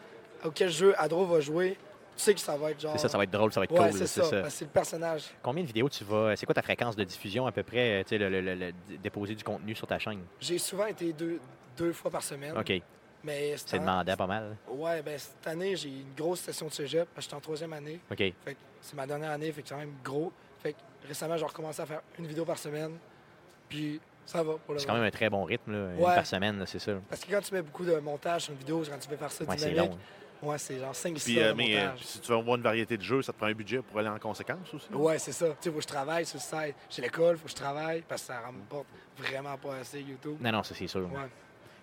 [0.44, 1.78] auquel jeu Adro va jouer,
[2.18, 2.92] tu sais que ça va être genre.
[2.94, 3.98] C'est ça, ça va être drôle, ça va être Ouais, cool.
[3.98, 4.42] c'est ça.
[4.44, 5.26] que C'est le personnage.
[5.42, 6.36] Combien de vidéos tu vas.
[6.36, 8.56] C'est quoi ta fréquence de diffusion à peu près, euh, tu sais, le, le- le-
[8.56, 10.22] le- déposer du contenu sur ta chaîne?
[10.40, 11.40] J'ai souvent été deux,
[11.78, 12.58] deux fois par semaine.
[12.58, 12.74] OK.
[13.24, 14.56] Mais C'est année- demandant pas mal.
[14.70, 17.08] Ouais, ben cette année, j'ai une grosse session de cégep.
[17.14, 18.00] parce que J'étais en troisième année.
[18.10, 18.18] OK.
[18.18, 20.32] Fait c'est ma dernière année, fait que c'est quand même gros.
[20.64, 22.98] Fait que récemment, j'ai recommencé à faire une vidéo par semaine.
[23.70, 26.26] Puis ça va pour le C'est quand même un très bon rythme, là, une par
[26.26, 26.94] semaine, c'est ça.
[27.10, 29.32] Parce que quand tu mets beaucoup de montage sur une vidéo, quand tu veux faire
[29.32, 29.92] ça Ouais, c'est dynamique,
[30.42, 32.98] long, ouais, c'est genre 5 Puis, euh, mais euh, si tu veux avoir une variété
[32.98, 34.88] de jeux, ça te prend un budget pour aller en conséquence aussi.
[34.94, 35.48] Ouais, c'est ça.
[35.48, 36.76] Tu sais, faut que je travaille sur le site.
[36.90, 38.88] J'ai l'école, faut que je travaille parce que ça rapporte
[39.18, 40.38] vraiment pas assez YouTube.
[40.42, 41.02] Non, non, ça c'est sûr.
[41.12, 41.28] Ouais.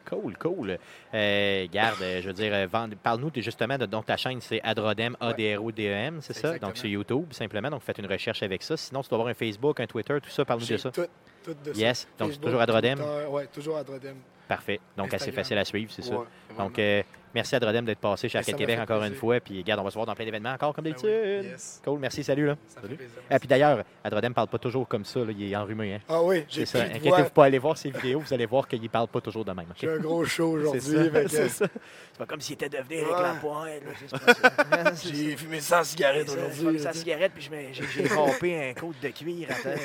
[0.09, 0.79] Cool, cool.
[1.15, 6.21] Euh, garde, je veux dire, vend- parle-nous justement de donc ta chaîne, c'est Adrodem, A-D-R-O-D-E-M,
[6.23, 6.39] c'est ça?
[6.51, 6.69] Exactement.
[6.69, 7.71] Donc sur YouTube, simplement.
[7.71, 8.77] Donc faites une recherche avec ça.
[8.77, 10.91] Sinon, tu dois avoir un Facebook, un Twitter, tout ça, parle-nous de ça.
[10.93, 11.07] tout,
[11.55, 11.81] tout de ça.
[11.81, 12.99] Yes, donc Facebook, toujours Adrodem.
[12.99, 14.17] Twitter, ouais, toujours Adrodem.
[14.49, 14.81] Parfait.
[14.97, 16.17] Donc assez facile à suivre, c'est ça.
[16.59, 17.03] Donc euh,
[17.35, 19.41] Merci à Drodem d'être passé chez Ben, Arcade Québec encore une fois.
[19.41, 21.11] Puis, regarde, on va se voir dans plein d'événements encore comme Ben d'habitude.
[21.45, 21.83] oui, yes.
[21.85, 22.47] Cool, merci, salut.
[22.47, 22.57] Là.
[22.67, 25.55] Ça fait plaisir, Ah, puis d'ailleurs, Adrodem parle pas toujours comme ça, là, il est
[25.55, 25.97] enrhumé.
[25.97, 26.01] Hein.
[26.09, 26.85] Ah oui, j'ai C'est ça.
[26.85, 29.67] Inquiétez-vous pas, allez voir ses vidéos, vous allez voir qu'il parle pas toujours de même.
[29.69, 29.77] ok?
[29.79, 31.67] J'ai un gros show aujourd'hui, C'est ça, c'est ça.
[32.13, 33.01] C'est pas comme s'il était devenu
[34.09, 34.93] c'est pas ça.
[35.13, 36.99] J'ai fumé 100 cigarettes aujourd'hui, J'ai fumé là, 100 tu sais.
[37.05, 39.79] cigarettes, puis je me- j'ai râpé un côte de cuir à terre.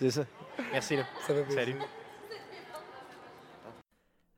[0.00, 0.24] C'est ça.
[0.72, 0.96] Merci.
[0.96, 1.04] Là.
[1.26, 1.34] Ça.
[1.50, 1.76] Salut.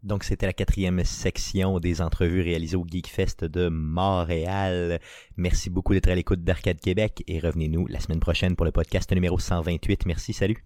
[0.02, 5.00] Donc, c'était la quatrième section des entrevues réalisées au GeekFest de Montréal.
[5.36, 9.10] Merci beaucoup d'être à l'écoute d'Arcade Québec et revenez-nous la semaine prochaine pour le podcast
[9.12, 10.06] numéro 128.
[10.06, 10.64] Merci, salut.